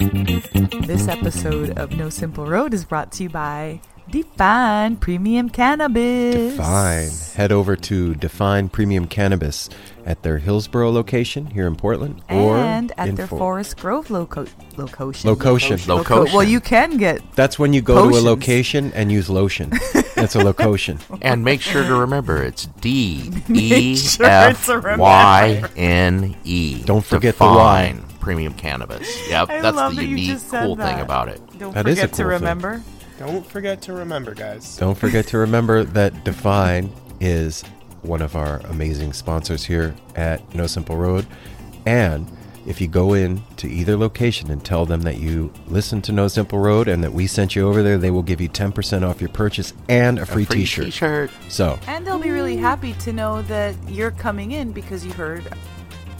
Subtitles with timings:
[0.00, 6.56] This episode of No Simple Road is brought to you by Defyne Premium Cannabis.
[6.56, 7.10] Defyne.
[7.36, 9.68] Head over to Defyne Premium Cannabis
[10.06, 14.46] at their Hillsboro location here in Portland, or and at their Fo- Forest Grove loco-
[14.78, 15.28] location.
[15.28, 15.78] Location.
[15.86, 19.70] Loco- Well, you can get That's when you go to a location and use lotion.
[20.14, 20.98] That's a location.
[21.20, 24.66] And make sure to remember it's D Make E sure F.
[24.98, 26.82] Y N E.
[26.86, 27.96] Don't forget the Y.
[28.20, 29.28] Defyne Premium cannabis.
[29.28, 31.40] Yep, I that's love the that unique just said cool thing about it.
[31.58, 32.40] Don't That is a forget to cool thing.
[32.40, 32.82] remember.
[33.18, 34.76] Don't forget to remember, guys.
[34.78, 37.62] Don't forget to remember that Defyne is
[38.02, 41.26] one of our amazing sponsors here at No Simple Road.
[41.84, 42.26] And
[42.66, 46.28] if you go in to either location and tell them that you listen to No
[46.28, 49.20] Simple Road and that we sent you over there, they will give you 10% off
[49.20, 50.84] your purchase and a free, A free t-shirt.
[50.86, 51.30] t-shirt.
[51.50, 55.46] So, And they'll be really happy to know that you're coming in because you heard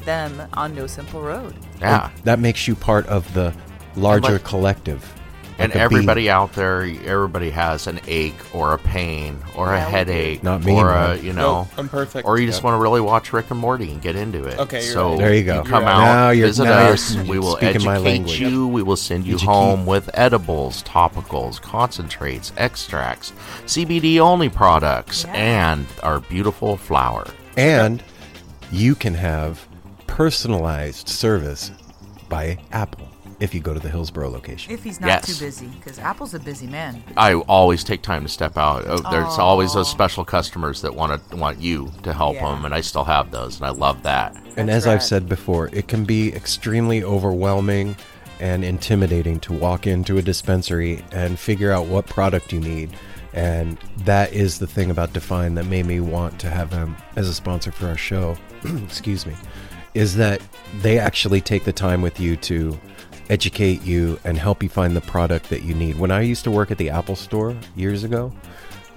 [0.04, 1.54] them on No Simple Road.
[1.80, 2.10] Yeah.
[2.24, 3.52] that makes you part of the
[3.96, 5.04] larger like- collective.
[5.58, 5.94] And Like a bee.
[5.96, 9.96] everybody out there, everybody has an ache or a pain or a Yeah, we do.
[9.96, 12.26] headache Not me, or a, you know, Nope, I'm perfect.
[12.26, 12.64] or you just Yep.
[12.64, 14.58] want to really watch Rick and Morty and get into it.
[14.58, 15.18] Okay, so right.
[15.18, 15.62] There you go.
[15.62, 16.04] come You're out, right.
[16.14, 17.14] Now you're- visit now you're us.
[17.14, 18.40] We will speaking my educate language.
[18.40, 18.66] you.
[18.68, 19.52] We will send you Educate.
[19.52, 23.34] home with edibles, topicals, concentrates, extracts,
[23.66, 25.34] CBD only products, Yeah.
[25.34, 27.26] and our beautiful flower.
[27.58, 28.02] And
[28.72, 29.66] you can have
[30.20, 31.70] personalized service
[32.28, 33.08] by Apple.
[33.40, 34.70] if you go to the Hillsboro location.
[34.70, 35.26] If he's not Yes.
[35.38, 37.02] too busy, because Apple's a busy man.
[37.16, 38.84] I always take time to step out.
[38.86, 42.50] Oh, There's always those special customers that want to want you to help Yeah.
[42.50, 44.36] them, and I still have those, and I love that.
[44.58, 47.96] and That's as I've said before, it can be extremely overwhelming
[48.40, 52.90] and intimidating to walk into a dispensary and figure out what product you need.
[53.32, 57.26] And that is the thing about Defyne that made me want to have them as
[57.26, 58.36] a sponsor for our show.
[58.84, 59.32] Excuse me.
[59.94, 60.40] Is that
[60.80, 62.78] they actually take the time with you to
[63.28, 65.98] educate you and help you find the product that you need.
[65.98, 68.32] When I used to work at the Apple store years ago,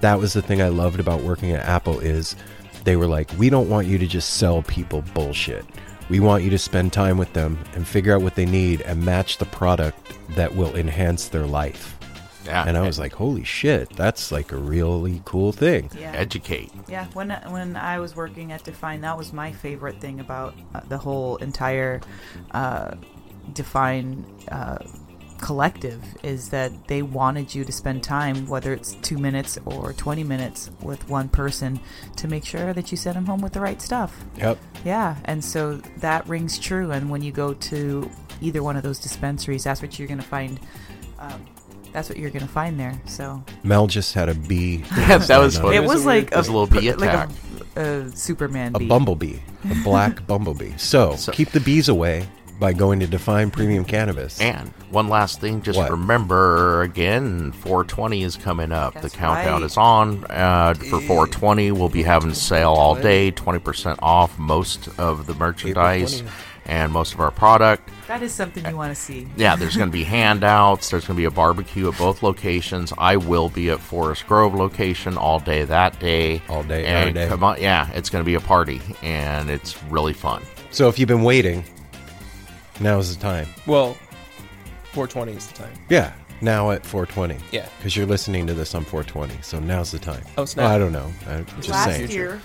[0.01, 2.36] that was the thing I loved about working at Apple is
[2.84, 5.66] they were like, we don't want you to just sell people bullshit.
[6.10, 9.06] We want you to spend time with them and figure out what they need and
[9.06, 11.98] match the product that will enhance their life.
[12.45, 15.90] Yeah, And I was like, holy shit, that's like a really cool thing.
[15.98, 16.12] Yeah.
[16.13, 16.72] educate.
[16.88, 20.81] Yeah, when when I was working at Defyne, that was my favorite thing about uh,
[20.88, 22.01] the whole entire
[22.51, 22.95] uh,
[23.54, 24.78] Defyne uh,
[25.42, 30.24] collective is that they wanted you to spend time, whether it's two minutes or twenty
[30.24, 31.80] minutes, with one person
[32.16, 34.24] to make sure that you sent them home with the right stuff.
[34.38, 34.57] Yep.
[34.86, 36.92] Yeah, and so that rings true.
[36.92, 38.10] And when you go to
[38.42, 40.60] either one of those dispensaries, that's what you're going to find.
[41.19, 41.46] Um,
[41.94, 43.00] that's what you're going to find there.
[43.06, 44.84] So Mel just had a bee.
[44.98, 45.78] Yeah, that was funny.
[45.78, 47.30] it was was a like It was a little bee like
[47.78, 48.88] a, a Superman a bee.
[48.88, 49.38] bumblebee,
[49.72, 50.74] a black bumblebee.
[50.78, 52.28] So, So- keep the bees away
[52.60, 54.40] by going to Defyne Premium Cannabis.
[54.40, 55.90] And one last thing, just What?
[55.92, 58.94] remember again, 420 is coming up.
[58.94, 59.66] That's the countdown right.
[59.66, 61.72] is on uh, for 420.
[61.72, 66.30] We'll be having sale all day, 20% off most of the merchandise 20th.
[66.65, 67.89] And most of our product.
[68.07, 69.27] That is something you want to see.
[69.36, 70.89] Yeah, there's going to be handouts.
[70.89, 72.94] There's going to be a barbecue at both locations.
[72.98, 76.42] I will be at Forest Grove location all day that day.
[76.50, 77.27] All day, and every day.
[77.27, 80.44] Come on, yeah, it's going to be a party, and it's really fun.
[80.71, 81.63] So, if you've been waiting,
[82.80, 83.48] now is the time.
[83.68, 83.94] Well,
[84.94, 85.74] 420 is the time.
[85.89, 87.38] Yeah, now at 420.
[87.51, 87.68] Yeah.
[87.77, 90.24] Because you're listening to this on 420, so now's the time.
[90.38, 90.65] Oh, snap.
[90.65, 91.12] Well, I don't know.
[91.27, 92.10] I'm just Last saying.
[92.12, 92.42] year,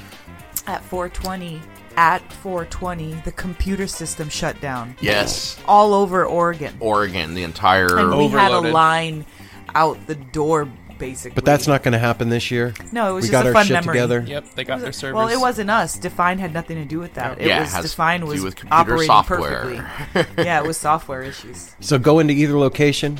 [0.67, 1.61] at 420,
[1.99, 7.99] at 420, the computer system shut down Yes, all over Oregon, Oregon, the entire.
[7.99, 9.27] and we had a line
[9.75, 10.69] out the door,
[11.00, 11.35] basically.
[11.35, 12.73] But that's not going to happen this year.
[12.93, 13.95] No, it was we just got a our fun shit memory.
[13.95, 14.25] together.
[14.25, 15.17] Yep, they got their servers.
[15.17, 15.99] Well, it wasn't us.
[15.99, 17.41] Defyne had nothing to do with that.
[17.41, 19.83] It Yeah, it was has Defyne to do was with computer operating software.
[20.15, 20.44] perfectly.
[20.44, 21.75] yeah, it was software issues.
[21.81, 23.19] So go into either location,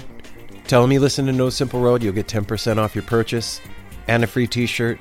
[0.69, 3.61] tell them you listen to No Simple Road, you'll get 10% off your purchase
[4.07, 5.01] and a free t shirt.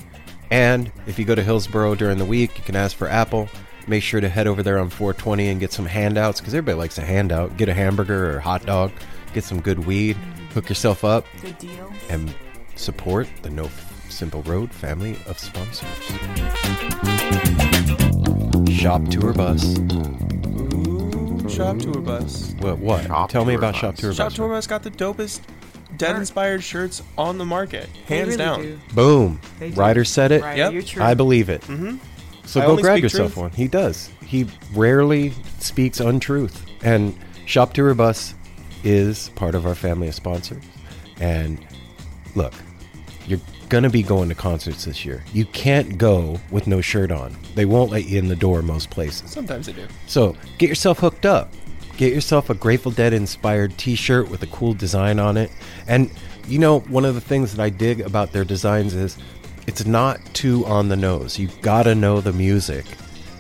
[0.50, 3.48] And if you go to Hillsboro during the week, you can ask for Apple.
[3.88, 6.98] Make sure to head over there on 420 and get some handouts because everybody likes
[6.98, 7.56] a handout.
[7.58, 8.92] Get a hamburger or a hot dog,
[9.34, 10.18] get some good weed,
[10.54, 11.92] hook yourself up, Good deal.
[12.10, 12.34] and
[12.76, 13.70] support the No
[14.10, 15.88] Simple Road family of sponsors.
[18.74, 19.78] Shop Tour Bus.
[19.80, 22.54] Ooh, Shop Tour Bus.
[22.60, 22.78] What?
[22.80, 23.06] what?
[23.06, 23.82] Shop Tell me about Bus.
[23.82, 24.18] Shop Tour Bus.
[24.18, 25.42] Shop Tour Bus got the dopest
[25.98, 28.62] dead-inspired shirts on the market, hands really down.
[28.62, 28.80] do.
[28.94, 29.40] Boom.
[29.60, 29.80] They do.
[29.80, 30.42] Ryder said it.
[30.44, 30.98] Right, Yep.
[31.00, 31.62] I believe it.
[31.62, 31.98] Mm-hmm.
[32.48, 33.44] So I go grab yourself truth.
[33.44, 33.52] one.
[33.52, 34.10] He does.
[34.26, 36.66] He rarely speaks untruth.
[36.82, 38.34] And Shop Tour Bus
[38.84, 40.64] is part of our family of sponsors.
[41.20, 41.60] And
[42.36, 42.54] look,
[43.28, 45.24] you're going to be going to concerts this year.
[45.34, 47.36] You can't go with no shirt on.
[47.56, 49.30] They won't let you in the door most places.
[49.30, 49.86] Sometimes they do.
[50.08, 51.52] So get yourself hooked up.
[51.98, 55.52] Get yourself a Grateful Dead inspired t shirt with a cool design on it.
[55.88, 56.12] And,
[56.48, 59.18] you know, one of the things that I dig about their designs is
[59.68, 61.38] it's not too on the nose.
[61.38, 62.86] You gotta know the music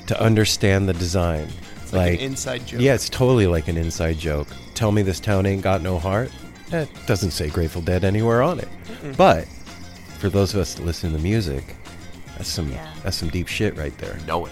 [0.07, 1.47] to understand the design.
[1.81, 2.81] It's like, an inside joke.
[2.81, 4.47] Yeah, it's totally like an inside joke.
[4.73, 6.31] Tell me this town ain't got no heart.
[6.69, 8.67] That doesn't say Grateful Dead anywhere on it.
[9.15, 9.47] But
[10.19, 11.75] for those of us that listen to the music,
[12.37, 12.93] that's some Yeah.
[13.03, 14.17] that's some deep shit right there.
[14.27, 14.51] know it.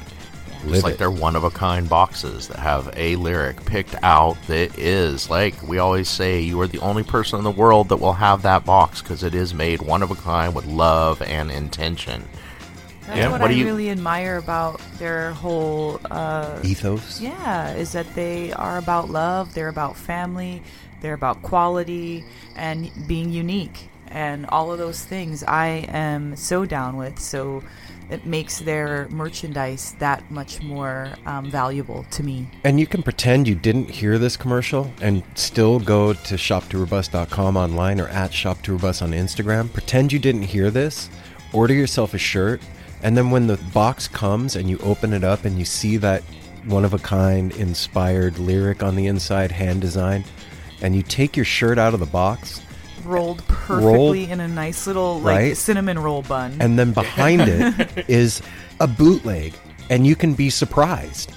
[0.65, 0.97] Live Just like it.
[0.97, 5.61] they're one of a kind boxes that have a lyric picked out that is like
[5.63, 8.65] we always say you are the only person in the world that will have that
[8.65, 12.23] box because it is made one of a kind with love and intention.
[13.07, 17.21] That's Yeah, what, what I do you- really admire about their whole uh, Ethos.
[17.21, 20.63] Yeah, is that they are about love, they're about family,
[21.01, 23.89] they're about quality and being unique.
[24.07, 27.19] And all of those things I am so down with.
[27.19, 27.63] So
[28.09, 32.47] it makes their merchandise that much more um, valuable to me.
[32.63, 37.99] And you can pretend you didn't hear this commercial and still go to shoptourbus.com online
[37.99, 39.71] or at shoptourbus on Instagram.
[39.71, 41.09] Pretend you didn't hear this,
[41.53, 42.61] order yourself a shirt,
[43.01, 46.23] and then when the box comes and you open it up and you see that
[46.65, 50.23] one of a kind inspired lyric on the inside, hand design,
[50.81, 52.61] and you take your shirt out of the box,
[53.05, 55.57] Rolled perfectly in a nice little like Right?
[55.57, 56.57] cinnamon roll bun.
[56.59, 58.41] and then behind it is
[58.79, 59.53] a bootleg,
[59.89, 61.31] and you can be surprised.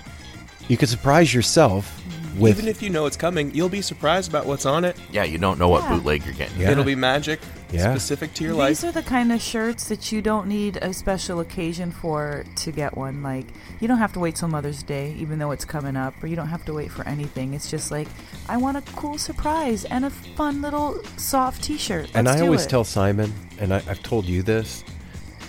[0.68, 1.97] You can surprise yourself
[2.38, 4.96] with Even if you know it's coming, you'll be surprised about what's on it.
[5.10, 5.94] Yeah, you don't know what Yeah.
[5.96, 6.60] bootleg you're getting.
[6.60, 6.70] Yeah.
[6.70, 7.40] It'll be magic,
[7.72, 7.90] Yeah.
[7.90, 8.68] specific to your life.
[8.68, 8.96] These life.
[8.96, 12.96] are the kind of shirts that you don't need a special occasion for to get
[12.96, 13.22] one.
[13.22, 13.46] Like,
[13.80, 16.36] you don't have to wait till Mother's Day, even though it's coming up, or you
[16.36, 17.54] don't have to wait for anything.
[17.54, 18.08] It's just like,
[18.48, 22.08] I want a cool surprise and a fun little soft t shirt.
[22.14, 24.84] and I always tell Simon, and I, I've told you this,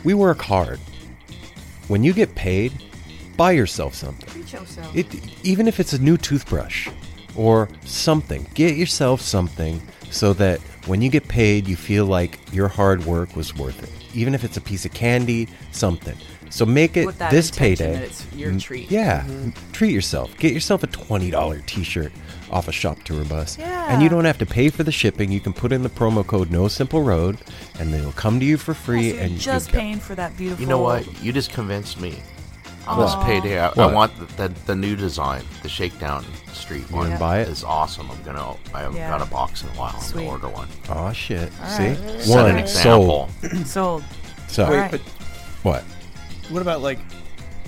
[0.04, 0.80] we work hard.
[1.88, 2.72] When you get paid,
[3.40, 4.28] buy yourself something.
[4.30, 4.54] Treat
[4.94, 5.08] It,
[5.46, 6.90] even if it's a new toothbrush
[7.38, 9.82] or something, get yourself something
[10.12, 13.90] so that when you get paid, you feel like your hard work was worth it.
[14.14, 16.18] Even if it's a piece of candy, something.
[16.50, 18.00] So make it With that this intention payday.
[18.00, 18.92] that it's your Mm, treat.
[18.92, 19.24] Yeah,
[19.72, 20.36] treat yourself.
[20.38, 22.12] Get yourself a twenty dollar T-shirt
[22.52, 23.94] off a shop tour bus, Yeah.
[23.94, 25.32] and you don't have to pay for the shipping.
[25.32, 27.38] You can put in the promo code No Simple Road,
[27.80, 29.12] and they'll come to you for free.
[29.12, 30.62] so you're and just you've paying for that beautiful.
[30.64, 31.06] You know what?
[31.24, 32.16] You just convinced me.
[32.90, 33.02] Aw.
[33.06, 33.94] This payday, I, I What?
[33.94, 37.08] want the, the the new design, the Shakedown Street You one.
[37.10, 37.48] wanna buy it?
[37.48, 38.10] Is awesome.
[38.12, 38.56] I'm gonna.
[38.74, 39.10] I haven't Yeah.
[39.10, 39.96] got a box in a while.
[40.02, 40.68] I'm gonna order one.
[40.90, 41.52] Oh shit!
[41.62, 42.22] All See, right.
[42.22, 43.30] Set one an example.
[43.42, 43.68] sold.
[43.68, 44.04] Sold.
[44.48, 44.92] So Wait, right.
[44.92, 45.02] but
[45.64, 45.84] what?
[46.50, 47.00] what about like?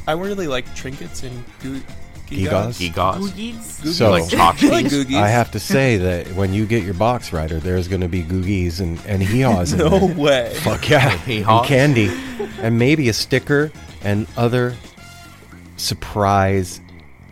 [0.07, 1.81] I really like trinkets and goo-
[2.27, 2.79] Gewgaws?
[2.79, 3.19] Gewgaws.
[3.29, 3.93] Googies.
[3.93, 4.89] So- like I like tchotchkes.
[5.05, 5.21] googies.
[5.21, 8.23] I have to say that when you get your box rider, there's going to be
[8.23, 10.15] googies and and hee-haws in no there.
[10.17, 10.53] way.
[10.61, 11.59] Fuck yeah, Hee-haws?
[11.61, 12.09] and candy,
[12.61, 13.71] and maybe a sticker
[14.03, 14.73] and other
[15.81, 16.79] surprise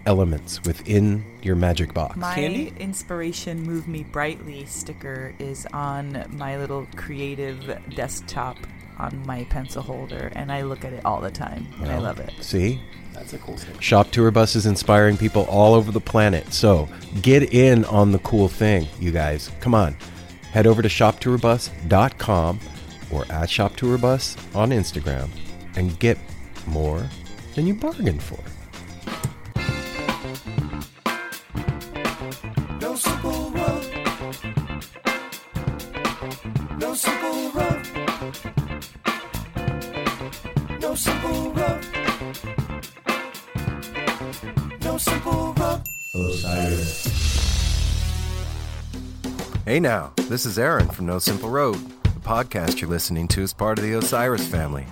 [0.06, 2.16] elements within your magic box.
[2.18, 2.74] My Candy?
[2.80, 8.58] inspiration move me brightly sticker is on my little creative desktop
[8.98, 12.20] on my pencil holder and I look at it all the time and I love
[12.20, 12.32] it.
[12.42, 12.82] See,
[13.14, 13.80] That's a cool thing.
[13.80, 16.52] Shop Tour Bus is inspiring people all over the planet.
[16.54, 16.90] So
[17.22, 19.52] get in on the cool thing, you guys.
[19.60, 19.96] Come on.
[20.52, 22.60] Head over to shoptourbus.com
[23.12, 25.30] or at shoptourbus on Instagram
[25.76, 26.18] and get
[26.66, 27.08] more
[27.60, 28.40] than you bargained for.
[32.80, 33.84] No simple road.
[36.80, 37.82] No simple road.
[40.80, 41.86] No simple road.
[44.82, 45.82] No simple road.
[46.16, 46.34] Oh,
[49.66, 51.76] hey now, this is Aaron from No Simple Road.
[52.04, 54.86] The podcast you're listening to is part of the Osiris family.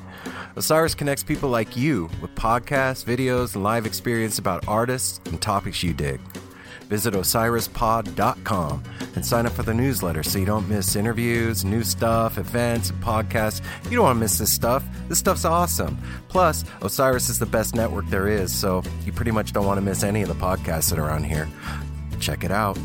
[0.58, 5.84] Osiris connects people like you with podcasts, videos, and live experience about artists and topics
[5.84, 6.20] you dig.
[6.90, 8.84] Visit osirispod.com
[9.14, 13.04] and sign up for the newsletter so you don't miss interviews, new stuff, events, and
[13.04, 13.62] podcasts.
[13.84, 14.84] You don't want to miss this stuff.
[15.10, 16.00] This stuff's awesome.
[16.28, 19.86] Plus, Osiris is the best network there is, so you pretty much don't want to
[19.86, 21.48] miss any of the podcasts that are on here.
[22.20, 22.80] Check it out.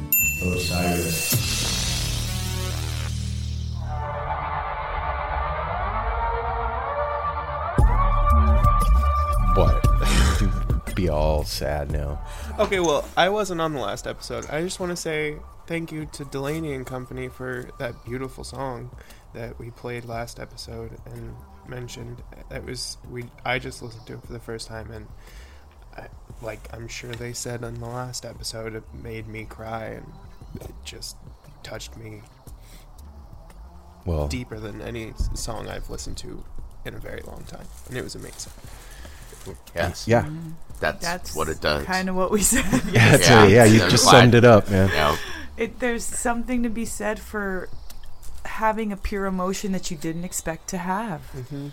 [9.54, 10.94] What?
[10.94, 12.24] Be all sad now.
[12.58, 14.46] Okay, well, I wasn't on the last episode.
[14.48, 18.90] I just want to say thank you to Delaney and Company for that beautiful song
[19.34, 21.34] that we played last episode and
[21.68, 22.22] mentioned.
[22.48, 23.24] That was we.
[23.44, 25.06] I just listened to it for the first time, and
[25.96, 26.08] I,
[26.40, 30.12] like I'm sure they said in the last episode, it made me cry, and
[30.62, 31.16] it just
[31.62, 32.22] touched me
[34.06, 36.42] Well, deeper than any song I've listened to
[36.86, 38.52] in a very long time, and it was amazing.
[39.74, 40.06] Yes.
[40.08, 40.28] yeah,
[40.80, 41.84] That's, That's what it does.
[41.86, 42.64] Kind of what we said.
[42.92, 43.50] yeah, that's Yeah, it.
[43.52, 43.64] yeah.
[43.64, 44.20] You I'm just glad.
[44.22, 44.88] summed it up, man.
[44.92, 45.16] Yeah.
[45.56, 47.68] it, there's something to be said for
[48.44, 51.20] having a pure emotion that you didn't expect to have.
[51.34, 51.68] Mm-hmm.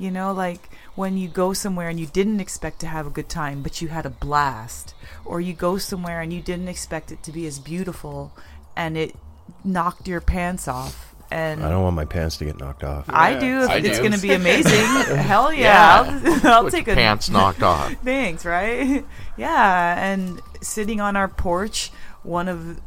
[0.00, 3.28] You know, like when you go somewhere and you didn't expect to have a good
[3.28, 4.94] time, but you had a blast.
[5.24, 8.32] Or you go somewhere and you didn't expect it to be as beautiful
[8.76, 9.14] and it
[9.64, 11.07] knocked your pants off.
[11.30, 13.04] And I don't want my pants to get knocked off.
[13.08, 15.16] I do if I it's going to be amazing.
[15.16, 16.10] Hell yeah.
[16.10, 16.40] Yeah.
[16.44, 17.92] I'll, I'll With take a pants knocked off.
[18.04, 19.04] Thanks, right?
[19.36, 21.90] yeah, and sitting on our porch,
[22.22, 22.80] one of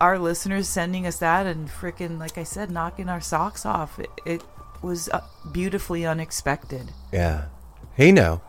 [0.00, 3.98] our listeners sending us that, and freaking, like I said, knocking our socks off.
[3.98, 4.42] It, it
[4.82, 6.92] was uh, beautifully unexpected.
[7.12, 7.46] Yeah.
[7.94, 8.42] Hey now,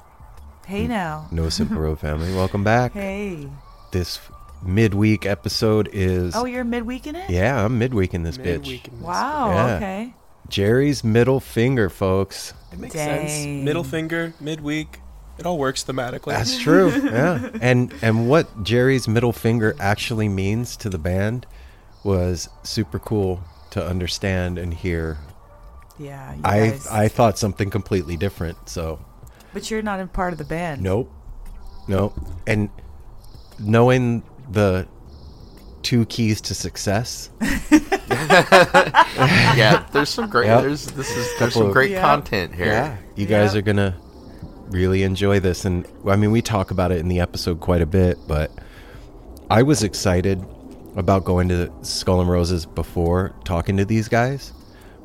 [0.66, 1.28] Hey now.
[1.32, 2.94] No Simple Road family, welcome back.
[2.94, 3.48] Hey.
[3.92, 4.20] This
[4.66, 6.36] midweek episode is.
[6.36, 7.30] Oh, you're midweek in it?
[7.30, 8.60] yeah, I'm midweek in this bitch.
[8.62, 9.04] Midweek in this.
[9.04, 9.50] Wow.
[9.52, 9.76] Yeah.
[9.76, 10.14] Okay.
[10.48, 12.54] Jerry's middle finger, folks.
[12.72, 13.28] It makes Dang.
[13.28, 13.64] sense.
[13.64, 15.00] Middle finger, midweek.
[15.38, 16.34] It all works thematically.
[16.34, 16.90] That's true.
[16.92, 17.50] yeah.
[17.62, 21.46] And and what Jerry's middle finger actually means to the band
[22.04, 23.42] was super cool
[23.72, 25.18] to understand and hear.
[25.98, 26.34] Yeah.
[26.36, 26.88] You I guys.
[26.88, 28.70] I thought something completely different.
[28.70, 29.04] So
[29.54, 30.82] but you're not a part of the band.
[30.82, 31.12] nope,
[31.88, 32.14] nope.
[32.46, 32.70] And
[33.60, 34.22] knowing
[34.52, 34.88] the
[35.82, 37.30] two keys to success.
[38.22, 40.48] yeah, there's some great.
[40.48, 40.62] Yep.
[40.62, 42.02] There's this is there's Couple some of- great Yeah.
[42.02, 42.66] content here.
[42.68, 43.62] Yeah, you guys Yep.
[43.62, 43.96] are gonna
[44.70, 47.86] really enjoy this, and I mean, we talk about it in the episode quite a
[47.86, 48.52] bit, but
[49.50, 50.44] I was excited
[50.96, 54.54] about going to Skull and Roses before talking to these guys,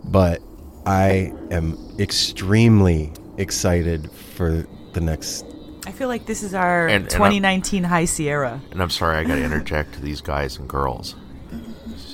[0.04, 0.40] but
[0.86, 5.44] I am extremely excited for the next.
[5.90, 8.60] I feel like this is our And- and 2019 High Sierra.
[8.70, 11.16] And I'm sorry, I got to interject to these guys and girls.
[11.52, 11.58] I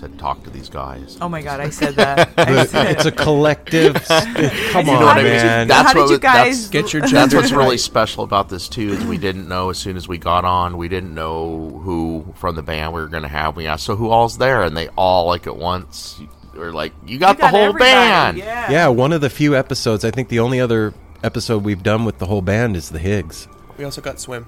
[0.01, 1.19] said talk to these guys.
[1.21, 2.31] Oh my god, I said that.
[2.39, 3.95] I said, It's a collective.
[4.09, 5.33] come on, know what I mean?
[5.33, 5.69] man.
[5.69, 8.25] That's how did what you was- that's- guys Get your That's genders what's really special
[8.25, 10.79] about this too is we didn't know as soon as we got on.
[10.79, 13.57] We didn't know who from the band we were going to have.
[13.57, 16.19] We asked, so who all's there, and they all like at once
[16.55, 18.71] were like, "You got You the got whole everybody, band." Yeah.
[18.71, 20.03] Yeah, one of the few episodes.
[20.03, 23.49] I think the only other episode we've done with the whole band is the Higgs.
[23.79, 24.47] We also got swim.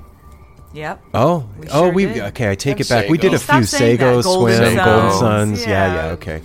[0.75, 1.03] Yep.
[1.15, 2.19] Oh, We oh, sure we did.
[2.25, 2.51] okay.
[2.51, 3.09] I take And it back.
[3.09, 3.59] We did a Sago.
[3.59, 4.23] few Stop saying that.
[4.23, 4.85] Sago, Golden Swim, Sons.
[4.85, 5.67] Golden Sons.
[5.67, 5.95] Yeah, Yeah.
[6.07, 6.13] yeah.
[6.13, 6.43] Okay.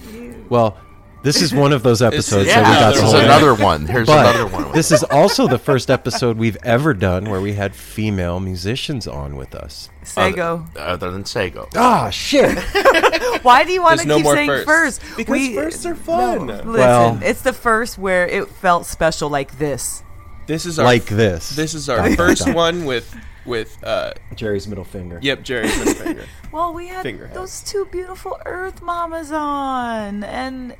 [0.50, 0.78] Well,
[1.24, 3.32] this is one of those episodes Yeah, that we got this the is whole band.
[3.32, 3.86] another one.
[3.88, 4.72] Here's another one.
[4.74, 9.36] This is also the first episode we've ever done where we had female musicians on
[9.38, 9.90] with us.
[10.04, 10.66] Sago.
[10.76, 11.68] other, other than Sago.
[11.76, 12.58] Ah, shit.
[13.44, 14.66] Why do you want There's to no keep more saying first.
[15.02, 15.18] first?
[15.18, 16.48] Because firsts are fun.
[16.48, 20.04] Listen, Well- it's the first where it felt special like this.
[20.48, 21.50] This is our like this.
[21.56, 25.20] This is our first one with with uh Jerry's middle finger.
[25.22, 26.26] yep Jerry's middle finger.
[26.52, 27.36] Well, we had Fingerhead.
[27.36, 30.76] those two beautiful Earth Mamas on, and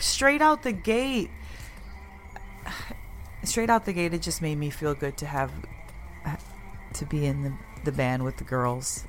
[0.00, 1.30] straight out the gate,
[3.44, 5.52] straight out the gate, it just made me feel good to have
[6.94, 7.52] to be in the,
[7.84, 9.04] the band with the girls.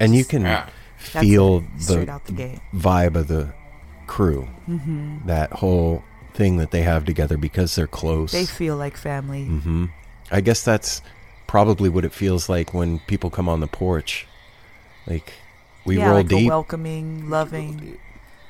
[0.00, 0.68] And you can Yeah.
[0.96, 2.60] Feel straight the out the gate.
[2.74, 3.52] vibe of the
[4.06, 4.48] crew.
[4.68, 5.26] Mm-hmm.
[5.26, 6.02] That whole
[6.34, 8.32] thing that they have together because they're close.
[8.32, 9.44] They feel like family.
[9.46, 9.86] hmm
[10.30, 11.00] I guess that's
[11.46, 14.26] probably what it feels like when people come on the porch.
[15.06, 15.32] Like
[15.84, 16.48] we yeah, roll like a deep.
[16.48, 17.98] welcoming, loving.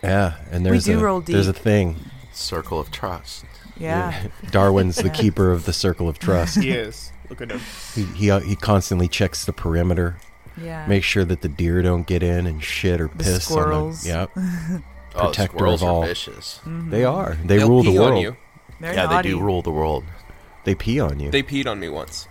[0.02, 1.96] yeah, and there's do a roll there's a thing.
[2.32, 3.44] Circle of trust.
[3.76, 4.28] Yeah.
[4.50, 6.56] Darwin's the keeper of the circle of trust.
[6.62, 7.10] he is.
[7.28, 7.60] Look at him.
[7.94, 10.16] He he, uh, he constantly checks the perimeter,
[10.56, 10.86] Yeah.
[10.86, 14.06] make sure that the deer don't get in and shit or The piss squirrels.
[14.08, 14.28] on them.
[14.36, 14.82] Yep,
[15.14, 16.02] Oh, protector squirrels of all.
[16.02, 16.61] are vicious.
[16.64, 16.90] Mm-hmm.
[16.90, 17.37] they are.
[17.44, 18.12] They They'll rule pee the world.
[18.14, 18.37] on you.
[18.80, 19.28] They're Yeah, naughty.
[19.28, 20.04] they do rule the world.
[20.65, 21.30] They pee on you.
[21.30, 22.26] They peed on me once.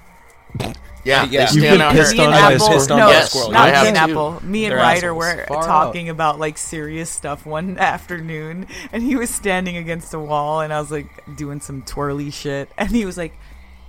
[1.05, 1.25] Yeah, Yeah.
[1.25, 2.21] they You've stand been pissed here.
[2.21, 2.79] Me and on by a Apple, squirrel.
[2.79, 3.51] Pissed on no, by Yes, squirrel.
[3.51, 4.01] not I me and too.
[4.03, 4.39] Apple.
[4.45, 9.29] Me and Ryder were Far talking about like serious stuff one afternoon, and he was
[9.29, 13.17] standing against a wall, and I was like doing some twirly shit, and he was
[13.17, 13.34] like,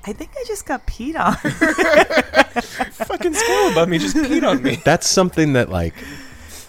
[0.05, 1.37] "I think I just got peed on."
[2.92, 4.81] Fucking squirrel above me just peed on me.
[4.85, 5.95] That's something that like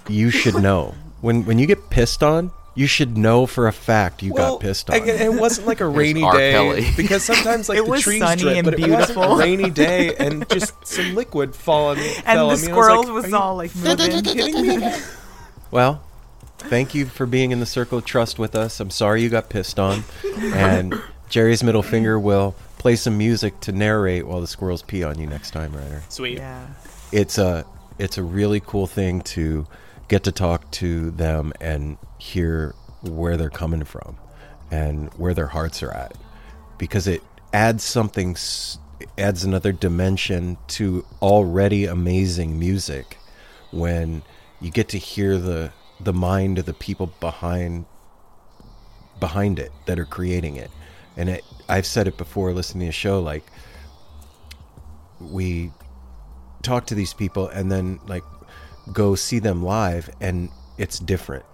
[0.08, 0.94] you should know.
[1.26, 4.90] When when you get pissed on, you should know for a fact you got pissed
[4.90, 4.96] on.
[5.02, 8.42] I- it wasn't like a rainy day because sometimes like It the was trees sunny
[8.42, 9.24] drip, and but it wasn't beautiful.
[9.24, 12.08] a rainy day and just some liquid fall on me.
[12.18, 12.68] and fell the on me.
[12.68, 14.24] I squirrels like, was "Are you all like moving.
[14.24, 14.94] kidding me?
[15.72, 16.04] Well,
[16.60, 18.80] thank you for being in the circle of trust with us.
[18.80, 20.04] I'm sorry you got pissed on.
[20.54, 20.94] And
[21.30, 25.26] Jerry's middle finger will play some music to narrate while the squirrels pee on you
[25.28, 26.04] next time, Ryder.
[26.10, 26.38] Sweet.
[26.38, 26.68] Yeah.
[27.12, 27.66] It's a
[27.98, 29.66] it's a really cool thing to
[30.08, 34.18] get to talk to them and hear where they're coming from
[34.72, 36.16] and where their hearts are at.
[36.78, 37.22] Because it
[37.54, 38.36] adds something
[39.18, 43.18] adds another dimension to already amazing music
[43.72, 44.22] when
[44.62, 47.86] you get to hear the the mind of the people behind
[49.20, 50.72] behind it that are creating it.
[51.18, 53.46] And it I've said it before listening to the show like
[55.20, 55.72] we
[56.62, 58.24] talk to these people and then like
[58.94, 61.46] go see them live and it's different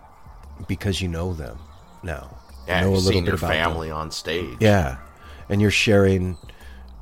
[0.68, 1.58] because you know them
[2.04, 3.98] now Yeah, you know you've seen your family them.
[3.98, 4.58] on stage.
[4.60, 4.98] yeah
[5.50, 6.38] and you're sharing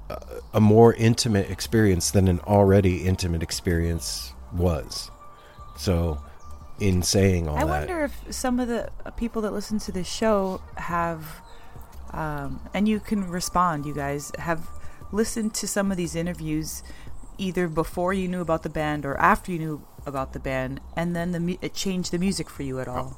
[0.10, 0.18] a,
[0.56, 5.10] a more intimate experience than an already intimate experience was
[5.78, 6.22] so
[6.80, 9.80] in saying all I that I wonder if some of the uh, people that listen
[9.80, 11.42] to this show have,
[12.12, 14.65] um, and you can respond, you guys, have
[15.12, 16.84] listened to some of these interviews
[17.38, 21.16] either before you knew about the band or after you knew about the band, and
[21.16, 23.18] then the mu- it changed the music for you at all.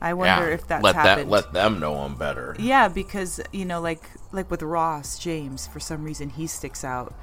[0.00, 1.26] I wonder Yeah, if that's let happened.
[1.26, 2.54] that let them know I'm better.
[2.58, 7.14] Yeah, because you know, like like with Ross James, for some reason he sticks out.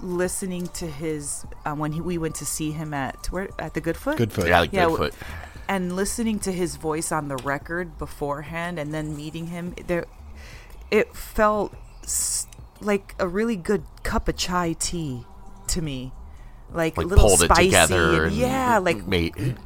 [0.00, 3.80] Listening to his uh, when he, we went to see him at where at the
[3.80, 4.16] Goodfoot.
[4.16, 4.48] Goodfoot.
[4.48, 5.10] Yeah, like Yeah, w-
[5.68, 10.06] and listening to his voice on the record beforehand and then meeting him there
[10.90, 12.48] it felt s-
[12.80, 15.24] like a really good cup of chai tea
[15.68, 16.12] to me
[16.74, 18.24] like, Like a little pulled it spicy together.
[18.24, 19.56] and, and yeah like made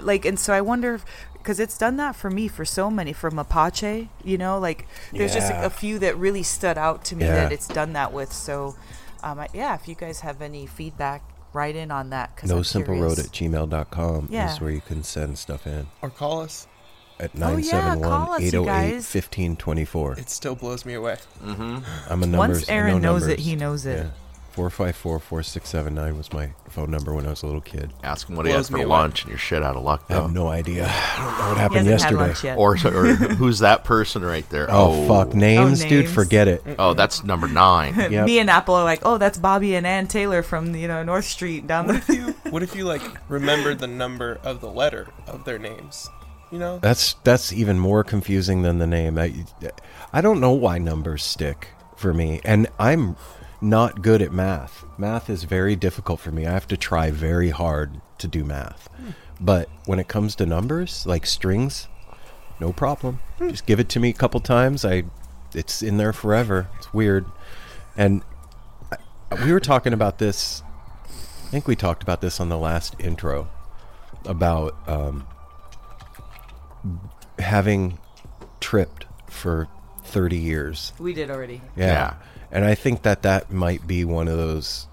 [0.00, 3.12] like and so i wonder if because it's done that for me for so many
[3.12, 7.16] from apache you know like there's just a, a few that really stood out to
[7.16, 7.34] me Yeah.
[7.34, 8.76] that it's done that with so
[9.22, 12.62] um, I, yeah if you guys have any feedback write in on that because no
[12.62, 14.52] simple road at gmail.com Yeah.
[14.52, 16.66] is where you can send stuff in Or call us.
[17.18, 19.14] at Oh, yeah, call us, you 971 808 guys.
[19.14, 21.16] 1524 It still blows me away.
[21.42, 21.78] Mm-hmm.
[22.12, 24.10] i'm a numbers once aaron know knows it he knows it Yeah.
[24.58, 27.92] 454-4679 was my phone number when I was a little kid.
[28.02, 30.04] Ask him what he had for lunch, and you're shit out of luck.
[30.08, 30.86] I have no idea.
[30.88, 32.20] I don't know what He happened hasn't had yesterday.
[32.26, 32.58] lunch yet.
[32.58, 34.66] Or, or who's that person right there?
[34.68, 35.08] Oh, oh.
[35.08, 36.12] fuck, oh, names, dude, names.
[36.12, 36.62] forget it.
[36.78, 37.94] Oh, that's number nine.
[38.08, 38.24] Yep.
[38.24, 41.26] Me and Apple are like, oh, that's Bobby and Ann Taylor from you know North
[41.26, 42.12] Street down What the.
[42.12, 46.08] if you what if you like remembered the number of the letter of their names?
[46.50, 46.78] You know?
[46.78, 49.18] That's that's even more confusing than the name.
[49.18, 49.34] I,
[50.12, 53.16] I don't know why numbers stick for me, and I'm
[53.60, 54.84] not good at math.
[54.98, 56.46] Math is very difficult for me.
[56.46, 58.88] I have to try very hard to do math.
[59.40, 61.88] But when it comes to numbers, like strings,
[62.60, 63.20] no problem.
[63.38, 64.84] Just give it to me a couple times.
[64.84, 65.04] I,
[65.54, 66.68] it's in there forever.
[66.78, 67.24] It's weird,
[67.96, 68.22] and
[68.92, 70.62] I, we were talking about this.
[71.06, 73.48] I think we talked about this on the last intro
[74.24, 75.26] about um,
[77.38, 77.98] having
[78.60, 79.68] tripped for
[80.02, 80.92] 30 years.
[80.98, 81.60] we did already.
[81.76, 81.86] Yeah.
[81.86, 82.14] Yeah.
[82.50, 84.86] And I think that that might be one of those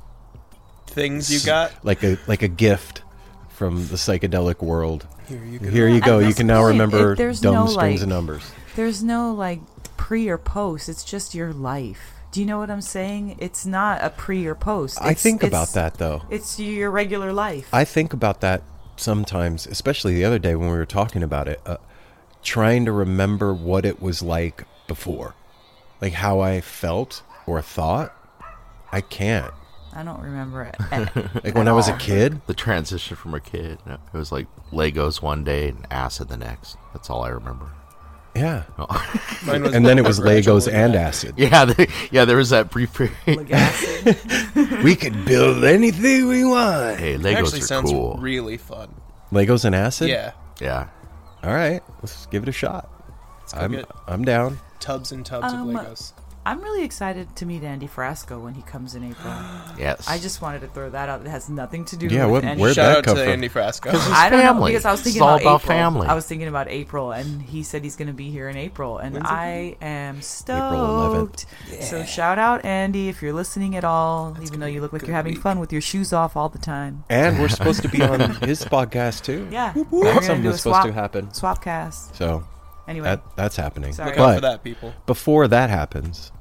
[0.87, 1.71] Things you got.
[1.83, 3.01] like a like a gift
[3.49, 5.07] from the psychedelic world.
[5.27, 5.69] Here you go.
[5.69, 6.19] Here you go.
[6.19, 8.43] You can now point, remember it- there's dumb no, strings like- and numbers.
[8.75, 9.61] There's no like
[9.97, 10.87] pre or post.
[10.89, 12.11] It's just your life.
[12.31, 13.37] Do you know what I'm saying?
[13.39, 14.97] It's not a pre or post.
[15.01, 16.23] I think it's- about that though.
[16.29, 17.67] It's your regular life.
[17.73, 18.61] I think about that
[18.97, 21.77] sometimes, especially the other day when we were talking about it, uh,
[22.43, 25.33] trying to remember what it was like before,
[26.01, 28.13] like how I felt or thought.
[28.91, 29.53] I can't.
[29.93, 30.75] I don't remember it.
[30.91, 33.79] at- Like at when I was a kid, The transition from a kid.
[33.87, 36.77] It was like Legos one day and acid the next.
[36.93, 37.67] That's all I remember.
[38.35, 38.63] yeah.
[39.45, 41.07] Mine was And then it was Legos and that.
[41.07, 41.35] acid.
[41.37, 42.25] Yeah, the, yeah.
[42.25, 43.15] There was that brief period.
[43.27, 44.17] Like acid.
[44.83, 46.99] We could build anything we want.
[46.99, 48.17] Hey, It Legos actually are sounds cool.
[48.19, 48.93] really fun.
[49.31, 50.09] Legos and acid.
[50.09, 50.31] Yeah.
[50.61, 50.87] yeah.
[51.43, 52.89] All right, let's give it a shot.
[53.53, 54.59] I'm get- I'm down.
[54.79, 56.11] Tubs and tubs Um, of Legos.
[56.47, 59.33] I'm really excited to meet Andy Frasco when he comes in April.
[59.77, 60.07] Yes.
[60.07, 61.19] I just wanted to throw that out.
[61.21, 63.23] It has nothing to do Yeah, with what- any where'd Shout that out come to
[63.23, 63.31] from?
[63.33, 63.89] Andy Frasco.
[64.11, 64.71] I don't know family.
[64.71, 65.77] because I was It's thinking all about, about April.
[65.77, 66.07] family.
[66.07, 68.99] I was thinking about April, and he said he's going to be here in April,
[68.99, 70.23] and When's it I am 11th.
[70.23, 71.45] stoked.
[71.81, 75.15] So shout out Andy if you're listening at all, even though you look like you're
[75.15, 75.41] having week.
[75.41, 77.03] fun with your shoes off all the time.
[77.09, 79.47] And we're supposed to be on his podcast too.
[79.51, 81.27] Yeah, we're That's gonna something do a that's supposed to happen.
[81.27, 82.15] swapcast.
[82.15, 82.45] So
[82.87, 83.93] Anyway, that that's happening.
[83.93, 84.11] Sorry.
[84.11, 84.93] Look out for But that, people.
[85.05, 86.31] before that happens,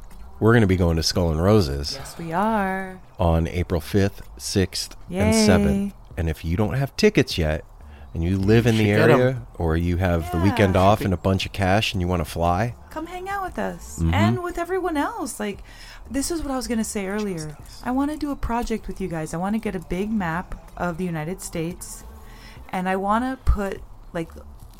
[0.41, 3.01] we're going to be going to Skull and Roses yes, we are.
[3.19, 5.47] on April 5th, 6th, and Yay.
[5.47, 5.93] 7th.
[6.17, 7.65] And if you don't have tickets yet
[8.13, 9.21] and you live in the should get 'em.
[9.21, 10.45] area or you have the Yeah.
[10.45, 13.43] weekend off and a bunch of cash and you want to fly, Come hang out
[13.43, 14.13] with us Mhm.
[14.13, 15.41] and with everyone else.
[15.41, 15.65] Like,
[16.09, 17.57] this is what I was gonna say earlier.
[17.83, 19.35] I want to do a project with you guys.
[19.35, 22.05] I want to get a big map of the United States,
[22.69, 23.81] and I want to put
[24.13, 24.31] like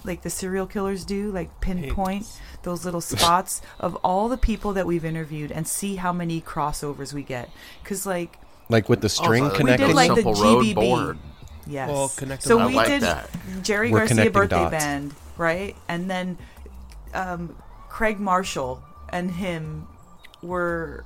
[0.05, 2.27] like the serial killers do, like pinpoint
[2.63, 7.13] those little spots of all the people that we've interviewed and see how many crossovers
[7.13, 7.51] we get.
[7.85, 8.39] Cause like
[8.69, 9.83] like with the string the- connected.
[9.83, 10.75] we did like the Simple Road GBB.
[10.75, 11.19] board.
[11.67, 11.89] Yes.
[11.89, 13.31] Well, connect so them we like did that.
[13.63, 14.71] Jerry We're Garcia birthday dots.
[14.71, 15.75] band, right?
[15.89, 16.37] And then
[17.15, 17.57] um,
[17.89, 19.87] Craig Marshall and him
[20.43, 21.05] were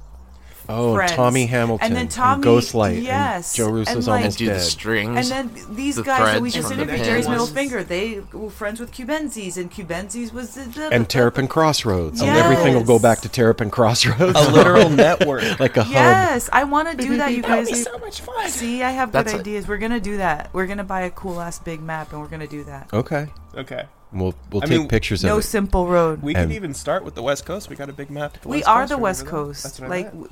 [0.69, 1.13] oh, friends.
[1.13, 3.03] Tommy Hamilton and then Tommy Ghostlight.
[3.03, 4.61] yes, And Joe Russo's and, like, almost Do the dead.
[4.63, 5.31] strings.
[5.31, 8.81] And then these the guys that we just interviewed, Jerry's middle finger, they were friends
[8.81, 12.21] with Cubensis, and Cubensis was the, the and Terrapin Crossroads.
[12.21, 12.45] And Yes.
[12.45, 14.39] everything will go back to Terrapin Crossroads.
[14.39, 15.59] A literal network.
[15.61, 15.93] like a hub.
[15.93, 17.49] Yes, I want to do that, you guys.
[17.49, 17.79] That would guys.
[17.79, 18.49] be so much fun.
[18.49, 19.67] See, I have good That's a- ideas.
[19.69, 20.51] We're gonna do that.
[20.53, 22.89] We're gonna buy a cool ass big map, and we're gonna do that.
[22.93, 23.29] Okay.
[23.57, 23.85] Okay.
[24.13, 25.37] We'll we'll I take mean, pictures No of it.
[25.37, 26.23] No simple road.
[26.23, 27.69] We And- could even start with the West Coast.
[27.69, 28.41] We got a big map.
[28.41, 29.41] the we West are Coast the West over there.
[29.45, 29.63] Coast.
[29.65, 30.31] That's what like meant.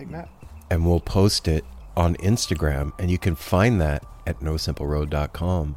[0.00, 0.30] Big map.
[0.70, 1.64] and we'll post it
[1.96, 5.76] on Instagram, and you can find that at nosimpleroad.com.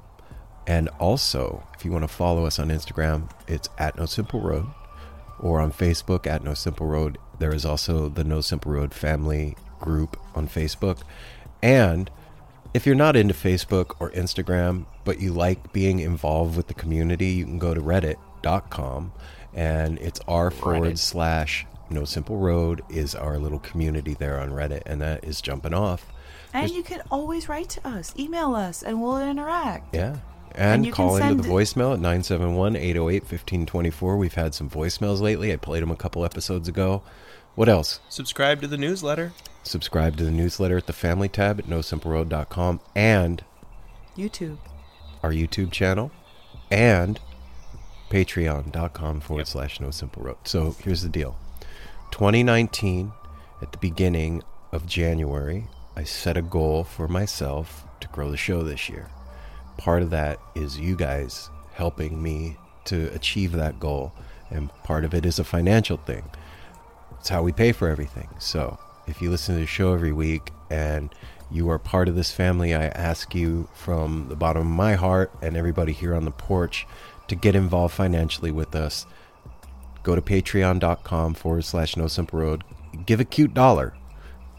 [0.65, 4.67] And also, if you want to follow us on Instagram, it's at No Simple Road,
[5.39, 7.17] or on Facebook at No Simple Road.
[7.39, 11.01] There is also the No Simple Road family group on Facebook.
[11.61, 12.09] And
[12.73, 17.27] if you're not into Facebook or Instagram, but you like being involved with the community,
[17.31, 19.11] you can go to reddit.com
[19.53, 24.83] and it's r forward slash no simple road is our little community there on Reddit,
[24.85, 26.05] and that is jumping off.
[26.53, 29.95] And you can always write to us, email us, and we'll interact.
[29.95, 30.17] Yeah.
[30.55, 34.17] And, you can call into the voicemail at 971 808 1524.
[34.17, 35.51] We've had some voicemails lately.
[35.51, 37.01] I played them a couple episodes ago.
[37.55, 37.99] What else?
[38.09, 39.33] Subscribe to the newsletter.
[39.63, 43.43] Subscribe to the newsletter at the family tab at nosimpleroad.com and
[44.15, 44.57] YouTube.
[45.23, 46.11] our YouTube channel
[46.69, 47.19] and
[48.09, 50.37] patreon.com forward slash no simple road.
[50.43, 51.35] So here's the deal
[52.13, 53.11] 2019,
[53.63, 58.61] at the beginning of January, I set a goal for myself to grow the show
[58.61, 59.09] this year.
[59.77, 64.13] Part of that is you guys helping me to achieve that goal,
[64.51, 66.29] and part of it is a financial thing.
[67.19, 68.29] It's how we pay for everything.
[68.37, 71.09] So if you listen to the show every week and
[71.49, 75.31] you are part of this family, I ask you from the bottom of my heart
[75.41, 76.85] and everybody here on the porch
[77.27, 79.07] to get involved financially with us.
[80.03, 82.63] Go to patreon.com forward slash no simple road.
[83.05, 83.93] Give a cute dollar.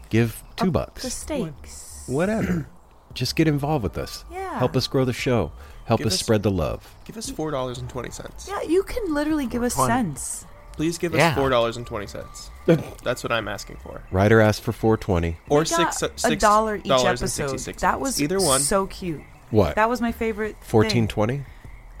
[0.09, 1.13] Give two The bucks.
[1.13, 2.03] stakes.
[2.07, 2.67] Whatever.
[3.13, 4.25] Just get involved with us.
[4.31, 4.57] Yeah.
[4.59, 5.51] Help us grow the show.
[5.85, 6.93] Help Give us us- spread the love.
[7.05, 8.47] Give us four dollars and twenty cents.
[8.49, 9.87] Yeah, you can literally give us Fun.
[9.87, 10.45] cents.
[10.73, 11.35] Please give us Yeah.
[11.35, 12.49] four dollars and twenty cents.
[13.03, 14.01] That's what I'm asking for.
[14.11, 15.37] Ryder asked for 420.
[15.49, 17.47] Or We got six a six dollar each dollars and episode.
[17.59, 18.59] 66 That was either one.
[18.59, 19.21] so cute.
[19.51, 19.75] What?
[19.75, 20.55] That was my favorite.
[20.61, 20.79] thing.
[21.07, 21.45] 1420?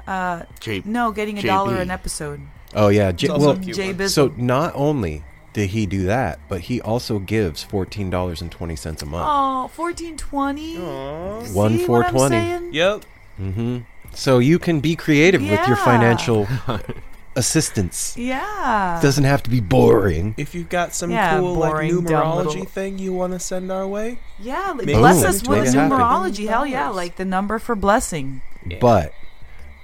[0.07, 1.45] Uh, J- no, getting a JB.
[1.45, 2.41] dollar an episode.
[2.75, 6.61] Oh yeah, J- well, a cute Jay so not only did he do that, but
[6.61, 9.25] he also gives fourteen dollars and twenty cents a month.
[9.27, 10.77] Oh, fourteen twenty.
[10.77, 11.43] Aw.
[11.53, 12.75] One See four what twenty.
[12.77, 13.05] Yep.
[13.39, 13.77] Mm-hmm.
[14.13, 16.47] So you can be creative with your financial
[17.35, 18.15] assistance.
[18.17, 18.99] Yeah.
[19.01, 20.35] Doesn't have to be boring.
[20.37, 23.39] If you've got some Yeah, cool like boring, dumb numerology little- thing you want to
[23.39, 25.97] send our way, yeah, like, Make bless us with Make it happen.
[25.97, 26.47] numerology.
[26.47, 28.41] Hell yeah, like the number for blessing.
[28.79, 29.13] But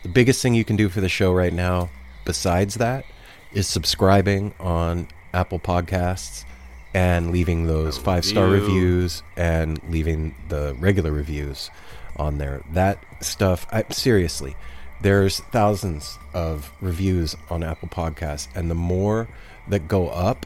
[0.04, 1.90] the biggest thing you can do for the show right now,
[2.26, 3.06] besides that,
[3.54, 6.46] is subscribing on Apple Podcasts
[6.94, 8.68] and leaving those five star review.
[8.68, 11.70] reviews and leaving the regular reviews
[12.18, 12.62] on there.
[12.74, 14.56] That stuff, I, seriously,
[15.02, 19.28] there's thousands of reviews on Apple Podcasts, and the more
[19.68, 20.46] that go up,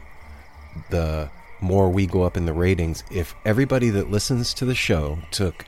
[0.90, 3.02] the more we go up in the ratings.
[3.10, 5.64] If everybody that listens to the show took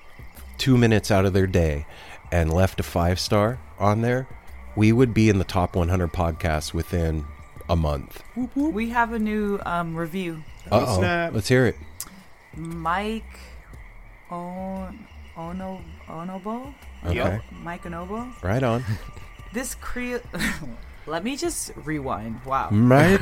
[0.58, 1.86] two minutes out of their day
[2.30, 4.28] and left a five star on there,
[4.78, 7.26] we would be in the top 100 podcasts within
[7.68, 8.22] a month.
[8.54, 10.44] We have a new um, review.
[10.70, 11.30] Uh oh.
[11.34, 11.76] Let's hear it.
[12.54, 13.40] Mike
[14.30, 16.72] on Ono Onobo.
[17.04, 17.40] Okay.
[17.60, 18.32] Mike Onobo.
[18.40, 18.84] Right on.
[19.52, 20.22] This Creo.
[21.08, 22.44] Let me just rewind.
[22.44, 22.68] Wow.
[22.70, 23.18] Mr.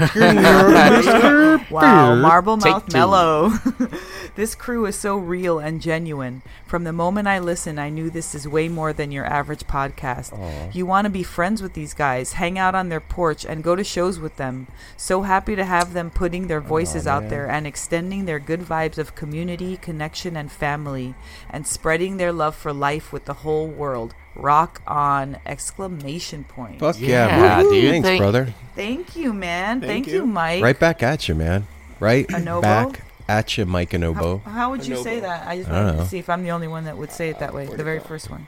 [1.70, 2.98] Wow, Marble Take Mouth two.
[2.98, 3.52] Mellow.
[4.34, 6.42] this crew is so real and genuine.
[6.66, 10.74] From the moment I listened, I knew this is way more than your average podcast.
[10.74, 13.76] You want to be friends with these guys, hang out on their porch, and go
[13.76, 14.66] to shows with them.
[14.96, 17.30] So happy to have them putting their voices out man.
[17.30, 21.14] there and extending their good vibes of community, connection, and family,
[21.48, 24.14] and spreading their love for life with the whole world.
[24.36, 25.38] Rock on!
[25.46, 26.78] Exclamation point.
[26.80, 27.80] Fuck yeah, Yeah, buddy.
[27.80, 27.90] dude.
[27.90, 28.54] Thanks, Thank- brother.
[28.74, 29.80] Thank you, man.
[29.80, 30.14] Thank, Thank you.
[30.14, 30.26] you.
[30.26, 30.62] Mike.
[30.62, 31.66] Right back at you, man.
[31.98, 32.60] Right Anobo?
[32.62, 35.48] back at you, Mike and How, how would you say that?
[35.48, 36.02] I just I don't wanted know.
[36.04, 37.66] to see if I'm the only one that would say it that way.
[37.66, 38.46] The very first one.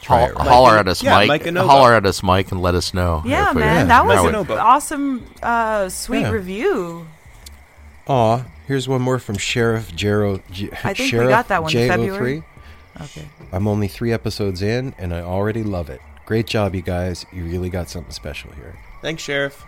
[0.00, 0.46] Try Hol- it right.
[0.48, 1.44] holler at us, Yeah, Mike.
[1.44, 3.22] Mike holler at us, Mike, and let us know.
[3.26, 6.30] Yeah, man, yeah, that was an awesome, uh, sweet Yeah.
[6.30, 7.06] review.
[8.06, 10.40] Aw, here's one more from Sheriff Jero.
[10.50, 11.88] J- I think we got that one in J03.
[11.88, 12.42] February.
[13.00, 13.26] Okay.
[13.52, 16.00] I'm only three episodes in, and I already love it.
[16.26, 17.26] Great job, you guys.
[17.32, 18.78] You really got something special here.
[19.02, 19.64] thanks, Sheriff.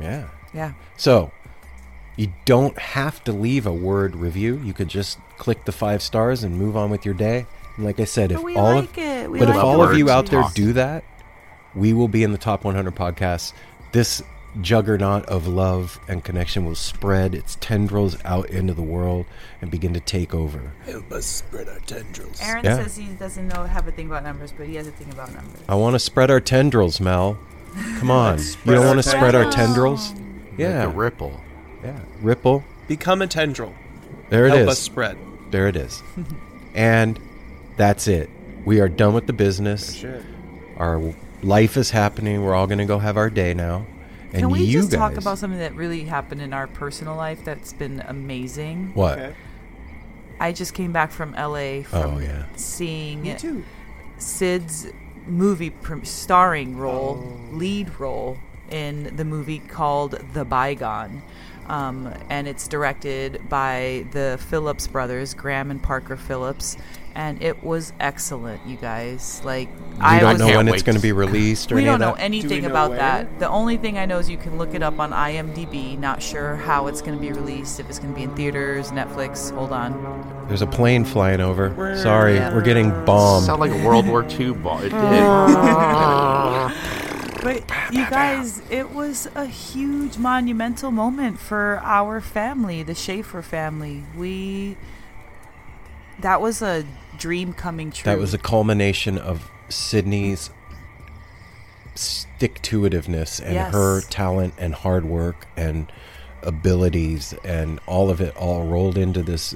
[0.00, 0.28] Yeah.
[0.52, 0.72] Yeah.
[0.96, 1.30] So,
[2.16, 4.60] you don't have to leave a word review.
[4.64, 7.46] You could just click the five stars and move on with your day.
[7.76, 9.30] And like I said, if But we all like of it.
[9.30, 11.04] We but if all of you out there do that,
[11.74, 13.52] we will be in the top 100 podcasts.
[13.92, 14.22] This
[14.60, 19.26] juggernaut of love and connection will spread its tendrils out into the world
[19.60, 20.72] and begin to take over.
[20.84, 22.40] Help us spread our tendrils.
[22.42, 22.76] Aaron Yeah.
[22.82, 25.32] says he doesn't know have a thing about numbers, but he has a thing about
[25.34, 25.60] numbers.
[25.68, 27.38] I want to spread our tendrils, Mel.
[27.98, 28.38] Come on.
[28.64, 30.08] you don't want to spread our tendrils.
[30.10, 30.14] tendrils?
[30.50, 30.82] Make Yeah.
[30.84, 31.40] a ripple.
[31.84, 31.98] Yeah.
[32.20, 32.64] Ripple.
[32.88, 33.72] Become a tendril.
[34.30, 34.68] There it Help is.
[34.68, 35.16] us spread.
[35.52, 36.02] There it is.
[36.74, 37.18] and
[37.76, 38.28] that's it.
[38.64, 40.04] We are done with the business.
[40.76, 42.42] Our life is happening.
[42.42, 43.86] We're all going to go have our day now.
[44.32, 47.16] And Can we you just guys, talk about something that really happened in our personal
[47.16, 48.92] life that's been amazing?
[48.94, 49.18] what?
[49.18, 49.34] Okay.
[50.38, 52.44] I just came back from LA from Oh, yeah.
[52.56, 53.62] seeing Me too.
[54.18, 54.86] Sid's
[55.26, 57.56] movie pr- starring role, Oh.
[57.56, 58.38] lead role
[58.70, 61.22] in the movie called The Bygone.
[61.66, 66.76] Um, and it's directed by the Phillips brothers, Graham and Parker Phillips.
[67.14, 69.42] And it was excellent, you guys.
[69.44, 71.74] Like We I don't was know when Can't it's going to to be released or
[71.74, 72.22] we any don't of know that.
[72.22, 72.98] anything know about where?
[73.00, 73.38] that.
[73.40, 75.98] The only thing I know is you can look it up on IMDb.
[75.98, 77.80] Not sure how it's going to be released.
[77.80, 79.52] If it's going to be in theaters, Netflix.
[79.54, 80.44] Hold on.
[80.48, 81.70] There's a plane flying over.
[81.70, 82.54] We're- Sorry, Yeah.
[82.54, 83.46] we're getting bombed.
[83.46, 84.82] Sound like a World War II bomb.
[84.84, 85.00] It did.
[87.42, 94.04] But you guys, it was a huge monumental moment for our family, the Schaefer family.
[94.14, 94.76] We
[96.20, 96.84] that was a
[97.20, 98.10] dream coming true.
[98.10, 100.50] That was a culmination of Sydney's
[101.94, 103.72] stick to itiveness and Yes.
[103.72, 105.90] her talent and hard work and
[106.42, 109.54] abilities and all of it all rolled into this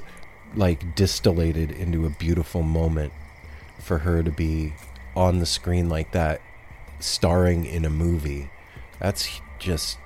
[0.55, 3.11] like distillated into a beautiful moment
[3.79, 4.73] for her to be
[5.15, 6.39] on the screen like that
[6.99, 8.49] starring in a movie
[8.99, 9.97] that's just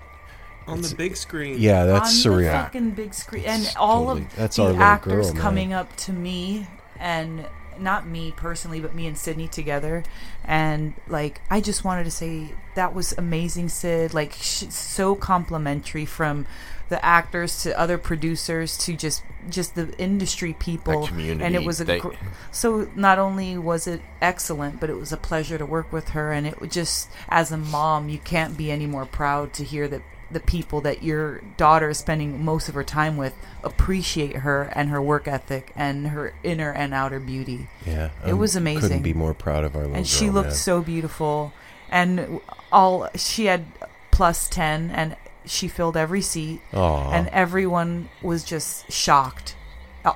[0.67, 1.55] on the big screen.
[1.59, 2.51] Yeah, that's on the surreal.
[2.51, 6.13] fucking big screen, and all totally- of that's the our actors girl, coming up to
[6.13, 6.67] me
[6.99, 7.47] and
[7.79, 10.03] not me personally, but me and Sydney together,
[10.43, 14.13] and like I just wanted to say that was amazing, Sid.
[14.13, 16.45] Like so complimentary from
[16.89, 21.07] the actors to other producers to just just the industry people.
[21.07, 22.13] Community, and it was a they- gr-
[22.51, 26.31] so not only was it excellent but it was a pleasure to work with her.
[26.31, 29.88] And it was just as a mom you can't be any more proud to hear
[29.88, 34.63] that the people that your daughter is spending most of her time with appreciate her
[34.75, 38.81] and her work ethic and her inner and outer beauty Yeah, It was amazing.
[38.81, 40.55] Couldn't be more proud of our little and she girl, looked man.
[40.55, 41.53] so beautiful
[41.89, 42.39] and
[42.71, 43.65] all she had
[44.11, 45.15] plus 10 and
[45.45, 47.11] she filled every seat Aw.
[47.11, 49.55] and everyone was just shocked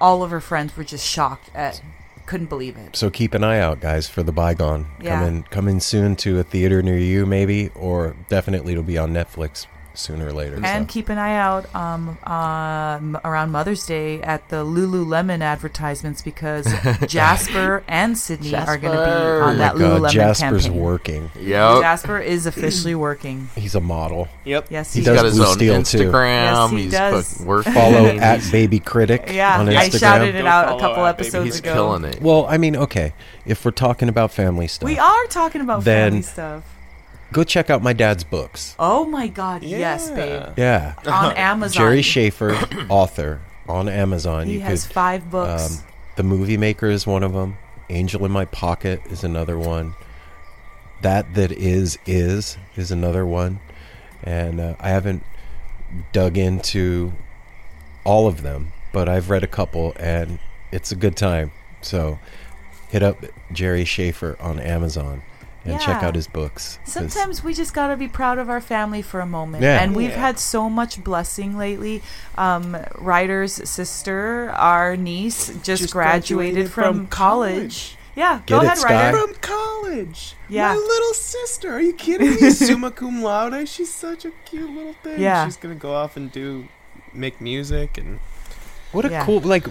[0.01, 1.81] all of her friends were just shocked at
[2.25, 5.19] couldn't believe it So keep an eye out, guys, for the bygone Yeah.
[5.19, 9.65] coming coming soon to a theater near you, maybe, or definitely it'll be on Netflix
[9.95, 10.59] sooner or later.
[10.63, 10.93] and so.
[10.93, 16.65] keep an eye out um, um, around Mother's Day at the Lululemon advertisements because
[17.07, 20.81] Jasper and Sydney are going to be on Oh that my God, Lululemon Jasper's campaign.
[20.81, 21.31] working.
[21.39, 21.81] Yep.
[21.81, 23.49] Jasper is officially working.
[23.55, 24.27] He's a model.
[24.45, 24.67] Yep.
[24.69, 25.97] Yes, He he, does got his Blue own Steel, too.
[26.09, 26.61] Instagram.
[26.63, 27.37] Yes, he He's does.
[27.37, 27.73] put- working.
[27.73, 31.45] Follow at Baby Critic Yeah, on I shouted it out a couple at Baby episodes
[31.45, 31.73] He's ago.
[31.73, 32.21] killing it.
[32.21, 33.13] Well, I mean, okay,
[33.45, 36.63] if we're talking about family stuff, We are talking about Then- family stuff.
[37.33, 38.75] Go check out my dad's books.
[38.79, 39.63] Oh my God!
[39.63, 40.53] Yes, babe.
[40.57, 42.53] Yeah, On Amazon, Jerry Schaefer,
[42.89, 44.47] author on Amazon.
[44.47, 45.79] He you has could five books.
[45.79, 45.83] Um,
[46.15, 47.57] the Movie Maker is one of them.
[47.89, 49.95] Angel in My Pocket is another one.
[51.01, 53.59] That That Is Is is another one.
[54.23, 55.23] And uh, I haven't
[56.13, 57.13] dug into
[58.05, 60.39] all of them, but I've read a couple and
[60.71, 61.51] it's a good time.
[61.81, 62.19] So
[62.89, 63.17] hit up
[63.51, 65.23] Jerry Schaefer on Amazon
[65.65, 66.79] and check out his books.
[66.83, 69.81] Sometimes we just gotta be proud of our family for a moment, Yeah.
[69.81, 70.17] and we've Yeah.
[70.19, 72.01] had so much blessing lately.
[72.37, 77.53] Um, Ryder's sister, our niece, just, Just graduated, graduated from, from college.
[77.59, 77.97] college.
[78.15, 79.05] Yeah, Get go it, ahead, Sky?
[79.11, 79.17] Ryder.
[79.17, 80.35] From college.
[80.47, 80.67] Yeah.
[80.69, 81.73] My little sister.
[81.73, 82.49] Are you kidding me?
[82.51, 83.67] Summa cum laude.
[83.67, 85.19] She's such a cute little thing.
[85.19, 85.45] Yeah.
[85.45, 86.67] She's gonna go off and do
[87.11, 88.19] make music and
[88.91, 89.25] what a Yeah.
[89.25, 89.65] cool, like,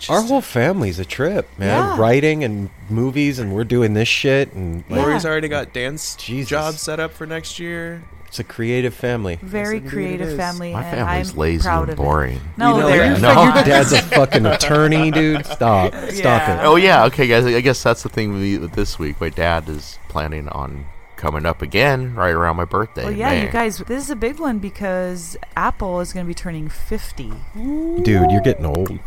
[0.00, 1.68] just, our whole family's a trip, man.
[1.68, 1.98] Yeah.
[2.00, 4.52] Writing and movies, and we're doing this shit.
[4.52, 6.48] And like, Lori's already got dance Jesus.
[6.50, 8.02] jobs set up for next year.
[8.26, 9.38] it's a creative family.
[9.42, 12.36] Very Yes, creative family, My and family's I'm lazy proud and of boring.
[12.36, 12.42] It.
[12.56, 13.18] No, We know they're.
[13.18, 13.28] No.
[13.42, 13.66] Your not.
[13.66, 15.44] dad's a fucking attorney, dude.
[15.46, 15.92] Stop.
[15.94, 16.60] Stop Yeah.
[16.62, 16.64] it.
[16.66, 17.44] Oh yeah, okay, guys.
[17.46, 19.20] I guess that's the thing with this week.
[19.20, 20.86] My dad is planning on
[21.16, 23.04] coming up again right around my birthday.
[23.04, 23.42] Well, yeah, May.
[23.44, 27.30] you guys, this is a big one because Apple is going to be turning 50.
[27.54, 28.98] Dude, you're getting old.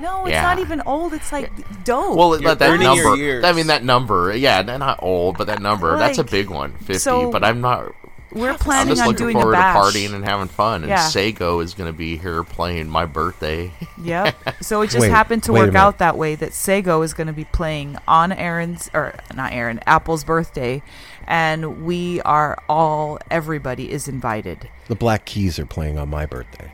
[0.00, 0.42] No, it's Yeah.
[0.42, 1.12] not even old.
[1.12, 1.50] It's like
[1.84, 2.16] dope.
[2.16, 3.46] Well, You're that, that your number.
[3.46, 4.34] I mean, that number.
[4.34, 5.96] Yeah, not old, but that number.
[5.98, 6.72] that's a big one.
[6.72, 6.94] Fifty.
[6.98, 7.94] so but I'm not.
[8.32, 10.82] We're planning I'm planning just on looking doing a forward to partying and having fun.
[10.82, 11.08] And Yeah.
[11.08, 13.72] Sago is going to be here playing my birthday.
[14.02, 14.62] Yep.
[14.62, 17.34] So it just Wait, happened to work out that way that Sago is going to
[17.34, 20.82] be playing on Aaron's or not Aaron, Apple's birthday
[21.26, 24.68] and we are all everybody is invited.
[24.88, 26.72] The Black Keys are playing on my birthday.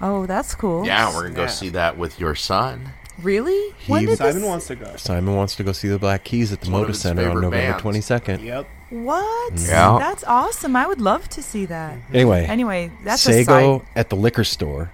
[0.00, 0.84] Oh, that's cool.
[0.86, 1.48] yeah, we're gonna go Yeah.
[1.48, 2.90] see that with your son.
[3.22, 3.72] Really?
[3.86, 4.96] when did Simon this wants to go.
[4.96, 7.00] Simon wants to go see the Black Keys at the It's one of Moda his
[7.00, 7.82] Center on favorite November bands.
[7.82, 8.42] 22nd.
[8.44, 8.66] Yep.
[8.90, 9.52] What?
[9.54, 9.96] Yeah.
[10.00, 10.74] That's awesome.
[10.76, 11.96] I would love to see that.
[12.12, 14.90] Anyway, Anyway, that's a Sago side at the liquor store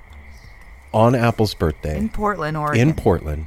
[0.93, 2.89] on Apple's birthday in Portland, Oregon.
[2.91, 3.47] in Portland.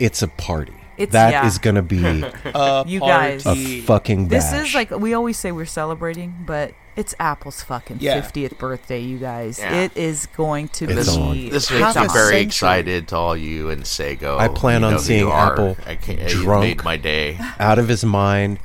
[0.00, 0.72] It's a party.
[0.96, 1.62] It's- That is yeah.
[1.62, 3.44] going to be Uh, You guys.
[3.46, 8.20] a fucking This is like we always say we're celebrating, but it's Apple's fucking Yeah.
[8.20, 9.58] 50th birthday, you guys.
[9.58, 9.72] Yeah.
[9.82, 11.48] It is going to It's be on.
[11.50, 14.38] this it's makes me very excited to all you and Sago.
[14.38, 15.30] I plan You on seeing.
[15.30, 16.62] Apple I can't, you drunk.
[16.62, 17.38] made my day.
[17.58, 18.58] out of his mind,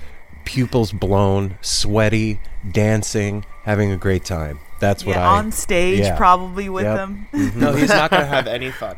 [0.45, 2.39] pupils blown, sweaty,
[2.71, 4.59] dancing, having a great time.
[4.79, 6.15] That's what yeah, I on stage yeah.
[6.15, 6.95] probably with Yep.
[6.95, 7.27] them.
[7.33, 7.59] Mm-hmm.
[7.59, 8.95] No, he's not gonna have any fun.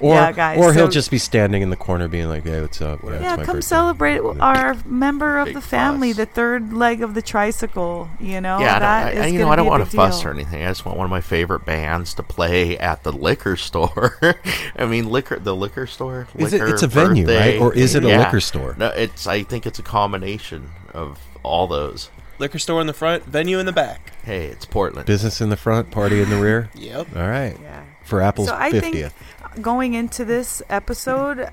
[0.00, 2.82] Or, Yeah, guys, or he'll just be standing in the corner being like, hey, what's
[2.82, 2.98] up?
[3.04, 6.16] Yeah, it's come birthday." celebrate with our member of Big the family, fuss.
[6.16, 8.10] the third leg of the tricycle.
[8.18, 9.88] You know, yeah, I that don't, I, is you know, I don't be a want
[9.88, 10.30] to fuss deal.
[10.30, 10.64] or anything.
[10.64, 14.18] I just want one of my favorite bands to play at the liquor store.
[14.76, 16.26] I mean, liquor, the liquor store.
[16.36, 17.52] Is it- it's a venue, birthday.
[17.52, 17.60] right?
[17.60, 18.18] Or is it a Yeah.
[18.18, 18.74] liquor store?
[18.76, 19.28] No, it's.
[19.28, 22.10] I think it's a combination of all those.
[22.38, 24.12] Liquor store in the front, venue in the back.
[24.24, 25.06] Hey, it's Portland.
[25.06, 26.70] Business in the front, party in the rear.
[26.74, 27.16] Yep.
[27.16, 27.56] All right.
[27.62, 27.84] Yeah.
[28.02, 28.80] For Apple's So I 50th.
[29.12, 31.48] think going into this episode,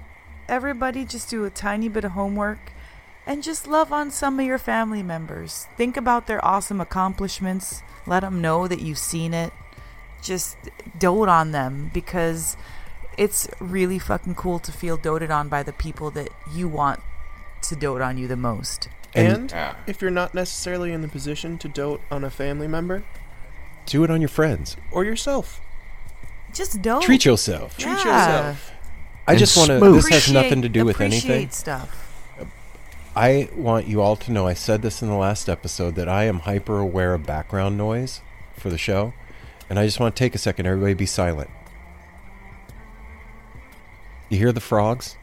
[0.49, 2.71] everybody just do a tiny bit of homework
[3.27, 5.67] and just love on some of your family members.
[5.77, 7.84] Think about their awesome accomplishments.
[8.07, 9.53] Let them know that you've seen it.
[10.23, 10.57] Just
[10.97, 12.57] dote on them because
[13.17, 16.99] it's really fucking cool to feel doted on by the people that you want
[17.63, 18.89] to dote on you the most.
[19.14, 19.74] And- And, Yeah.
[19.88, 23.03] if you're not necessarily in the position to dote on a family member,
[23.88, 25.59] Do it on your friends or yourself.
[26.53, 27.78] Just don't Treat yourself.
[27.78, 27.97] Treat Yeah.
[27.97, 28.72] yourself.
[29.28, 29.80] I And just want to.
[29.93, 31.49] This has nothing to do with anything.
[31.49, 32.07] Stuff.
[33.16, 34.47] I want you all to know.
[34.47, 38.22] I said this in the last episode that I am hyper aware of background noise
[38.57, 39.14] for the show,
[39.70, 40.66] and I just want to take a second.
[40.66, 41.49] Everybody, be silent.
[44.30, 45.18] You hear the frogs?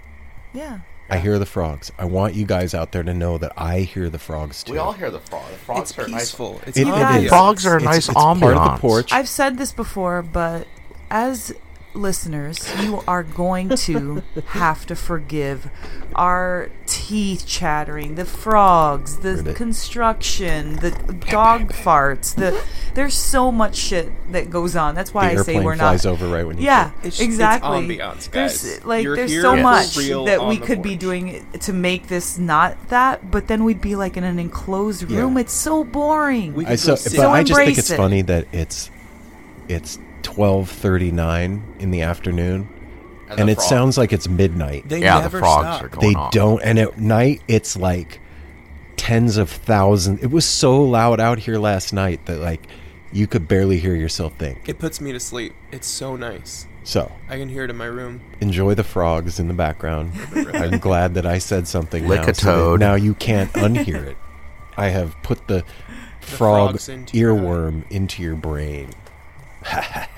[0.53, 0.81] Yeah.
[1.11, 1.91] I hear the frogs.
[1.99, 4.73] I want you guys out there to know that I hear the frogs too.
[4.73, 5.51] We all hear the frog.
[5.51, 6.21] The frogs It's are nice.
[6.23, 6.61] peaceful.
[6.67, 7.29] It's It- You it guys- is.
[7.31, 9.13] Frogs are a It's- nice it's part of the porch.
[9.13, 10.67] I've said this before, but
[11.11, 11.53] as
[11.99, 15.69] listeners, you are going to have to forgive
[16.15, 19.57] our teeth chattering, the frogs, the Ribbit.
[19.57, 20.91] construction, the
[21.31, 22.35] dog farts.
[22.35, 22.63] The
[22.95, 24.95] there's so much shit that goes on.
[24.95, 26.11] That's why the I say we're flies not.
[26.13, 26.65] over right when you.
[26.65, 27.87] Yeah, It's- it's exactly.
[27.87, 31.47] ambiance, There's like You're there's here so for much that we the could be doing
[31.61, 35.21] to make this not that, but then we'd be like in an enclosed Yeah.
[35.21, 35.37] room.
[35.37, 36.55] It's so boring.
[36.55, 37.97] We I so, but So I just think it's it.
[37.97, 38.91] funny that it's
[39.69, 42.69] it's twelve thirty nine in the afternoon,
[43.31, 44.89] And and, the it frog- sounds like it's midnight.
[44.89, 45.85] They Yeah, the frogs stop.
[45.85, 46.31] are going they on.
[46.33, 48.21] don't and at night it's like
[48.97, 52.67] tens of thousands it was so loud out here last night that like
[53.13, 55.55] you could barely hear yourself think It puts me to sleep.
[55.73, 56.67] It's so nice.
[56.83, 58.21] so I can hear it in my room.
[58.41, 62.35] enjoy the frogs in the background i'm glad that i said something Lick now, a
[62.35, 62.81] so toad.
[62.81, 64.17] now you can't unhear it
[64.77, 65.63] i have put the
[66.21, 68.91] frog frogs into your earworm into your brain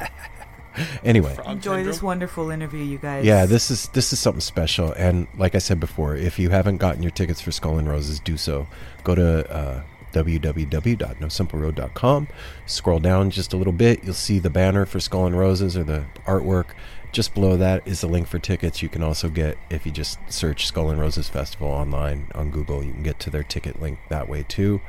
[1.05, 3.25] anyway Frog Enjoy this wonderful interview, you guys.
[3.25, 6.77] Yeah, this is this is something special, and like I said before, if you haven't
[6.79, 8.67] gotten your tickets for Skull and Roses, do so.
[9.05, 9.83] Go to uh,
[10.13, 12.29] www.nosimpleroad.com.
[12.67, 15.85] Scroll down just a little bit, you'll see the banner for Skull and Roses or
[15.85, 16.67] the artwork.
[17.13, 18.83] Just below that is the link for tickets.
[18.83, 22.85] You can also get if you just search Skull and Roses Festival online on Google,
[22.85, 24.81] you can get to their ticket link that way too.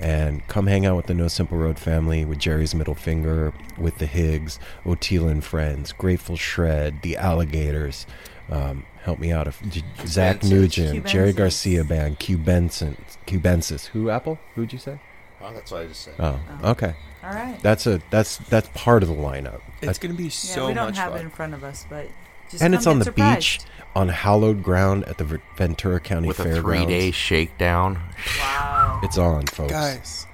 [0.00, 3.98] And come hang out with the No Simple Road family, with Jerry's Middle Finger, with
[3.98, 8.06] the Higgs, Oteil and Friends, Grateful Shred, the Alligators.
[8.50, 9.46] Um, help me out.
[9.46, 9.60] If,
[10.06, 10.50] Zach Cubensis.
[10.50, 11.36] Nugent, Jerry Cubensis.
[11.36, 12.96] Garcia Band, Cubensis,
[13.26, 13.86] Cubensis.
[13.88, 14.38] Who Apple?
[14.54, 14.98] Who'd you say?
[15.42, 16.14] Oh, that's what I just said.
[16.18, 16.94] Oh, okay.
[17.24, 17.58] All right.
[17.62, 19.60] That's a that's that's part of the lineup.
[19.66, 21.20] It's That's- gonna be so Yeah, so we don't much have fun.
[21.20, 22.08] it in front of us, but
[22.50, 23.58] just and come it's on get the surprised.
[23.58, 23.60] beach
[23.96, 28.00] on hallowed ground at the Ventura County With a three-day shakedown.
[28.40, 29.72] Wow, It's on, folks.
[29.72, 30.26] Guys,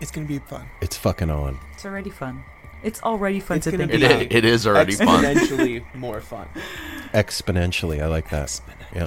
[0.00, 0.66] it's gonna be fun.
[0.80, 1.58] It's fucking on.
[1.72, 2.44] it's already fun.
[2.82, 4.32] It's already fun It's to gonna think be- It, about.
[4.32, 5.24] it is already fun.
[5.24, 6.46] Exponentially more fun.
[7.12, 8.60] Exponentially, I like that.
[8.94, 9.06] Yeah.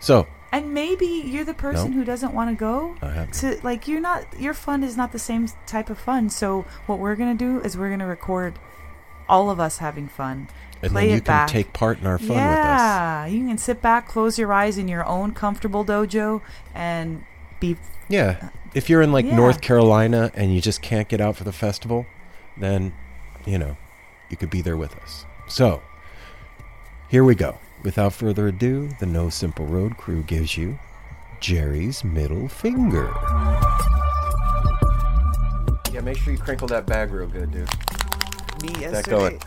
[0.00, 1.96] So And maybe you're the person No.
[1.98, 2.96] who doesn't want to go.
[3.02, 4.24] I have To like, you're not.
[4.38, 6.28] Your fun is not the same type of fun.
[6.28, 8.58] So what we're gonna do is we're gonna record
[9.28, 10.48] all of us having fun.
[10.82, 11.48] and play then you it can back.
[11.48, 12.44] take part in our fun with us.
[12.80, 16.40] yeah, you can sit back, close your eyes in your own comfortable dojo,
[16.74, 17.22] and
[17.60, 17.76] be
[18.08, 18.48] Yeah.
[18.74, 19.36] If you're in like Yeah.
[19.36, 22.06] North Carolina and you just can't get out for the festival,
[22.56, 22.92] then,
[23.46, 23.76] you know,
[24.30, 25.26] you could be there with us.
[25.46, 25.82] So,
[27.08, 27.58] here we go.
[27.82, 30.78] Without further ado, the No Simple Road crew gives you
[31.40, 33.10] Jerry's middle finger.
[35.92, 37.68] Yeah, make sure you crinkle that bag real good, dude.
[38.62, 39.40] me That going.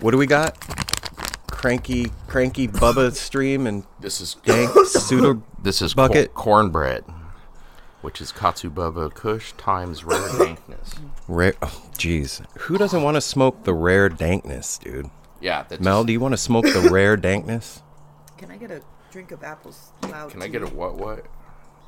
[0.00, 0.58] What do we got?
[1.50, 6.34] Cranky, cranky Bubba stream and This is dank pseudo this is bucket.
[6.34, 7.04] cor- cornbread,
[8.02, 10.94] which is Katsubaba Kush times rare dankness.
[11.28, 11.54] Rare.
[11.62, 12.44] Oh, jeez.
[12.60, 15.08] Who doesn't want to smoke the rare dankness, dude?
[15.44, 17.82] Yeah, that's Mel, do you want to smoke the rare dankness?
[18.38, 18.80] Can I get a
[19.12, 20.30] drink of apples loud?
[20.30, 21.26] Can I get a what what?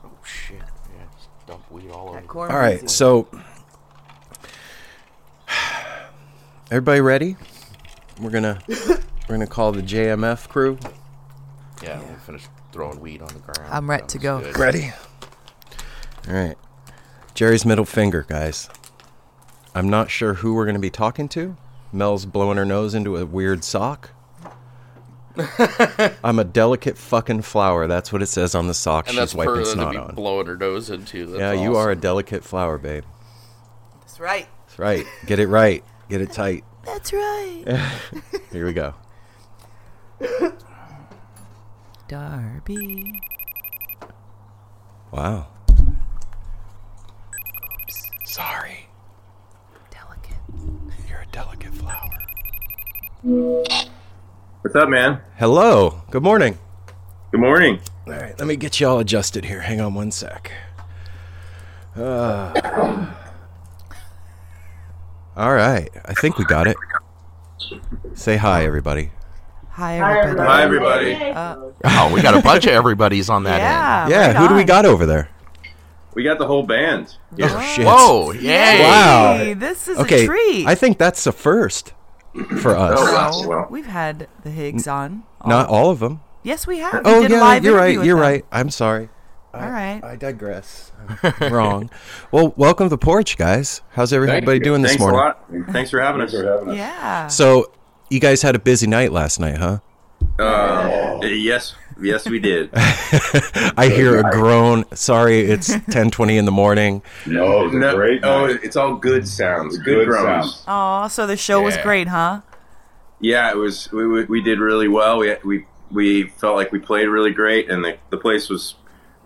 [0.04, 0.59] Oh shit!
[0.59, 2.20] Yeah, just dump weed all over.
[2.20, 2.50] corn?
[2.50, 3.26] All right, so
[6.70, 7.36] everybody ready?
[8.20, 10.78] We're gonna we're gonna call the JMF crew.
[11.82, 13.72] Yeah, we finished throwing weed on the ground.
[13.72, 14.40] I'm ready to go.
[14.40, 14.59] good.
[14.59, 14.92] Ready?
[16.28, 16.59] All right.
[17.32, 18.68] Jerry's middle finger, guys.
[19.74, 21.57] I'm not sure who we're gonna be talking to.
[21.93, 24.11] Mel's blowing her nose into a weird sock.
[26.24, 27.87] I'm a delicate fucking flower.
[27.87, 29.07] That's what it says on the sock.
[29.07, 30.14] And She's that's wiping for to be on.
[30.14, 31.26] blowing her nose into.
[31.26, 33.05] That's yeah, you are a delicate flower, babe.
[34.01, 34.49] That's right.
[34.66, 35.05] That's right.
[35.26, 35.84] Get it right.
[36.09, 36.64] Get it tight.
[36.84, 37.64] That's right.
[38.53, 38.95] Here we go.
[42.09, 43.20] Darby.
[45.11, 45.49] Wow.
[47.82, 48.11] Oops.
[48.24, 48.86] Sorry.
[51.37, 51.74] Delicate.
[51.74, 51.74] You're a delicate
[53.22, 53.91] flower.
[54.62, 55.20] What's up, man?
[55.37, 56.01] Hello.
[56.11, 56.59] Good morning.
[57.30, 57.78] Good morning.
[58.07, 59.61] All right, let me get you all adjusted here.
[59.61, 60.51] Hang on one sec.
[61.95, 63.07] Uh,
[65.37, 65.91] all right.
[66.07, 66.76] I think we got it.
[68.14, 69.11] Say hi, everybody.
[69.72, 70.49] Hi, everybody.
[70.49, 71.14] Hi, everybody.
[71.84, 73.62] Oh, we got a bunch of everybody's on that end.
[73.62, 74.09] Yeah.
[74.09, 75.28] yeah, right who do we got over there?
[76.17, 77.14] We got the whole band.
[77.37, 77.49] Yeah.
[77.51, 77.85] Oh shit!
[77.87, 78.33] Whoa!
[78.33, 78.81] Yay!
[78.81, 79.55] Wow.
[79.55, 80.67] This is Okay, a treat.
[80.67, 81.93] I think that's a first
[82.61, 82.99] for us.
[83.01, 83.49] Oh, wow.
[83.49, 83.67] Well.
[83.71, 85.25] we've had the Higgs on.
[85.45, 86.21] Not all of them.
[86.43, 87.05] Yes, we have.
[87.05, 87.95] We Oh did a yeah, live you're right.
[87.95, 88.19] You're them.
[88.19, 88.45] right.
[88.51, 89.11] I'm sorry.
[89.53, 90.03] All right.
[90.03, 90.91] I digress.
[91.23, 91.91] I'm wrong.
[92.33, 93.81] Well, welcome to the porch, guys.
[93.91, 94.61] How's everybody you.
[94.61, 95.21] doing this Thanks morning?
[95.21, 95.73] a lot.
[95.73, 96.33] Thanks for having us.
[96.77, 97.27] Yeah.
[97.29, 97.73] So,
[98.11, 99.79] you guys had a busy night last night, huh?
[100.39, 102.70] Uh, yes, yes, we did.
[102.74, 104.84] I hear a groan.
[104.94, 107.03] Sorry, it's 10:20 in the morning.
[107.26, 109.78] No, it No, great oh, it's all good sounds.
[109.78, 110.53] Good, Good groans.
[110.55, 110.64] sounds.
[110.68, 112.40] Oh, so the show was great, huh?
[113.20, 113.90] Yeah, it was.
[113.92, 115.18] We, we we did really well.
[115.18, 118.74] We we we felt like we played really great, and the the place was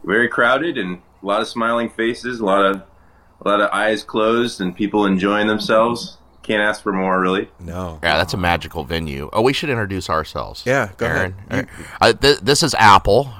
[0.04, 2.82] very crowded and a lot of smiling faces, a lot of
[3.44, 6.18] a lot of eyes closed, and people enjoying themselves.
[6.42, 7.48] Can't ask for more, really.
[7.60, 7.98] No.
[8.02, 9.28] Yeah, that's a magical venue.
[9.32, 10.62] Oh, we should introduce ourselves.
[10.66, 11.34] Yeah, go Aaron.
[11.50, 11.68] ahead.
[12.00, 13.30] Uh, th- this is Apple.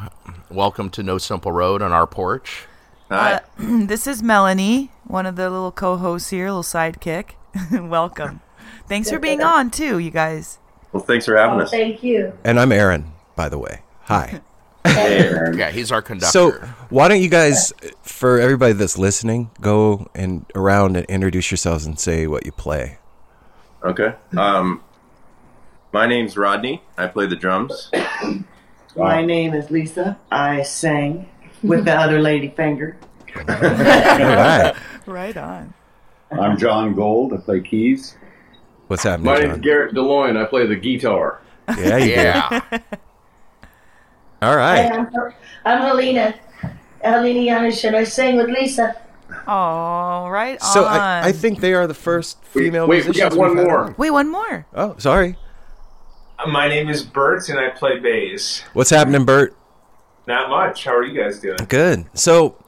[0.51, 2.67] Welcome to No Simple Road on our porch.
[3.11, 3.35] Hi.
[3.35, 3.41] Uh,
[3.87, 7.31] this is Melanie, one of the little co-hosts here, little sidekick.
[7.89, 8.41] Welcome.
[8.87, 10.59] Thanks for being on too, you guys.
[10.93, 11.71] well, thanks for having us.
[11.71, 12.33] Thank you.
[12.45, 13.83] And I'm Aaron, by the way.
[14.03, 14.41] Hi.
[14.85, 15.59] Hey, Aaron.
[15.59, 16.31] Yeah, he's our conductor.
[16.33, 16.51] So,
[16.89, 17.73] why don't you guys,
[18.03, 22.99] for everybody that's listening, go and around and introduce yourselves and say what you play.
[23.85, 24.15] Okay.
[24.37, 24.83] Um,
[25.93, 26.83] my name's Rodney.
[26.97, 27.91] I play the drums.
[28.97, 30.19] My name is Lisa.
[30.31, 31.29] I sang
[31.63, 32.97] with the other lady finger.
[33.37, 34.75] All right.
[35.07, 35.75] Right on.
[36.31, 37.33] I'm John Gold.
[37.33, 38.17] I play keys.
[38.89, 39.49] What's happening, My John?
[39.51, 40.37] name's Garrett DeLoyne.
[40.37, 41.41] I play the guitar.
[41.79, 42.61] Yeah, you yeah.
[44.41, 44.47] do.
[44.47, 44.89] All Hi.
[44.89, 45.09] I'm,
[45.65, 46.35] I'm Helena.
[47.03, 48.95] Helena Yanish, and I sing with Lisa.
[49.47, 50.85] Oh, right So.
[50.85, 52.89] I, I think they are the first female musicians.
[52.89, 53.85] wait, we musicians got one we've had more.
[53.85, 53.95] on.
[53.97, 54.67] Wait, one more.
[54.75, 55.37] Oh, sorry.
[56.47, 58.63] My name is Bert, and I play bass.
[58.73, 59.55] What's happening, Bert?
[60.27, 60.85] Not much.
[60.85, 61.59] How are you guys doing?
[61.69, 62.07] Good.
[62.15, 62.63] So,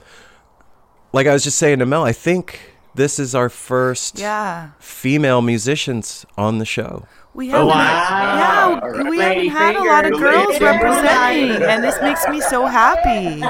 [1.13, 4.71] like I was just saying to Mel, I think this is our first Yeah.
[4.79, 7.07] female musicians on the show.
[7.35, 9.09] We haven't, yeah, All right.
[9.09, 13.43] we haven't had a lot of girls representing, and this makes me so happy.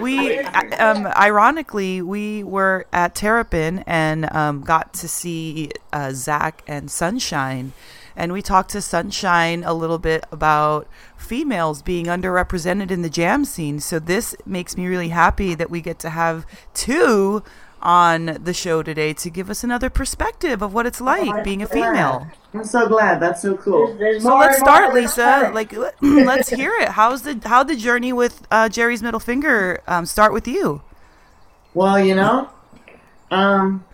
[0.00, 6.90] We, um, ironically, we were at Terrapin and um, got to see uh, Zach and
[6.90, 7.74] Sunshine,
[8.16, 10.88] and we talked to Sunshine a little bit about
[11.18, 13.78] females being underrepresented in the jam scene.
[13.78, 17.42] So this makes me really happy that we get to have two
[17.86, 21.66] on the show today to give us another perspective of what it's like being a
[21.68, 22.26] female.
[22.52, 23.20] I'm so glad.
[23.20, 23.94] That's so cool.
[23.96, 25.22] There's So more let's more start, that's Lisa.
[25.22, 25.54] coming.
[25.54, 26.88] Like, let- let's hear it.
[26.90, 30.82] How's the how the journey with uh, Jerry's middle finger um, start with you?
[31.74, 32.50] Well, you know,
[33.30, 33.84] um,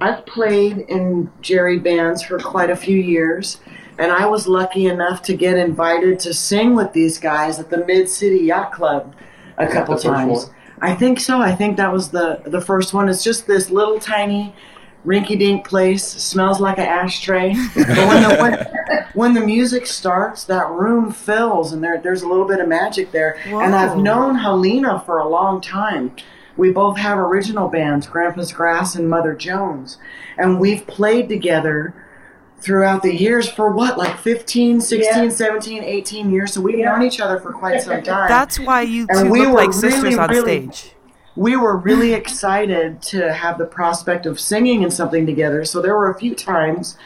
[0.00, 3.58] I've played in Jerry bands for quite a few years,
[3.98, 7.84] and I was lucky enough to get invited to sing with these guys at the
[7.84, 9.12] Mid City Yacht Club
[9.58, 10.46] a couple times.
[10.46, 10.54] one?
[10.80, 11.40] I think so.
[11.40, 13.08] I think that was the the first one.
[13.08, 14.54] It's just this little tiny
[15.04, 16.04] rinky-dink place.
[16.04, 17.54] Smells like an ashtray.
[17.74, 22.28] But when the when, when the music starts, that room fills, and there there's a
[22.28, 23.38] little bit of magic there.
[23.46, 26.16] And I've known Helena for a long time.
[26.56, 29.98] We both have original bands, Grandpa's Grass and Mother Jones,
[30.36, 31.94] and we've played together
[32.60, 35.28] throughout the years for what like 15 16 Yeah.
[35.30, 36.92] 17 18 years so we've Yeah.
[36.92, 39.54] known each other for quite some time That's why you And two we look were
[39.54, 40.94] like sisters really, on really- stage.
[41.36, 45.64] we were really excited to have the prospect of singing in something together.
[45.64, 46.96] So there were a few times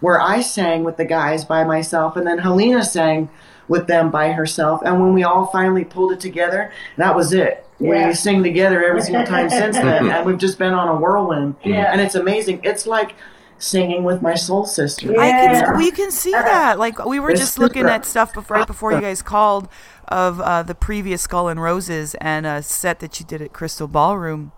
[0.00, 3.28] where I sang with the guys by myself, and then Helena sang
[3.68, 4.80] with them by herself.
[4.84, 7.64] And when we all finally pulled it together, that was it.
[7.78, 8.08] Yeah.
[8.08, 11.56] We sing together every single time since then, and we've just been on a whirlwind.
[11.64, 11.90] Yeah.
[11.92, 12.60] And it's amazing.
[12.62, 13.14] It's like
[13.60, 15.08] singing with my soul sister.
[15.20, 15.64] I Yeah.
[15.66, 16.78] can we can see that.
[16.78, 19.68] Like we were It's just looking at stuff before, right before you guys called
[20.08, 23.86] of uh, the previous Skull and Roses and a set that you did at Crystal
[23.86, 24.50] Ballroom.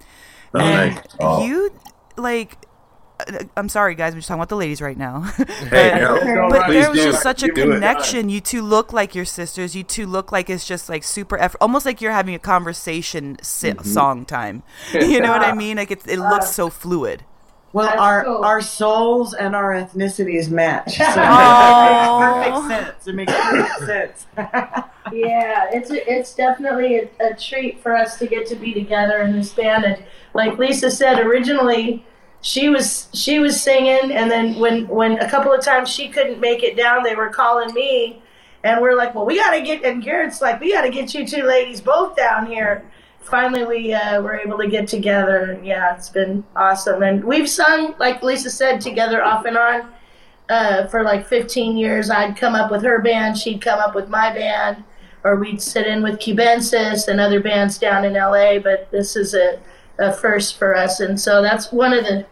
[0.54, 1.04] Oh, and nice.
[1.20, 1.44] Oh.
[1.44, 1.70] you
[2.16, 2.56] like
[3.28, 5.20] uh, I'm sorry guys, we're just talking about the ladies right now.
[5.70, 7.22] Hey, no, but there was just it.
[7.22, 8.28] such a You connection.
[8.28, 9.74] You two look like your sisters.
[9.76, 13.36] You two look like it's just like super effort, almost like you're having a conversation
[13.42, 13.86] si- Mm-hmm.
[13.86, 14.62] song time.
[14.92, 15.76] you know what I mean?
[15.76, 17.24] Like it, it looks so fluid.
[17.72, 18.44] Well, That's our cool.
[18.44, 20.96] our souls and our ethnicities match.
[20.98, 22.42] So Aw.
[22.42, 23.06] it makes perfect sense.
[23.06, 24.26] It makes perfect sense.
[25.12, 29.18] Yeah, it's a, it's definitely a, a treat for us to get to be together
[29.22, 29.84] in this band.
[29.84, 30.02] And
[30.34, 32.04] like Lisa said, originally
[32.42, 36.40] she was she was singing, and then when when a couple of times she couldn't
[36.40, 38.20] make it down, they were calling me,
[38.64, 39.84] and we're like, well, we got to get.
[39.84, 42.84] And Garrett's like, we got to get you two ladies both down here.
[43.22, 47.02] Finally, we uh, were able to get together, and yeah, it's been awesome.
[47.02, 49.88] And we've sung, like Lisa said, together off and on
[50.48, 52.10] uh, for like 15 years.
[52.10, 54.84] I'd come up with her band, she'd come up with my band,
[55.24, 58.58] or we'd sit in with Cubensis and other bands down in LA.
[58.58, 59.60] But this is a
[59.98, 62.26] a first for us, and so that's one of the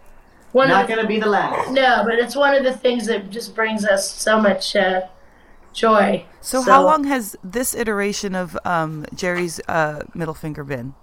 [0.53, 1.70] one Not going to be the last.
[1.70, 5.03] no, but it's one of the things that just brings us so much uh,
[5.73, 6.25] joy.
[6.41, 10.95] So, how long has this iteration of um, Jerry's uh, middle finger been?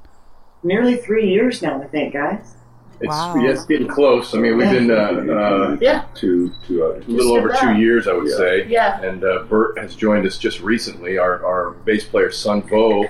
[0.63, 2.55] Nearly three years now, I think, guys.
[2.99, 3.35] It's, Wow.
[3.35, 4.33] yeah, it's getting close.
[4.33, 6.05] I mean, we've been uh, uh, Yeah.
[6.15, 7.61] to to uh, a Just little over about.
[7.61, 8.65] two years, I would say.
[8.67, 8.99] Yeah.
[9.01, 11.19] And uh, Bert has joined us just recently.
[11.19, 13.05] Our, our bass player, Sun Vo,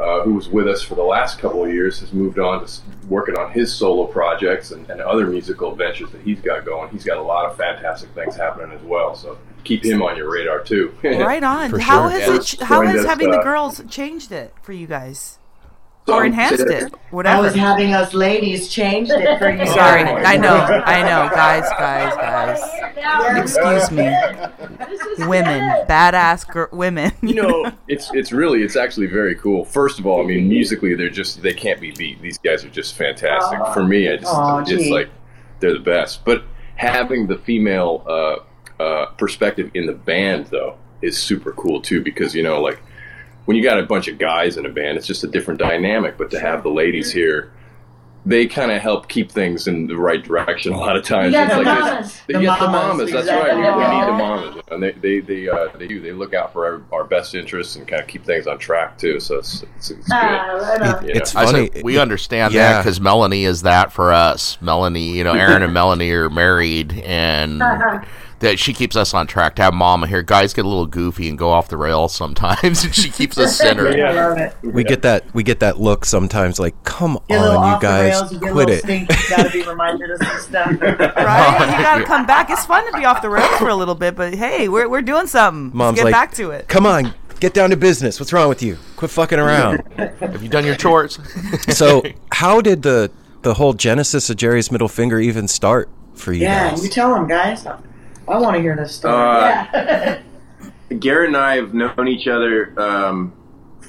[0.00, 2.80] uh, who was with us for the last couple of years, has moved on to
[3.08, 6.88] working on his solo projects and, and other musical ventures that he's got going.
[6.90, 9.14] He's got a lot of fantastic things happening as well.
[9.14, 10.94] So keep him on your radar too.
[11.02, 11.70] Right on.
[11.70, 12.18] For How sure.
[12.18, 12.36] has Yeah.
[12.36, 12.42] it?
[12.42, 15.39] ch- How has us, having the uh, girls changed it for you guys, So,
[16.08, 16.92] or enhanced it?
[17.10, 17.36] Whatever.
[17.38, 19.66] I was having us ladies changed it for you.
[19.66, 20.02] Sorry.
[20.04, 23.38] I know, I know, guys, guys, guys.
[23.38, 24.08] Excuse me,
[25.26, 27.12] women, badass gir- women.
[27.22, 29.64] you know, it's it's really it's actually very cool.
[29.64, 32.20] First of all, I mean, musically they're just they can't be beat.
[32.20, 33.58] These guys are just fantastic.
[33.72, 34.92] For me, I just Aw, it's gee.
[34.92, 35.10] like
[35.60, 36.24] they're the best.
[36.24, 36.44] But
[36.76, 42.34] having the female uh, uh, perspective in the band though is super cool too because
[42.34, 42.80] you know like
[43.46, 46.16] when you got a bunch of guys in a band, it's just a different dynamic.
[46.18, 47.52] But to have the ladies here.
[48.26, 51.28] They kind of help keep things in the right direction a lot of times.
[51.32, 52.20] You got It's the like this- mamas.
[52.28, 53.12] you The got the mamas, mamas.
[53.12, 53.62] That's exactly.
[53.62, 53.76] right.
[53.76, 56.00] We, we need the mamas, and they they they, uh, they do.
[56.02, 58.98] They look out for our, our best interests and kind of keep things on track
[58.98, 59.20] too.
[59.20, 60.12] So it's it's, it's good.
[60.12, 61.06] Ah, right on.
[61.06, 61.18] You know.
[61.18, 61.70] It's I funny.
[61.72, 64.60] said, we understand that because Melanie is that for us.
[64.60, 67.62] Melanie, you know, Aaron and Melanie are married, and
[68.40, 69.54] that she keeps us on track.
[69.56, 72.84] To have Mama here, guys get a little goofy and go off the rails sometimes,
[72.84, 73.98] and she keeps us centered.
[74.00, 74.54] I love it.
[74.62, 77.80] We get that we get that look sometimes like, come Get a little on, you
[77.80, 78.82] guys, rails, you quit little it.
[78.82, 80.80] stink, you gotta be reminded of some stuff.
[80.80, 81.70] right?
[81.70, 82.50] You gotta come back.
[82.50, 85.02] It's fun to be off the rails for a little bit, but hey, we're we're
[85.02, 85.70] doing something.
[85.76, 86.68] Mom's Let's get like, back to it.
[86.68, 88.18] Come on, get down to business.
[88.18, 88.78] What's wrong with you?
[88.96, 89.82] Quit fucking around.
[89.96, 91.18] Have you done your chores?
[91.68, 93.10] so, how did the
[93.42, 96.84] the whole genesis of Jerry's middle finger even start for you Yeah, guys?
[96.84, 97.66] you tell them, guys.
[98.30, 99.12] I want to hear this story.
[99.12, 100.20] Uh,
[101.00, 103.32] Garrett and I have known each other um,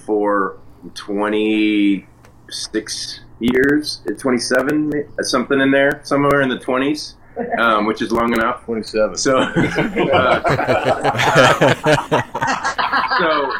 [0.05, 0.57] for
[0.95, 7.13] 26 years, uh, 27, uh, something in there, somewhere in the 20s,
[7.57, 8.65] um, which is long enough.
[8.65, 9.17] 27.
[9.17, 9.51] So, uh,
[13.19, 13.51] so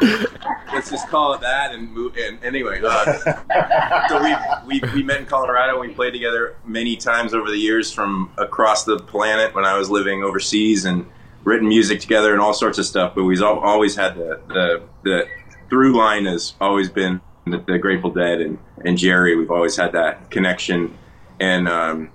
[0.72, 2.16] let's just call it that and move.
[2.16, 4.34] And anyway, uh, so we
[4.66, 5.80] we we met in Colorado.
[5.80, 9.90] We played together many times over the years from across the planet when I was
[9.90, 11.06] living overseas and
[11.44, 13.14] written music together and all sorts of stuff.
[13.14, 15.26] But we've always had the the, the
[15.68, 19.36] through line has always been the, the Grateful Dead and and Jerry.
[19.36, 20.96] We've always had that connection
[21.40, 21.68] and.
[21.68, 22.10] Um,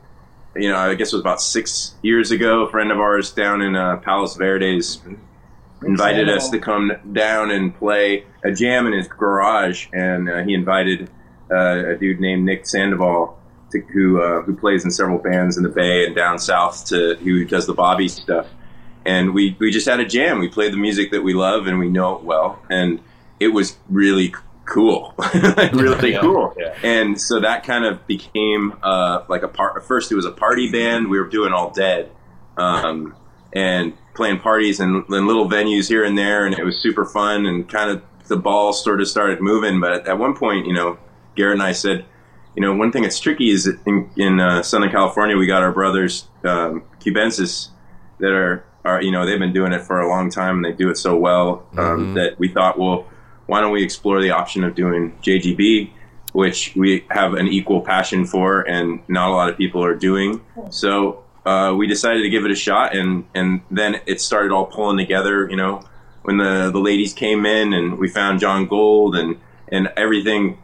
[0.59, 2.61] you know, I guess it was about six years ago.
[2.61, 4.99] A friend of ours down in uh, Palos Verdes
[5.85, 10.53] invited us to come down and play a jam in his garage, and uh, he
[10.53, 11.09] invited
[11.51, 13.37] uh, a dude named Nick Sandoval,
[13.71, 17.15] to, who uh, who plays in several bands in the Bay and down south, to
[17.17, 18.47] who does the Bobby stuff.
[19.05, 20.39] And we we just had a jam.
[20.39, 22.99] We played the music that we love and we know it well, and
[23.39, 24.33] it was really
[24.67, 26.53] cool, like really Yeah, cool.
[26.57, 26.75] yeah.
[26.83, 29.83] And so that kind of became uh, like a part.
[29.85, 31.09] First, it was a party band.
[31.09, 32.11] We were doing all dead.
[32.57, 33.15] Um,
[33.53, 37.45] and playing parties and, and little venues here and there, and it was super fun.
[37.45, 39.79] And kind of the ball sort of started moving.
[39.79, 40.97] But at one point, you know,
[41.35, 42.05] Garrett and I said,
[42.55, 45.63] you know, one thing that's tricky is that in, in uh, Southern California, we got
[45.63, 47.69] our brothers um, Cubensis
[48.19, 50.71] that are are you know they've been doing it for a long time and they
[50.71, 53.05] do it so well um, that we thought, well,
[53.47, 55.89] why don't we explore the option of doing JGB,
[56.33, 60.41] which we have an equal passion for and not a lot of people are doing.
[60.69, 64.65] So uh, we decided to give it a shot, and and then it started all
[64.65, 65.49] pulling together.
[65.49, 65.81] You know,
[66.23, 69.37] when the the ladies came in, and we found John Gold, and
[69.69, 70.59] and everything.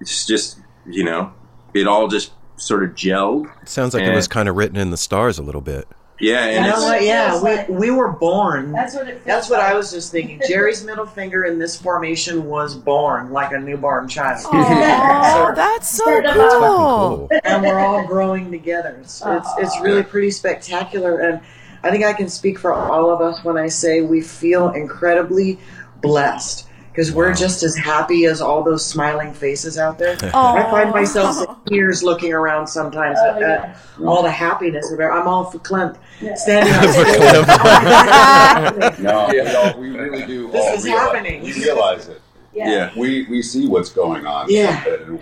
[0.00, 1.32] It's just you know,
[1.74, 3.50] it all just sort of gelled.
[3.68, 5.88] Sounds like it was kind of written in the stars a little bit.
[6.22, 7.02] Yeah, You know what?
[7.02, 8.70] Yeah, we, we were born.
[8.70, 9.72] That's what it feels That's what like.
[9.72, 10.40] I was just thinking.
[10.46, 14.46] Jerry's middle finger in this formation was born like a newborn child.
[15.34, 17.28] Oh, that's so cool.
[17.44, 18.96] and we're all growing together.
[19.00, 21.40] It's, it's it's really pretty spectacular, and
[21.82, 25.58] I think I can speak for all of us when I say we feel incredibly
[26.00, 30.14] blessed because we're just as happy as all those smiling faces out there.
[30.34, 35.00] I find myself in tears looking around sometimes Oh, at, at all the happiness of
[35.00, 35.04] it.
[35.04, 36.34] I'm all verklempt, Yeah.
[36.34, 37.16] standing on stage.
[39.02, 40.50] No, no, we really do.
[40.50, 41.42] This all is realize, happening.
[41.42, 42.20] We realize it.
[42.52, 42.90] yeah.
[42.96, 44.46] We we see what's going on.
[44.50, 44.84] Yeah.
[44.86, 45.18] And-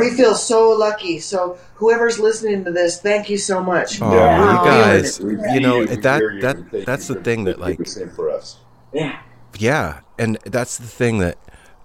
[0.00, 1.20] We feel so lucky.
[1.20, 4.00] So whoever's listening to this, thank you so much.
[4.02, 4.50] Oh, Yeah.
[4.50, 8.56] you guys, you know that that that's the thing that like the same for us.
[8.92, 9.20] Yeah.
[9.58, 11.38] Yeah, and that's the thing that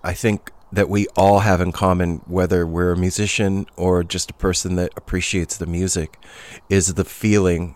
[0.04, 4.34] I think that we all have in common, whether we're a musician or just a
[4.34, 6.18] person that appreciates the music,
[6.70, 7.76] is the feeling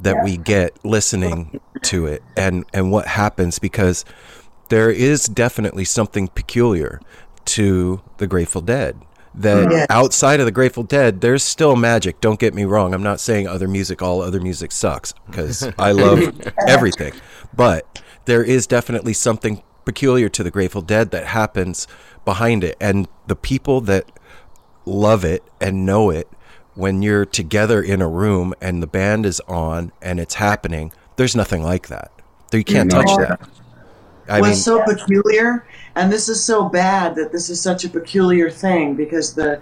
[0.00, 4.04] that we get listening to it and, and what happens because
[4.70, 7.00] there is definitely something peculiar
[7.44, 9.00] to the Grateful Dead.
[9.34, 9.86] That Yeah.
[9.90, 12.20] outside of the Grateful Dead, there's still magic.
[12.20, 12.92] Don't get me wrong.
[12.94, 16.20] I'm not saying other music, all other music sucks because I love
[16.68, 17.12] everything.
[17.54, 21.86] But there is definitely something peculiar to the Grateful Dead that happens
[22.24, 22.76] behind it.
[22.80, 24.06] And the people that
[24.84, 26.28] love it and know it,
[26.74, 31.36] when you're together in a room and the band is on and it's happening, there's
[31.36, 32.10] nothing like that.
[32.52, 33.16] You can't touch No.
[33.18, 33.48] that.
[34.28, 35.66] I was mean, so peculiar,
[35.96, 39.60] and this is so bad that this is such a peculiar thing because the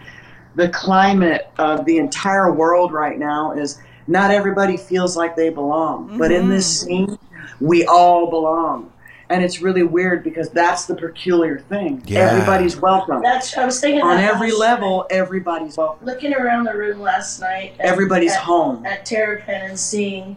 [0.57, 6.19] the climate of the entire world right now is not everybody feels like they belong,
[6.19, 7.07] but in this mm-hmm.
[7.07, 7.19] scene,
[7.61, 8.93] we all belong.
[9.29, 12.03] And it's really weird because that's the peculiar thing.
[12.05, 12.31] Yeah.
[12.33, 13.23] Everybody's welcome.
[13.23, 16.05] That's I was thinking On that every last level, everybody's welcome.
[16.05, 17.75] Looking around the room last night.
[17.79, 18.85] at- Everybody's at, home.
[18.85, 20.37] at Terrapin and seeing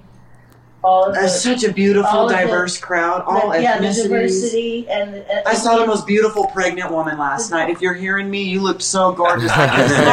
[0.84, 3.78] all of the That's such a beautiful, all of the- diverse crowd, all the- yeah,
[3.80, 4.04] the ethnicities.
[4.04, 7.70] diversity and, and I saw the most beautiful pregnant woman last night.
[7.70, 9.52] If you're hearing me, you looked so gorgeous.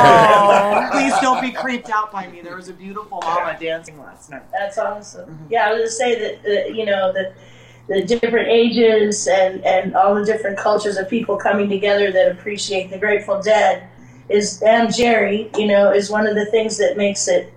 [0.03, 0.89] Oh.
[0.93, 2.41] Please don't be creeped out by me.
[2.41, 4.43] There was a beautiful mama dancing last night.
[4.53, 5.39] That's awesome.
[5.51, 7.35] Yeah, I was gonna say that uh, you know that
[7.89, 12.91] the different ages and and all the different cultures of people coming together that appreciate
[12.91, 13.89] the Grateful Dead
[14.29, 17.53] is and Jerry, you know, is one of the things that makes it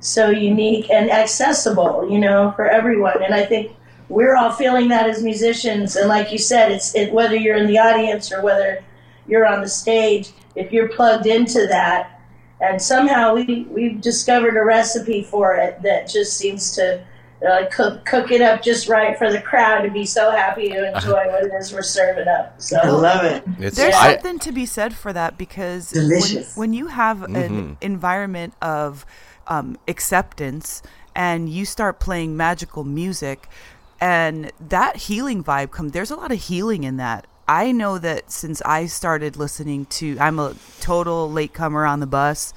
[0.00, 3.22] so unique and accessible, you know, for everyone.
[3.22, 3.72] And I think
[4.08, 5.96] we're all feeling that as musicians.
[5.96, 8.82] And like you said, it's it, whether you're in the audience or whether
[9.28, 12.20] you're on the stage, if you're plugged into that,
[12.60, 17.02] and somehow we we've discovered a recipe for it that just seems to
[17.48, 20.94] uh, cook cook it up just right for the crowd to be so happy to
[20.94, 22.60] enjoy what it is we're serving up.
[22.60, 23.42] So I love it.
[23.58, 26.54] it's, There's I- something to be said for that because when, Delicious.
[26.56, 27.76] when you have an Mhm.
[27.80, 29.06] environment of
[29.50, 30.82] um, acceptance
[31.14, 33.48] and you start playing magical music
[34.00, 38.30] and that healing vibe comes there's a lot of healing in that i know that
[38.30, 42.54] since i started listening to i'm a total latecomer on the bus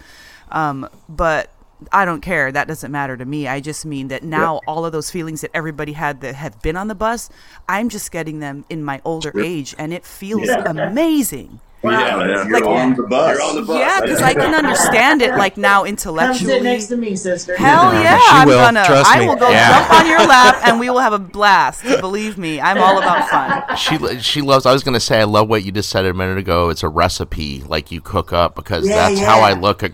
[0.52, 1.50] um, but
[1.92, 2.52] I don't care.
[2.52, 3.48] That doesn't matter to me.
[3.48, 6.78] I just mean that now all of those feelings that everybody had that have been
[6.78, 7.30] on the bus,
[7.68, 11.60] I'm just getting them in my older age, and it feels amazing.
[11.84, 12.46] Yeah, Wow.
[12.50, 13.34] Like- on the bus.
[13.38, 13.78] You're on the bus.
[13.80, 16.54] Yeah, because I can understand it like now Come intellectually.
[16.54, 17.58] sit next to me, sister.
[17.58, 18.86] Hell yeah, She I'm will, gonna.
[18.86, 19.28] trust I me.
[19.28, 19.70] will go Yeah.
[19.80, 21.84] jump on your lap, and we will have a blast.
[21.84, 23.64] Believe me, I'm all about fun.
[23.78, 24.66] She she loves.
[24.66, 26.70] I was gonna say I love what you just said a minute ago.
[26.70, 29.42] It's a recipe like you cook up because Yeah, that's how.
[29.42, 29.92] I look at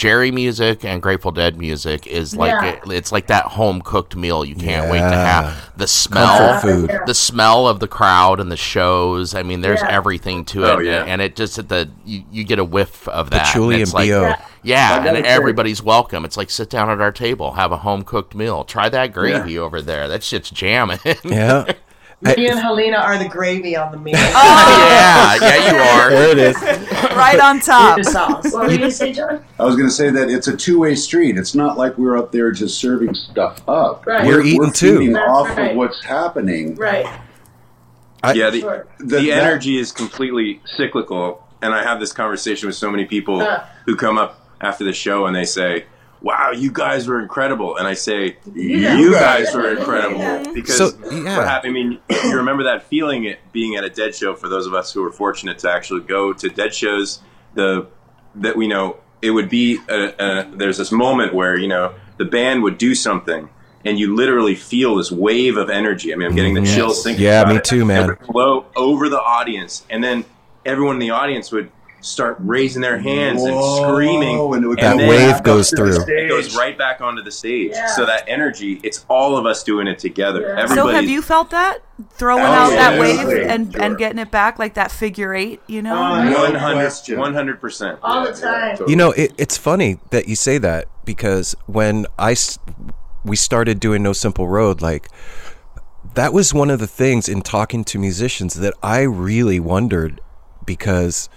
[0.00, 2.70] Jerry music and Grateful Dead music is like Yeah.
[2.70, 5.72] it, it's like that home cooked meal you can't wait to have.
[5.76, 7.00] The smell, comfort food.
[7.04, 9.34] the smell of the crowd and the shows.
[9.34, 9.90] I mean, there's Yeah.
[9.90, 11.04] everything to oh, it, Oh, yeah.
[11.06, 13.44] and it just the you, you get a whiff of that.
[13.44, 14.22] Patchouli and it's and like, BO.
[14.22, 14.36] Yeah.
[14.62, 16.24] yeah, and gotta everybody's welcome.
[16.24, 18.64] It's like sit down at our table, have a home cooked meal.
[18.64, 20.08] Try that gravy over there.
[20.08, 21.00] That shit's jamming.
[21.26, 21.70] yeah.
[22.22, 24.12] Me and Helena are the gravy on the meal.
[24.18, 26.10] yeah, yeah, you are.
[26.10, 26.79] There it is.
[27.16, 27.98] Right on top.
[28.04, 29.44] What were you gonna say, John?
[29.58, 31.36] I was going to say that it's a two-way street.
[31.38, 34.06] It's not like we're up there just serving stuff up.
[34.06, 34.26] Right.
[34.26, 34.98] We're eating too.
[34.98, 35.70] feeding That's off right.
[35.72, 36.74] of what's happening.
[36.76, 37.06] Right.
[38.22, 38.86] I- yeah, the, Sure.
[38.98, 41.46] the That- that- energy is completely cyclical.
[41.62, 43.64] And I have this conversation with so many people Huh.
[43.86, 45.84] who come up after the show and they say,
[46.22, 47.76] Wow, you guys were incredible.
[47.76, 48.98] And I say, Yeah.
[48.98, 50.52] You guys were incredible.
[50.52, 51.36] Because So, yeah.
[51.38, 54.48] what happened, I mean, you remember that feeling it being at a dead show for
[54.48, 57.20] those of us who were fortunate to actually go to dead shows.
[57.54, 57.86] The
[58.36, 62.24] that we know it would be a, a, there's this moment where you know the
[62.24, 63.48] band would do something
[63.84, 66.12] and you literally feel this wave of energy.
[66.12, 66.74] I mean, I'm getting the Mhm.
[66.74, 67.64] chills thinking Yeah, about me it.
[67.64, 68.04] too, man.
[68.04, 70.26] It would flow over the audience, and then
[70.66, 71.70] everyone in the audience would
[72.02, 74.38] start raising their hands and screaming.
[74.54, 75.92] and it That then wave goes through.
[75.92, 76.08] stage.
[76.08, 77.72] It goes right back onto the stage.
[77.72, 77.86] Yeah.
[77.88, 80.54] So that energy, it's all of us doing it together.
[80.56, 80.66] Yeah.
[80.66, 81.78] So have you felt that
[82.12, 83.82] throwing out that wave and, Sure.
[83.82, 85.60] and getting it back like that figure eight?
[85.66, 85.94] You know.
[85.94, 87.18] Oh, no 100 question.
[87.18, 87.98] 100%.
[88.02, 88.78] All the time.
[88.88, 92.34] You know, it, it's funny that you say that because when I
[93.24, 95.08] we started doing No Simple Road, like
[96.14, 100.20] that was one of the things in talking to musicians that I really wondered
[100.64, 101.28] because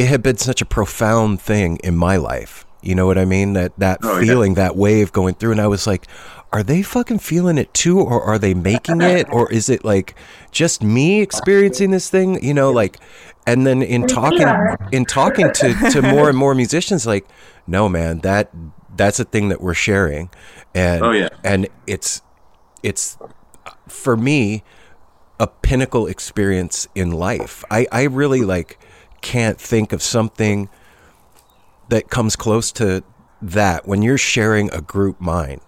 [0.00, 2.64] it had been such a profound thing in my life.
[2.82, 3.52] You know what I mean?
[3.52, 4.24] That that Oh, yeah.
[4.26, 6.06] feeling, that wave going through, and I was like,
[6.52, 10.14] are they fucking feeling it too, or are they making it, or is it like
[10.50, 12.42] just me experiencing this thing?
[12.42, 12.96] You know, like,
[13.46, 14.48] and then in talking
[14.92, 17.26] in talking to to more and more musicians, like,
[17.66, 18.50] no, man, that
[18.96, 20.30] that's a thing that we're sharing,
[20.74, 21.28] and Oh, yeah.
[21.44, 22.22] and it's
[22.82, 23.18] it's
[23.88, 24.62] for me
[25.38, 27.62] a pinnacle experience in life.
[27.70, 28.78] I, I really like
[29.20, 30.68] can't think of something
[31.88, 33.02] that comes close to
[33.42, 35.60] that when you're sharing a group mind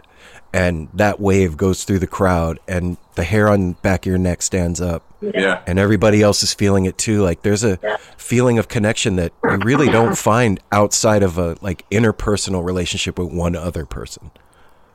[0.53, 4.19] and that wave goes through the crowd and the hair on the back of your
[4.19, 5.63] neck stands up Yeah.
[5.67, 7.79] and everybody else is feeling it too like there's a
[8.19, 13.33] feeling of connection that you really don't find outside of a like interpersonal relationship with
[13.33, 14.31] one other person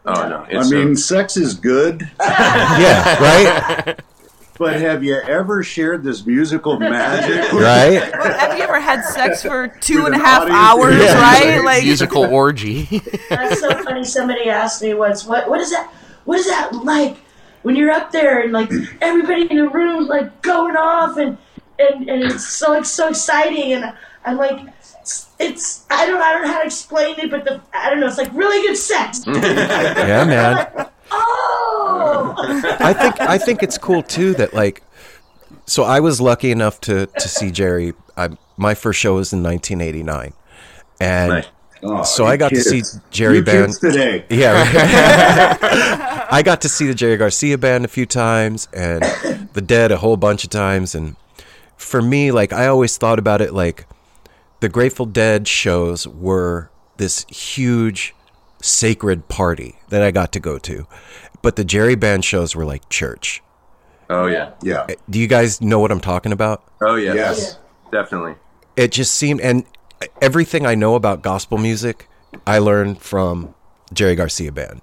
[0.10, 0.58] Oh no.
[0.58, 2.10] I mean, uh, sex is good.
[2.22, 3.22] yeah
[3.88, 4.00] right
[4.60, 7.52] But have you ever shared this musical magic?
[7.54, 8.12] Right?
[8.18, 10.58] Well, have you ever had sex for two With and a an half audience?
[10.60, 11.22] hours, Yeah.
[11.22, 11.64] right?
[11.64, 12.84] Like musical orgy.
[13.30, 14.04] That's so funny.
[14.04, 15.92] Somebody asked me once, "What what is that?
[16.26, 17.18] What is that like
[17.64, 21.38] when you're up there and like everybody in the room's like going off and
[21.80, 23.94] and, and it's so it's so exciting and
[24.26, 27.62] I'm like." it's- It's I don't I don't know how to explain it, but the
[27.74, 28.08] I don't know.
[28.08, 29.22] It's like really good sex.
[29.28, 32.36] yeah man oh,
[32.80, 34.84] I think I think it's cool too that like
[35.66, 39.44] so I was lucky enough to to see Jerry I, my first show was in
[39.44, 40.34] 1989
[41.00, 41.48] and Nice.
[41.84, 42.82] Oh, so I got to see.
[43.12, 44.26] Jerry You Band today.
[44.30, 45.58] Yeah.
[46.32, 49.04] I got to see the Jerry Garcia band a few times and
[49.54, 51.16] the Dead a whole bunch of times and
[51.78, 53.86] for me like I always thought about it like
[54.60, 58.16] the Grateful Dead shows were this huge
[58.62, 60.88] sacred party that I got to go to.
[61.42, 63.42] But the Jerry Band shows were like church.
[64.10, 64.52] Oh yeah.
[64.64, 64.86] Yeah.
[64.90, 66.64] Eh, do you guys know what I'm talking about?
[66.82, 67.14] Oh yeah.
[67.14, 67.58] Yes.
[67.92, 68.36] Definitely.
[68.76, 69.66] It just seemed, and
[70.22, 72.08] everything I know about gospel music,
[72.46, 73.54] I learned from
[73.94, 74.82] Jerry Garcia Band.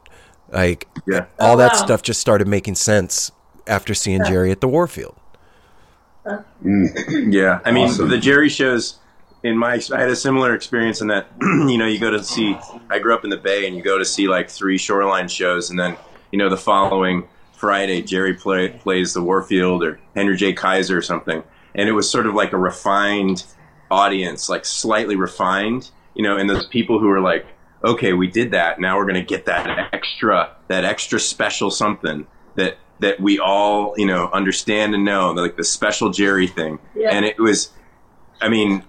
[0.51, 1.27] Like, Yeah.
[1.39, 1.79] all Oh, that wow.
[1.79, 3.31] stuff just started making sense
[3.67, 5.17] after seeing Jerry at the Warfield.
[6.27, 6.39] Uh.
[6.65, 7.33] Mm.
[7.33, 8.09] Yeah, I mean Awesome.
[8.09, 8.99] the Jerry shows.
[9.45, 12.57] In my, I had a similar experience in that, you know, you go to see.
[12.89, 15.69] I grew up in the Bay, and you go to see like three Shoreline shows,
[15.71, 15.97] and then
[16.33, 20.55] you know the following Friday, Jerry play, plays the Warfield or Henry J.
[20.55, 21.43] Kaiser or something,
[21.75, 23.45] and it was sort of like a refined
[23.91, 27.45] audience, like slightly refined, you know, and those people who were like,
[27.85, 32.27] okay, we did that, now we're going to get that extra, that extra special something
[32.55, 37.11] that that we all, you know, understand and know, like the special Jerry thing, Yeah.
[37.11, 37.71] and it was,
[38.41, 38.83] I mean,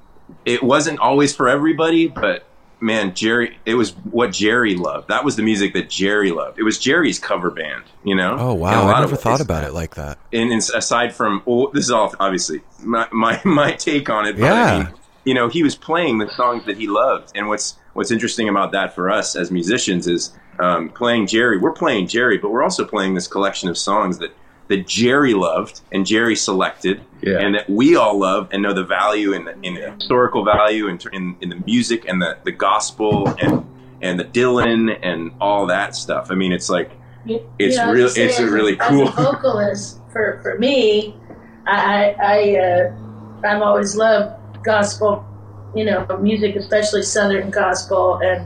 [0.45, 2.45] it wasn't always for everybody, but
[2.79, 5.07] man, Jerry, it was what Jerry loved.
[5.07, 6.59] That was the music that Jerry loved.
[6.59, 8.35] It was Jerry's cover band, you know.
[8.37, 8.87] Oh, wow.
[8.93, 10.17] I never thought about it like that.
[10.33, 14.35] And, and aside from, well, this is all obviously my, my, my take on it.
[14.35, 14.77] I Yeah.
[14.83, 18.47] mean, you know, he was playing the songs that he loved, and what's what's interesting
[18.47, 21.57] about that for us as musicians is um, playing Jerry.
[21.57, 24.31] We're playing Jerry, but we're also playing this collection of songs that
[24.67, 27.39] that Jerry loved and Jerry selected, Yeah.
[27.39, 30.87] and that we all love and know the value in the, in the historical value
[30.87, 33.63] in, in in the music and the the gospel and
[34.01, 36.31] and the Dylan and all that stuff.
[36.31, 36.91] I mean, it's like
[37.25, 39.07] It's you know, real- it's as really as cool.
[39.07, 41.15] a vocalist, for for me,
[41.67, 42.95] I I, I uh,
[43.47, 45.23] I've always loved gospel,
[45.75, 48.45] you know, music, especially Southern gospel, and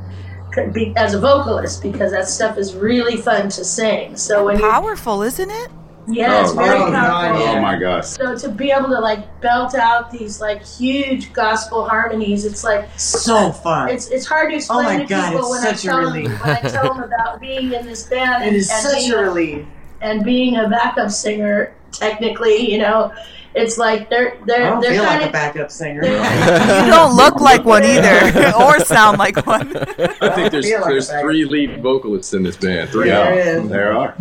[0.74, 4.17] be as a vocalist because that stuff is really fun to sing.
[4.17, 5.70] So when you're powerful, isn't it?
[6.10, 7.41] Yeah, it's Oh, very oh, powerful.
[7.45, 7.51] yeah.
[7.57, 8.07] Oh my gosh.
[8.07, 12.89] So to be able to like belt out these like huge gospel harmonies, it's like
[12.99, 13.89] So fun.
[13.89, 15.88] it's it's hard to oh, explain my to God, people it's when I such a
[15.88, 18.82] tell them when I tell them about being in this band It and, is and
[18.82, 19.66] such being a relief.
[20.01, 21.74] and being a backup singer.
[21.91, 23.12] Technically, you know,
[23.55, 26.03] it's like they're they're don't they're feel kind like a of backup singer.
[26.03, 29.76] You don't look like one either, or sound like one.
[29.76, 31.22] I think there's feel like there's a bag.
[31.24, 32.91] three lead vocalists in this band.
[32.91, 33.10] Three.
[33.10, 33.70] There Yeah, is.
[33.70, 34.16] there are.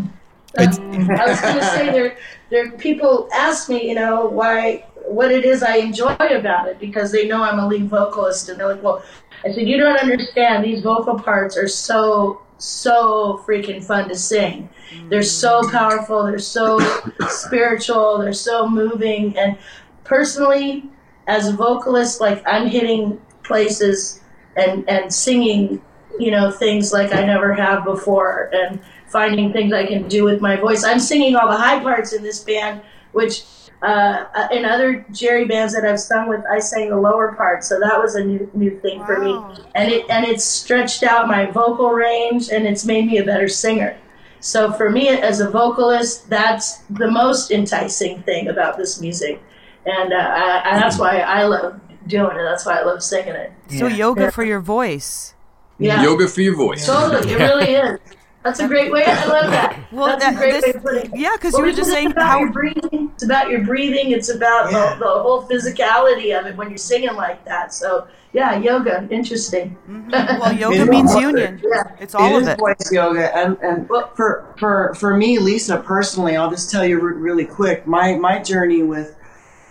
[0.58, 2.16] I was going to say there
[2.50, 7.12] there people ask me, you know, why what it is I enjoy about it because
[7.12, 9.02] they know I'm a lead vocalist and they're like, well,
[9.44, 10.64] I said you don't understand.
[10.64, 14.68] These vocal parts are so so freaking fun to sing.
[15.08, 16.24] They're so powerful.
[16.24, 16.80] They're so
[17.28, 18.18] spiritual.
[18.18, 19.36] They're so moving.
[19.38, 19.56] And
[20.04, 20.84] personally,
[21.26, 24.20] as a vocalist, like I'm hitting places
[24.56, 25.82] and and singing,
[26.18, 30.40] you know, things like I never have before, and finding things I can do with
[30.40, 30.84] my voice.
[30.84, 32.82] I'm singing all the high parts in this band,
[33.12, 33.44] which
[33.82, 37.62] uh, uh, in other Jerry bands that I've sung with, I sang the lower part,
[37.62, 39.40] so that was a new new thing for me,
[39.76, 43.48] and it and it's stretched out my vocal range, and it's made me a better
[43.48, 43.96] singer.
[44.40, 49.40] So for me, as a vocalist, that's the most enticing thing about this music,
[49.86, 52.42] and uh, I, I, that's why I love doing it.
[52.42, 53.52] That's why I love singing it.
[53.78, 55.34] So yoga for your voice.
[55.78, 56.02] Yeah.
[56.02, 56.84] Yoga for your voice.
[56.84, 58.00] Totally, it really is.
[58.48, 59.04] That's a great way.
[59.04, 59.78] I love that.
[59.92, 61.18] Well, That's that- a great this- way of putting it.
[61.18, 63.10] yeah, 'cause Well, you were just saying it's about how- your breathing.
[63.14, 64.12] It's about your breathing.
[64.12, 64.94] It's about Yeah.
[64.94, 67.72] the, the whole physicality of it when you're singing like that.
[67.72, 69.76] So yeah, yoga, interesting.
[69.90, 70.10] Mm-hmm.
[70.40, 71.60] Well, yoga means union.
[71.64, 71.84] Yeah.
[72.00, 72.58] It's all it of is it.
[72.58, 77.14] voice yoga, and and for for for me, Lisa personally, I'll just tell you re-
[77.14, 77.86] really quick.
[77.86, 79.16] My my journey with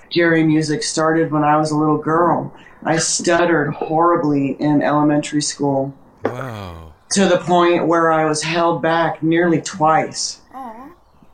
[0.10, 2.52] Jerry music started when I was a little girl.
[2.84, 5.94] I stuttered horribly in elementary school.
[6.26, 6.87] Wow.
[7.12, 10.42] To the point where I was held back nearly twice.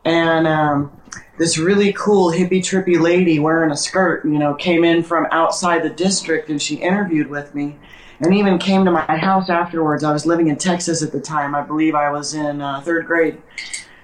[0.06, 0.92] And um,
[1.38, 5.84] this really cool hippie trippy lady wearing a skirt, you know, came in from outside
[5.84, 7.78] the district and she interviewed with me
[8.20, 10.04] and even came to my house afterwards.
[10.04, 11.56] I was living in Texas at the time.
[11.56, 13.42] I believe I was in uh, third grade,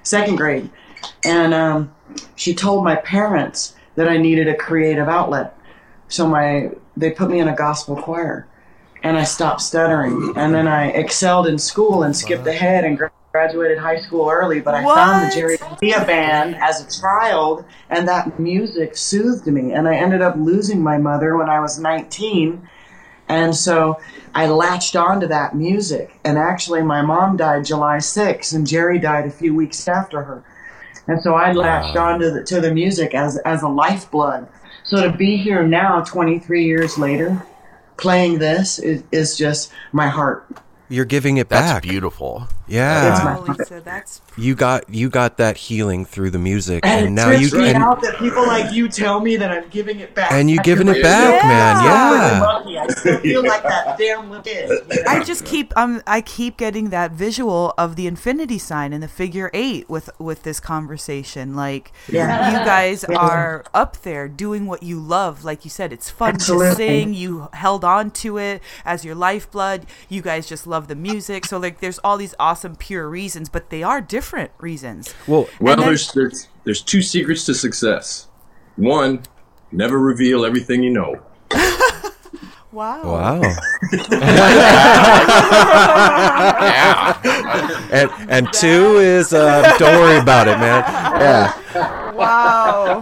[0.03, 0.69] second grade.
[1.23, 1.93] And um,
[2.35, 5.55] she told my parents that I needed a creative outlet.
[6.07, 8.47] So my they put me in a gospel choir
[9.03, 10.33] and I stopped stuttering.
[10.35, 14.59] And then I excelled in school and skipped ahead and gra- graduated high school early.
[14.59, 19.71] But I found the Jerry Garcia band as a child, and that music soothed me.
[19.71, 22.67] And I ended up losing my mother when I was 19.
[23.29, 23.99] And so
[24.33, 26.19] I latched onto that music.
[26.23, 30.43] And actually, my mom died July 6th, and Jerry died a few weeks after her.
[31.07, 34.47] And so I latched onto the, to the music as, as a lifeblood.
[34.83, 37.43] So to be here now, 23 years later,
[37.99, 40.47] playing this is, is just my heart.
[40.89, 41.83] You're giving it That's back.
[41.83, 42.47] That's beautiful.
[42.69, 43.25] Yeah.
[43.37, 47.21] Wow, Lisa, that's You got you got that healing through the music, And, and it
[47.21, 49.99] now you trips me and, out that people like you tell me that I'm giving
[49.99, 50.31] it back.
[50.31, 51.75] and you're giving it Like, back, man.
[51.77, 52.29] I'm Yeah.
[52.29, 52.77] really lucky.
[52.79, 54.69] I still feel like that damn little kid.
[54.69, 55.11] you know?
[55.11, 59.07] I just keep um I keep getting that visual of the infinity sign and the
[59.07, 61.55] figure eight with with this conversation.
[61.55, 62.51] Like Yeah.
[62.51, 63.17] you guys Yeah.
[63.17, 65.43] are up there doing what you love.
[65.43, 67.13] Like you said, it's fun to sing.
[67.13, 69.85] You held on to it as your lifeblood.
[70.07, 71.45] You guys just love the music.
[71.45, 75.13] So like there's all these awesome pure reasons, but they are different reasons.
[75.27, 78.27] Well, Well, then- there's there's there's two secrets to success.
[78.75, 79.21] One,
[79.71, 81.21] never reveal everything you know.
[82.71, 83.01] Wow.
[83.03, 83.41] Wow.
[86.61, 87.19] Yeah.
[87.91, 90.83] and and two is uh, don't worry about it, man.
[91.19, 92.11] Yeah.
[92.13, 92.99] Wow.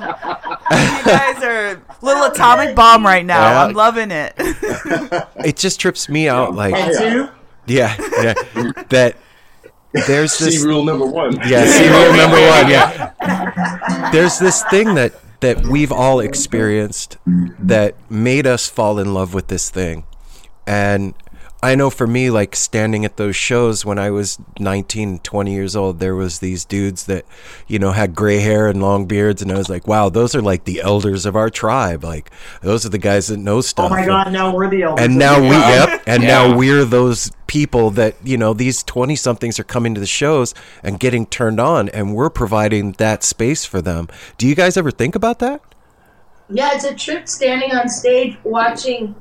[0.72, 3.42] you guys are a little atomic bomb right now.
[3.42, 3.64] Yeah.
[3.66, 4.34] I'm loving it.
[4.38, 7.30] It just trips me out, like And two,
[7.66, 8.34] yeah, yeah.
[8.90, 9.18] That
[10.06, 11.36] there's See this rule number one.
[11.48, 12.70] Yeah, see rule number one.
[12.70, 19.34] Yeah, there's this thing that that we've all experienced that made us fall in love
[19.34, 20.06] with this thing,
[20.66, 21.14] and
[21.64, 25.76] I know for me, like standing at those shows when I was 19, 20 years
[25.76, 27.26] old, there was these dudes that,
[27.68, 30.42] you know, had gray hair and long beards, and I was like, wow, those are
[30.42, 32.04] like the elders of our tribe.
[32.04, 32.30] Like
[32.62, 33.88] those are the guys that know stuff.
[33.88, 35.04] oh my And- God, now we're the elders.
[35.06, 36.30] and now we yep and Yeah.
[36.50, 40.54] now we're those people that you know these 20 somethings are coming to the shows
[40.84, 44.92] and getting turned on and we're providing that space for them do you guys ever
[44.92, 45.62] think about that
[46.50, 49.16] Yeah, it's a trip standing on stage watching,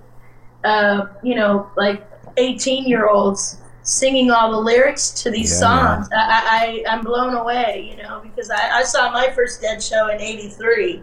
[0.64, 2.04] uh, you know, like
[2.36, 5.58] 18 year olds singing all the lyrics to these Yeah,
[5.96, 6.08] songs.
[6.12, 10.08] I, I, I'm blown away, you know, because I, I saw my first Dead show
[10.08, 11.02] in 83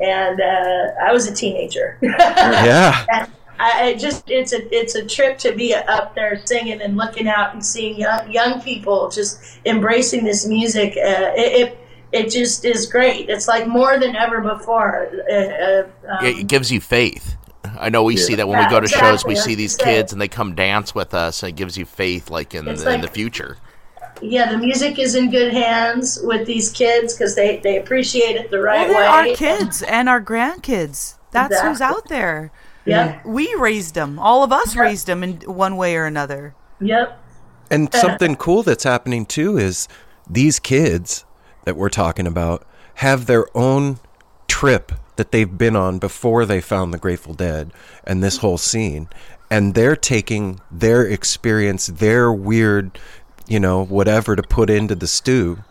[0.00, 1.98] and uh, I was a teenager.
[2.02, 3.30] yeah And
[3.60, 7.28] I, I just it's a it's a trip to be up there singing and looking
[7.28, 10.96] out and seeing young, young people just embracing this music.
[10.96, 11.78] Uh, it, it
[12.12, 13.30] it just is great.
[13.30, 15.08] It's like more than ever before.
[15.30, 17.36] Uh, uh, um, it gives you faith.
[17.78, 19.36] I know we see that when Yeah, we go to shows, we exactly.
[19.36, 22.30] see these That's kids and they come dance with us, and it gives you faith,
[22.30, 23.58] like in, It's the, in the future.
[24.20, 28.50] yeah, the music is in good hands with these kids because they they appreciate it
[28.50, 29.06] the right well, way.
[29.06, 31.18] our kids and our grandkids.
[31.32, 32.52] That's who's out there.
[32.84, 34.18] Yep, We raised them.
[34.18, 36.54] All of us raised them in one way or another.
[36.80, 37.18] yep.
[37.70, 39.88] and something cool that's happening too is
[40.28, 41.24] these kids
[41.64, 42.66] that we're talking about
[42.96, 43.98] have their own
[44.48, 47.72] trip that they've been on before they found the Grateful Dead
[48.04, 49.08] and this whole scene.
[49.50, 52.98] And they're taking their experience, their weird,
[53.46, 55.62] you know, whatever to put into the stew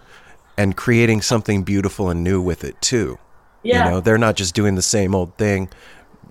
[0.58, 3.18] and creating something beautiful and new with it too.
[3.64, 5.70] Yeah, You know, they're not just doing the same old thing.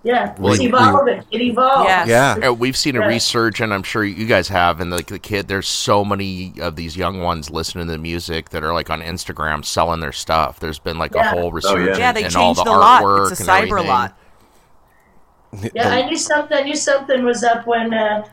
[0.03, 0.35] Yeah.
[0.39, 0.67] Well, it's we-
[1.31, 1.89] It evolves.
[1.89, 2.09] Yes.
[2.09, 2.49] Yeah.
[2.49, 3.07] Uh, We've seen a Yeah.
[3.07, 3.73] resurgence.
[3.73, 7.21] I'm sure you guys have, and like the kid, there's so many of these young
[7.21, 10.59] ones listening to the music that are like on Instagram selling their stuff.
[10.61, 13.31] There's been like a whole resurgence Yeah, they in all changed the a lot.
[13.33, 14.17] It's a cyber lot.
[15.75, 16.57] Yeah, I knew something.
[16.57, 18.31] I knew something was up when uh, I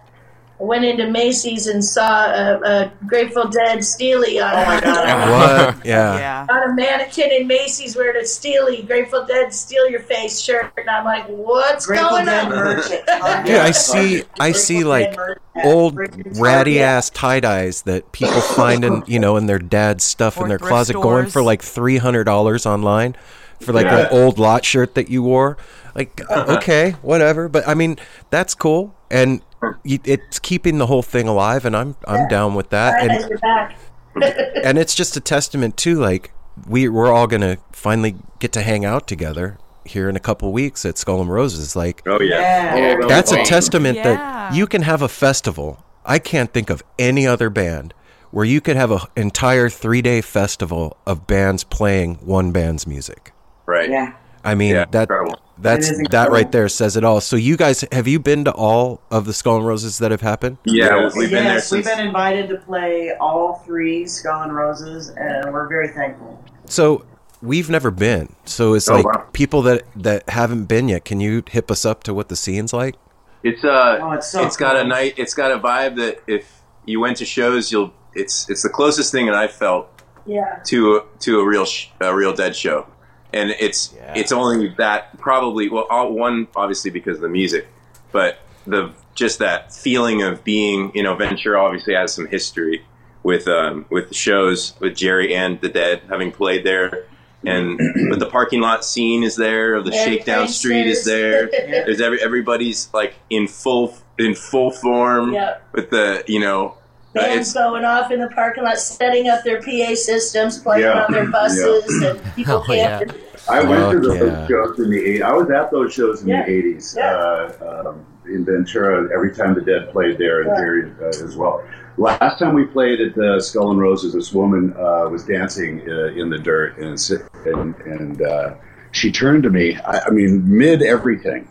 [0.59, 5.29] went into Macy's and saw a, a Grateful Dead Stealie on, Oh my God.
[5.75, 5.77] What?
[5.85, 6.17] Yeah.
[6.17, 6.47] Yeah.
[6.49, 10.89] on a mannequin in Macy's wearing a Stealie Grateful Dead Steal Your Face shirt, and
[10.89, 12.49] I'm like, what's Grateful going Dead on?
[12.49, 13.01] merchant.
[13.47, 14.23] Yeah, I see.
[14.39, 15.15] I see like
[15.63, 15.97] old
[16.39, 20.43] ratty ass tie dyes that people find in you know in their dad's stuff Or
[20.43, 23.15] in their thrift closet, going for like three hundred dollars online
[23.61, 25.57] for like an old lot shirt that you wore.
[25.97, 27.49] Like, uh, okay, whatever.
[27.49, 27.97] But I mean,
[28.29, 29.41] that's cool, and
[29.83, 32.93] it's keeping the whole thing alive, and I'm I'm down with that.
[32.93, 33.77] Right And at your back.
[34.63, 36.31] and it's just a testament to like
[36.67, 40.85] we we're all gonna finally get to hang out together here in a couple weeks
[40.85, 41.75] at Skull and Roses.
[41.75, 42.75] Like, Oh yeah.
[42.75, 43.07] Yeah.
[43.07, 44.03] That's a testament Yeah.
[44.15, 45.83] that you can have a festival.
[46.05, 47.93] I can't think of any other band
[48.31, 53.31] where you could have an entire three day festival of bands playing one band's music.
[53.65, 53.89] Right.
[53.89, 54.13] Yeah.
[54.43, 55.39] I mean Yeah, that incredible.
[55.59, 57.21] That's that right there says it all.
[57.21, 60.21] So you guys have you been to all of the Skull and Roses that have
[60.21, 60.57] happened?
[60.65, 65.09] Yeah, we've been there yes, we've been invited to play all three Skull and Roses,
[65.09, 66.43] and we're very thankful.
[66.65, 67.05] So
[67.41, 68.33] we've never been.
[68.45, 69.25] So it's Oh, like wow.
[69.33, 71.05] people that that haven't been yet.
[71.05, 72.95] Can you hip us up to what the scene's like?
[73.43, 75.13] It's uh, Oh, it's so it's got a night.
[75.17, 77.93] It's got a vibe that if you went to shows, you'll.
[78.13, 79.87] It's it's the closest thing that I felt
[80.25, 80.59] Yeah.
[80.67, 82.87] to to a real sh- a real dead show,
[83.33, 87.67] and it's it's only that probably well all, one obviously because of the music,
[88.11, 92.85] but the just that feeling of being you know Ventura obviously has some history
[93.23, 97.05] with um, with the shows with Jerry and the Dead having played there,
[97.45, 101.05] and but the parking lot scene is there, or the Yeah, Shakedown Street is pranksters.
[101.05, 101.47] there.
[101.85, 105.67] There's every everybody's like in full in full form Yep.
[105.73, 106.75] with the you know.
[107.19, 111.05] Bands it's going off in the parking lot, setting up their PA systems, playing Yeah.
[111.05, 112.99] on their buses, and people Oh, yeah.
[112.99, 113.15] camping.
[113.49, 114.47] I went to those yeah.
[114.47, 115.21] shows in the eight.
[115.21, 116.45] I was at those shows in Yeah.
[116.45, 117.13] the eighties Yeah.
[117.13, 119.07] uh, um, in Ventura.
[119.13, 120.57] Every time the Dead played there, and Yeah.
[120.57, 121.63] here uh, as well.
[121.97, 126.07] Last time we played at uh, Skull and Roses, this woman uh, was dancing uh,
[126.15, 126.99] in the dirt, and
[127.45, 128.53] and, and uh,
[128.91, 129.77] she turned to me.
[129.77, 131.47] I, I mean, mid everything.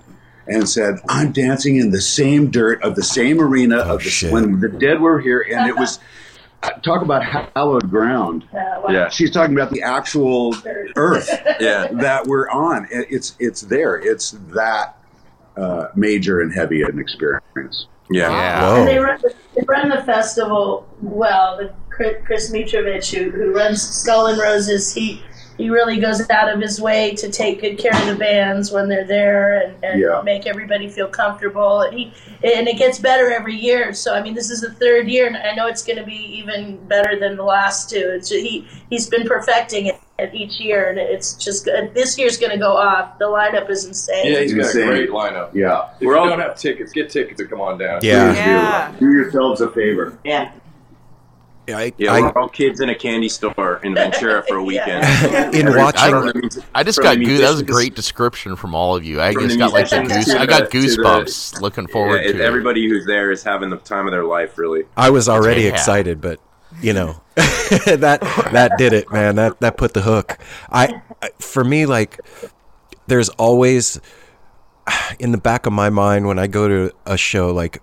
[0.48, 4.10] And said, "I'm dancing in the same dirt of the same arena Oh, of the
[4.10, 4.32] shit.
[4.32, 5.98] when the dead were here, and it was
[6.62, 8.44] uh, talk about hallowed ground.
[8.52, 8.84] Uh, wow.
[8.88, 10.54] yeah She's talking about the actual
[10.96, 11.28] earth
[11.60, 12.86] yeah that we're on.
[12.90, 13.96] It's it's there.
[13.96, 14.96] It's that
[15.56, 17.86] uh, major and heavy an experience.
[18.10, 18.30] yeah.
[18.30, 18.76] Yeah.
[18.78, 19.02] And they Whoa.
[19.04, 19.20] run,
[19.56, 21.56] they run the festival well.
[21.56, 25.22] The Chris, Chris Mitrovich, who, who runs Skull and Roses, he
[25.58, 28.88] he really goes out of his way to take good care of the bands when
[28.88, 30.20] they're there and, and Yeah.
[30.24, 31.80] make everybody feel comfortable.
[31.82, 32.12] And he
[32.44, 33.92] and it gets better every year.
[33.94, 36.16] So I mean, this is the third year, and I know it's going to be
[36.40, 38.10] even better than the last two.
[38.16, 41.92] It's he he's been perfecting it each year, and it's just good.
[41.94, 43.18] This year's going to go off.
[43.18, 44.32] The lineup is insane.
[44.32, 45.52] Yeah, he's got a great lineup.
[45.54, 48.00] Yeah, If We're all- going to have tickets, get tickets to come on down.
[48.02, 48.32] Yeah.
[48.32, 48.92] Yeah.
[48.92, 49.06] Do.
[49.06, 50.18] do yourselves a favor.
[50.24, 50.52] Yeah.
[51.68, 55.04] I, Yeah, I- we're all kids in a candy store in Ventura for a weekend.
[55.54, 57.40] in Every- watching from the I just got the goose.
[57.40, 59.20] That was a great description from all of you.
[59.20, 60.26] I From just got like the goose.
[60.26, 61.60] to I got the- to the- goosebumps.
[61.60, 62.40] Looking forward yeah, to it- it.
[62.42, 64.84] everybody who's there is having the time of their life, really.
[64.96, 65.70] I was already Yeah.
[65.70, 66.40] excited, but
[66.82, 68.20] you know that
[68.52, 69.36] that did it, man.
[69.36, 70.38] That that put the hook.
[70.70, 72.20] I I- for me like
[73.08, 74.00] there's always
[75.18, 77.80] in the back of my mind when I go to a show like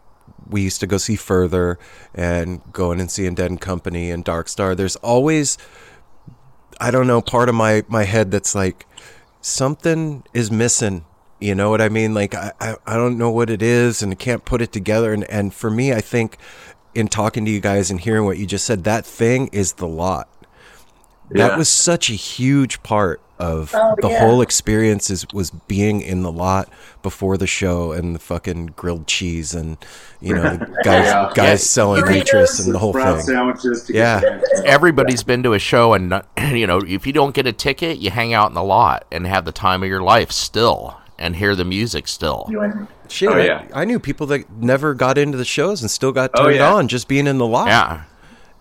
[0.49, 1.79] we used to go see Furthur
[2.13, 4.75] and going and see seeing Dead and Company and Dark Star.
[4.75, 5.57] There's always
[6.79, 8.85] I don't know part of my my head that's like
[9.41, 11.05] something is missing.
[11.39, 12.13] You know what I mean?
[12.13, 15.11] Like I, I, I don't know what it is and I can't put it together.
[15.13, 16.37] And, and for me, I think
[16.95, 19.87] in talking to you guys and hearing what you just said, that thing is the
[19.87, 20.29] lot.
[21.31, 24.19] That was such a huge part of Oh, the yeah.
[24.19, 26.69] whole experience is was being in the lot
[27.03, 29.77] before the show and the fucking grilled cheese and
[30.21, 31.31] you know the guys Yeah.
[31.35, 31.55] guys Yeah.
[31.57, 32.09] selling Burritos.
[32.09, 33.25] waitress and the whole Sprout thing.
[33.35, 33.83] sandwiches.
[33.83, 34.21] To Yeah.
[34.21, 37.51] Get Everybody's been to a show, and not- you know, if you don't get a
[37.53, 40.97] ticket, you hang out in the lot and have the time of your life still,
[41.19, 42.49] and hear the music still.
[43.09, 43.63] Shit, Oh, I- yeah.
[43.73, 46.73] I, knew people that never got into the shows and still got Oh, turned yeah.
[46.73, 47.67] on just being in the lot.
[47.67, 48.03] Yeah,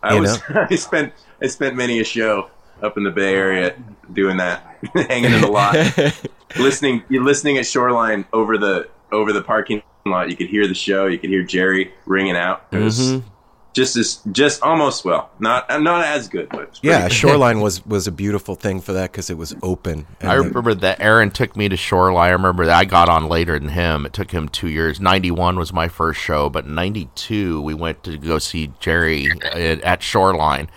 [0.03, 2.49] I You was I spent I spent many a show
[2.83, 3.75] up in the Bay Area
[4.13, 5.77] doing that, hanging in the lot,
[6.59, 7.03] listening.
[7.09, 10.31] You're listening at Shoreline over the over the parking lot.
[10.31, 11.07] You could hear the show.
[11.07, 12.67] You could hear Jerry ringing out.
[12.73, 13.23] It was Mhm.
[13.73, 17.13] just as just almost well, not not as good, but was Yeah, good.
[17.13, 20.07] Shoreline was was a beautiful thing for that because it was open.
[20.21, 22.29] and I the- remember that Aaron took me to Shoreline.
[22.29, 24.05] I remember that I got on later than him.
[24.07, 25.01] It took him two years.
[25.01, 29.31] Ninety one was my first show, but ninety two we went to go see Jerry
[29.55, 30.69] at, at Shoreline,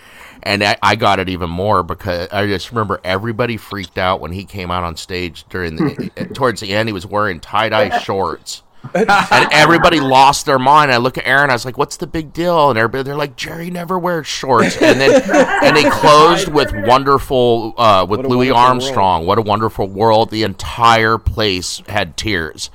[0.45, 4.31] and I, I got it even more because I just remember everybody freaked out when
[4.31, 6.87] he came out on stage during the towards the end.
[6.87, 8.61] He was wearing tie dye shorts.
[8.93, 9.09] and
[9.51, 10.91] everybody lost their mind.
[10.91, 11.49] I look at Aaron.
[11.49, 14.79] I was like, "What's the big deal?" And everybody, they're like, "Jerry never wears shorts."
[14.79, 15.23] And then,
[15.63, 19.25] and they closed with "Wonderful" uh, with Louis Wonderful Armstrong.
[19.25, 20.29] What a wonderful world!
[20.29, 22.69] The entire place had tears,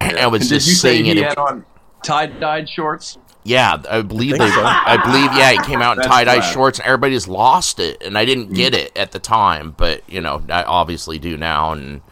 [0.00, 1.16] and I was And did just you say singing.
[1.16, 1.28] he it.
[1.30, 1.64] had on
[2.04, 3.18] tie-dyed shorts?
[3.42, 4.50] Yeah, I believe think they.
[4.50, 4.62] so.
[4.64, 8.02] I believe yeah, he came out in tie dye shorts, and everybody just lost it.
[8.02, 8.78] And I didn't get mm.
[8.78, 11.72] it at the time, but you know, I obviously do now.
[11.72, 12.02] And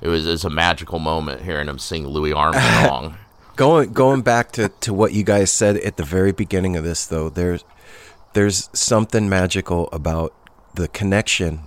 [0.00, 3.16] it was, it was a magical moment hearing him sing Louis Armstrong.
[3.56, 7.06] going going back to, to what you guys said at the very beginning of this
[7.06, 7.64] though there's
[8.34, 10.34] there's something magical about
[10.74, 11.60] the connection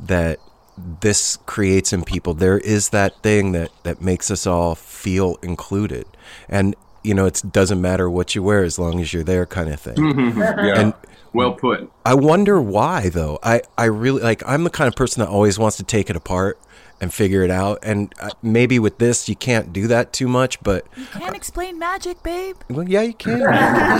[0.00, 0.40] that
[0.76, 2.34] this creates in people.
[2.34, 6.06] There is that thing that that makes us all feel included,
[6.48, 6.74] and
[7.06, 9.80] you know it doesn't matter what you wear as long as you're there, kind of
[9.80, 9.96] thing.
[10.38, 10.80] yeah.
[10.80, 10.94] And
[11.32, 11.90] well put.
[12.04, 13.38] I wonder why though.
[13.42, 14.42] I I really like.
[14.46, 16.58] I'm the kind of person that always wants to take it apart
[17.00, 17.78] and figure it out.
[17.82, 21.78] And uh, maybe with this, you can't do that too much, but You can't explain
[21.78, 22.56] magic, babe.
[22.70, 23.38] well, yeah, you can.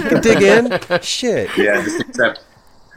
[0.03, 0.79] you can dig in.
[1.03, 1.51] Shit.
[1.59, 2.41] Yeah, just accept.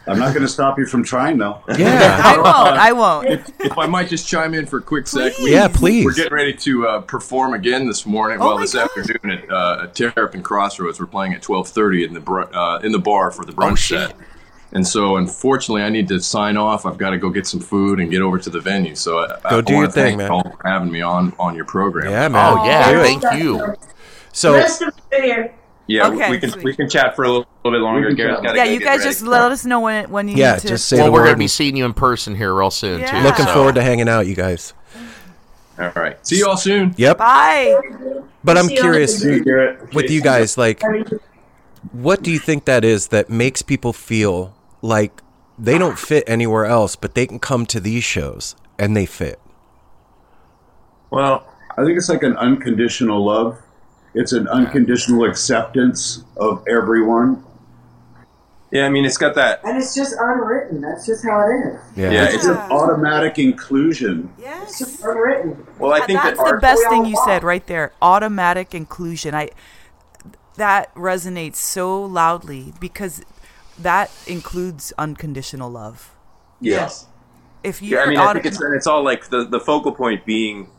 [0.10, 1.62] I'm not going to stop you from trying, though.
[1.78, 2.20] Yeah.
[2.24, 2.78] I won't.
[2.78, 3.28] I won't.
[3.28, 5.34] If, if I might just chime in for a quick sec.
[5.34, 5.52] Please.
[5.52, 6.06] Yeah, please.
[6.06, 8.40] We're getting ready to uh, perform again this morning.
[8.42, 8.90] Oh well, this God.
[8.98, 11.00] afternoon at, uh, at Terrapin Crossroads.
[11.00, 13.88] We're playing at 12:30 in the br- uh, in the bar for the Oh, brunch
[13.88, 14.16] set.
[14.72, 16.86] And so, unfortunately, I need to sign off.
[16.86, 18.94] I've got to go get some food and get over to the venue.
[18.94, 20.44] So, I, Go I do wanna your thing, thank man.
[20.44, 22.12] for having me on on your program.
[22.12, 22.58] Yeah, man.
[22.58, 23.74] Oh, yeah, thank you.
[24.32, 25.54] So Rest of it here.
[25.90, 26.64] Yeah, Okay, we can sweet.
[26.64, 28.02] we can chat for a little, little bit longer.
[28.10, 28.44] We can Garrett's chat.
[28.46, 30.68] gotta Yeah, go you guys just let us know when when you yeah, need to.
[30.68, 31.26] just say Well, the we're word.
[31.26, 33.12] going to be seeing you in person here real soon, Yeah.
[33.20, 33.28] too.
[33.28, 34.74] Looking so- forward to hanging out, you guys.
[35.80, 36.16] All right.
[36.28, 36.94] See you all soon.
[36.98, 37.18] Yep.
[37.18, 37.76] Bye.
[38.44, 39.94] But I'm See you curious the- Garrett.
[39.96, 40.84] with you guys, like,
[41.92, 44.54] what do you think that is that makes people feel
[44.84, 45.22] like
[45.58, 49.40] they don't fit anywhere else, but they can come to these shows and they fit?
[51.12, 51.48] Well,
[51.78, 53.58] I think it's like an unconditional love.
[54.14, 57.44] It's an unconditional acceptance of everyone.
[58.72, 59.62] yeah, I mean, it's got that.
[59.64, 60.82] And it's just unwritten.
[60.82, 61.80] That's just how it is.
[61.96, 62.12] Yeah.
[62.12, 62.46] Yeah, It's it's.
[62.46, 64.32] an automatic inclusion.
[64.38, 64.80] It's Yes.
[64.80, 65.66] just unwritten.
[65.80, 67.28] Well, I think That's that the best thing you want.
[67.28, 67.92] said right there.
[68.02, 69.34] Automatic inclusion.
[69.36, 69.50] I
[70.58, 73.22] that resonates so loudly because
[73.78, 76.12] that includes unconditional love.
[76.60, 77.06] Yes.
[77.64, 79.94] If you're Yeah, I mean, I think it's and it's all like the the focal
[79.94, 80.70] point being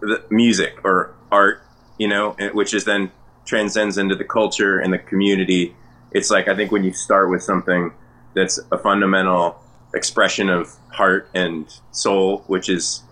[0.00, 1.62] the music or art,
[1.98, 3.10] you know, which is then
[3.44, 5.74] transcends into the culture and the community.
[6.12, 7.92] It's like I think when you start with something
[8.34, 9.56] that's a fundamental
[9.94, 13.02] expression of heart and soul, which is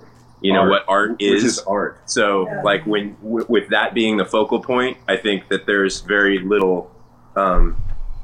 [0.40, 1.44] you know Art, what art which is.
[1.44, 2.00] is art.
[2.06, 6.38] So, like when w- with that being the focal point, I think that there's very
[6.40, 6.90] little.
[7.36, 7.76] Um,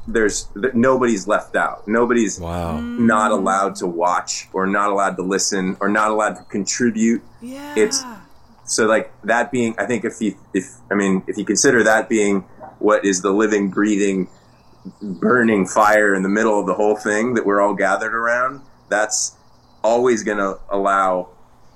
[0.08, 1.86] there's that nobody's left out.
[1.86, 2.80] Nobody's Wow.
[2.80, 7.22] not allowed to watch or not allowed to listen or not allowed to contribute.
[7.40, 7.74] yeah.
[7.76, 8.02] It's
[8.70, 9.74] so like that being.
[9.78, 12.40] I think if you if I mean if you consider that being
[12.78, 14.28] what is the living, breathing,
[15.02, 19.36] burning fire in the middle of the whole thing that we're all gathered around, that's
[19.82, 21.28] always going to allow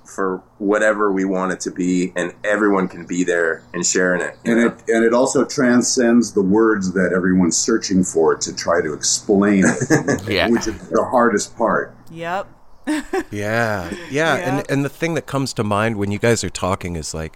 [0.05, 4.37] for whatever we want it to be, and everyone can be there and sharing it.
[4.45, 4.67] And know?
[4.67, 9.65] it and it also transcends the words that everyone's searching for to try to explain
[9.67, 10.49] it, Yeah.
[10.49, 11.95] which is the hardest part.
[12.11, 12.47] Yep.
[12.87, 14.35] Yeah, yeah, Yeah.
[14.37, 17.35] and and the thing that comes to mind when you guys are talking is like,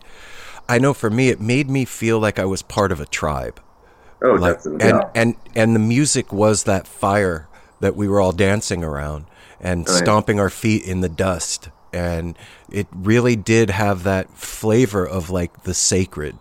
[0.68, 3.60] I know for me, it made me feel like I was part of a tribe.
[4.22, 4.90] oh, like, definitely.
[4.90, 7.48] and and and the music was that fire
[7.80, 9.26] that we were all dancing around
[9.60, 9.94] and yeah.
[9.94, 12.36] stomping our feet in the dust, and
[12.70, 16.36] it really did have that flavor of like the sacred,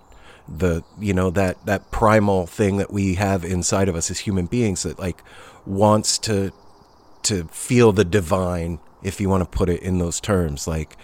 [0.47, 4.45] the you know that that primal thing that we have inside of us as human
[4.47, 5.23] beings that like
[5.65, 6.51] wants to
[7.23, 10.97] to feel the divine if you want to put it in those terms like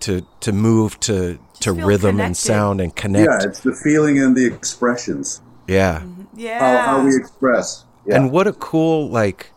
[0.00, 3.28] to to move to to feel rhythm and sound and connect.
[3.30, 5.40] Yeah, it's the feeling and the expressions.
[5.66, 6.04] yeah
[6.34, 6.86] Yeah.
[6.86, 7.84] How, how we express.
[8.06, 8.16] Yeah.
[8.16, 9.52] and what a cool like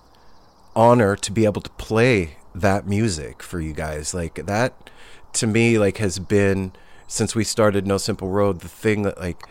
[0.75, 4.89] honor to be able to play that music for you guys like that
[5.33, 6.71] to me like has been
[7.07, 9.41] since we started no simple road the thing that like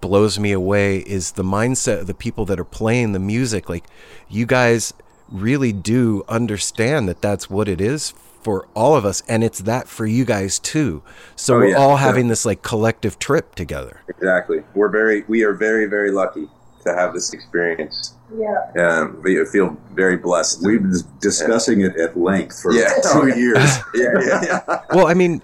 [0.00, 3.84] blows me away is the mindset of the people that are playing the music like
[4.28, 4.92] you guys
[5.32, 9.88] really do understand that that's what it is for all of us and it's that
[9.88, 11.02] for you guys too
[11.36, 11.98] so Oh, we're yeah, all sure.
[11.98, 14.58] having this like collective trip together exactly.
[14.74, 16.48] We're very, we are very, very lucky
[16.84, 18.14] to have this experience.
[18.36, 18.72] Yeah.
[18.84, 20.62] Um, we feel very blessed.
[20.66, 22.88] We've been discussing it at length for Yeah.
[22.94, 23.34] two Oh, yeah.
[23.36, 23.76] years.
[23.94, 24.80] yeah, yeah, yeah.
[24.92, 25.40] well i mean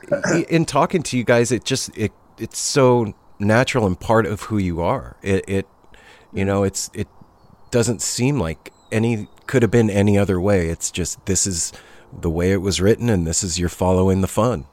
[0.48, 4.58] in talking to you guys it just it it's so natural and part of who
[4.58, 5.66] you are it it
[6.32, 7.06] you know it's it
[7.70, 11.72] doesn't seem like any could have been any other way it's just this is
[12.12, 14.64] the way it was written and this is you're following the fun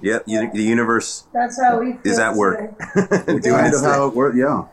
[0.00, 2.12] Yeah, the universe That's how we feel.
[2.12, 2.58] is at work.
[2.94, 3.24] today.
[3.40, 4.36] Doing kind its of how it worked.
[4.36, 4.64] Yeah.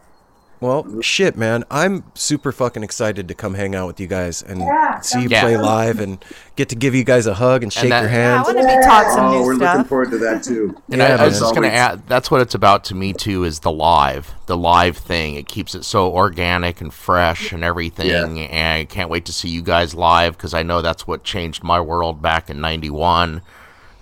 [0.63, 4.61] Well shit man i'm super fucking excited to come hang out with you guys and
[4.61, 5.41] Yeah, see you Yeah.
[5.41, 6.23] play live and
[6.55, 8.59] get to give you guys a hug and shake that- your Yeah, I hands want
[8.59, 10.75] to be taught some Oh, new we're looking forward to that too.
[10.89, 13.11] And Yeah, I, I was just going to add, that's what it's about to me
[13.13, 15.35] too, is the live, the live thing.
[15.35, 18.07] It keeps it so organic and fresh and everything.
[18.37, 18.43] Yeah.
[18.43, 21.63] And I can't wait to see you guys live because I know that's what changed
[21.63, 23.41] my world back in '91.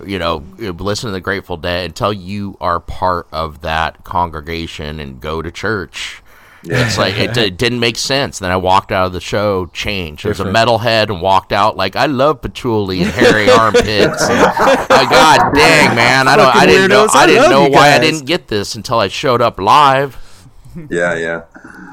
[0.05, 5.19] You know, listen to the Grateful Dead until you are part of that congregation and
[5.21, 6.21] go to church.
[6.63, 8.39] It's like it, d- didn't make sense.
[8.39, 10.23] Then I walked out of the show, changed.
[10.25, 10.69] There's a Different.
[10.69, 13.87] metalhead, and walked out like I love patchouli and hairy armpits.
[13.87, 16.27] And, uh, God dang, man!
[16.27, 16.55] I don't.
[16.55, 17.07] I didn't know.
[17.13, 20.17] I I didn't know why I didn't get this until I showed up live.
[20.89, 21.41] Yeah, yeah,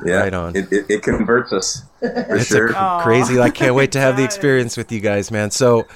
[0.04, 0.14] yeah.
[0.20, 0.54] Right on.
[0.54, 2.68] It, it, it converts us for it's sure.
[2.68, 3.40] a cr- crazy.
[3.40, 5.50] I can't wait to have the experience with you guys, man.
[5.50, 5.86] So,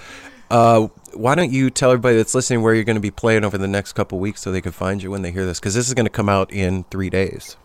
[0.51, 3.57] uh, why don't you tell everybody that's listening where you're going to be playing over
[3.57, 5.61] the next couple weeks so they can find you when they hear this?
[5.61, 7.57] Because this is going to come out in three days.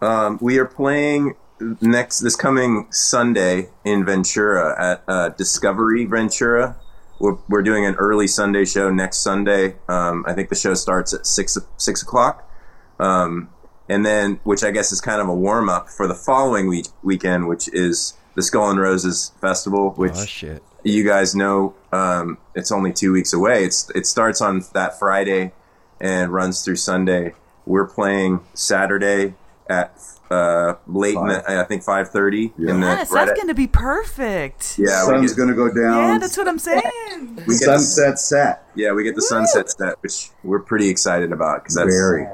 [0.00, 1.34] Um, we are playing
[1.80, 6.76] next this coming Sunday in Ventura at uh, Discovery Ventura.
[7.18, 9.76] We're, we're doing an early Sunday show next Sunday.
[9.88, 12.50] Um, I think the show starts at six six o'clock,
[12.98, 13.50] um,
[13.90, 16.86] and then which I guess is kind of a warm up for the following week
[17.02, 20.62] weekend, which is the Skull and Roses Festival, which Oh shit!
[20.82, 23.64] you guys know um, it's only two weeks away.
[23.64, 25.52] It's it starts on that Friday
[26.00, 27.34] and runs through Sunday.
[27.66, 29.34] We're playing Saturday
[29.70, 29.96] at
[30.30, 32.52] uh, late, in the, I think five thirty.
[32.58, 34.78] In the, Yes, right that's at- going to be perfect.
[34.78, 36.12] Yeah, we Sun's get- going to go down.
[36.12, 36.82] Yeah, that's what I'm saying.
[37.46, 38.64] we get the- Sunset set.
[38.74, 42.26] yeah, we get the sunset set, which we're pretty excited about because that's Very.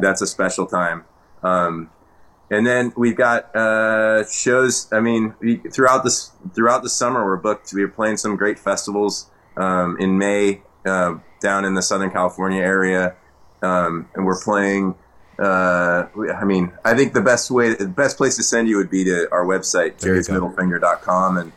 [0.00, 1.04] that's a special time.
[1.42, 1.90] Um,
[2.50, 4.88] and then we've got uh, shows.
[4.92, 7.72] I mean, we, throughout this throughout the summer, we're booked.
[7.74, 13.14] We're playing some great festivals um, in May uh, down in the Southern California area,
[13.62, 14.94] um, and we're playing.
[15.38, 18.90] Uh, I mean, I think the best way, the best place to send you would
[18.90, 20.32] be to our website, There you go.
[20.40, 21.52] jerrysmiddlefinger.com, and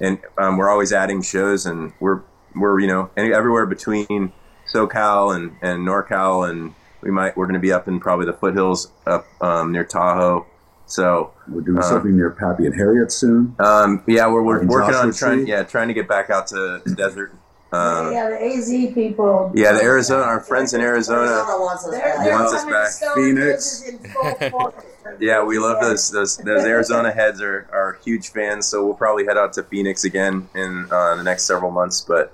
[0.00, 2.20] and um, we're always adding shows, and we're
[2.54, 4.32] we're you know any, everywhere between
[4.72, 8.32] SoCal and and NorCal, and we might we're going to be up in probably the
[8.32, 10.46] foothills up um, near Tahoe.
[10.86, 13.56] So We're doing uh, something near Pappy and Harriet soon.
[13.58, 16.82] Um, yeah, we're, we're In working on trying yeah trying to get back out to
[16.84, 17.32] the desert.
[17.72, 19.50] Uh, yeah, the AZ people.
[19.54, 21.42] yeah, the Arizona, our friends in Arizona.
[21.58, 22.30] wants us They're, back.
[22.30, 22.90] Wants us coming back.
[22.98, 23.82] to Phoenix.
[23.82, 24.84] Roses in full force.
[25.18, 28.66] Yeah, we love those those those Arizona heads are, are huge fans.
[28.66, 32.00] So we'll probably head out to Phoenix again in uh, the next several months.
[32.02, 32.32] But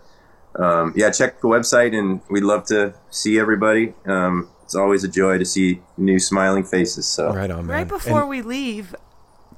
[0.55, 3.95] um, yeah, check the website, and we'd love to see everybody.
[4.07, 7.07] Um, it's always a joy to see new smiling faces.
[7.07, 7.77] So Right on, man.
[7.79, 8.95] Right before And- we leave,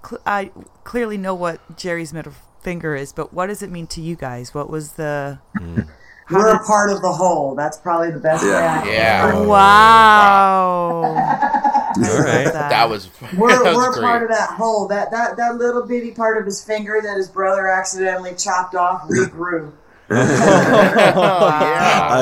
[0.08, 0.50] cl- I
[0.84, 4.54] clearly know what Jerry's middle finger is, but what does it mean to you guys?
[4.54, 5.38] What was the.
[5.58, 5.88] Mm.
[6.26, 7.54] How We're did- a part of the whole.
[7.56, 8.82] That's probably the best Yeah.
[8.84, 8.90] way.
[8.90, 9.40] I- Yeah.
[9.40, 11.02] Wow.
[11.02, 12.44] All right.
[12.70, 14.86] That was We're, that we're was a part of that whole.
[14.88, 19.02] That, that that little bitty part of his finger that his brother accidentally chopped off
[19.08, 19.72] regrew.
[20.10, 21.02] I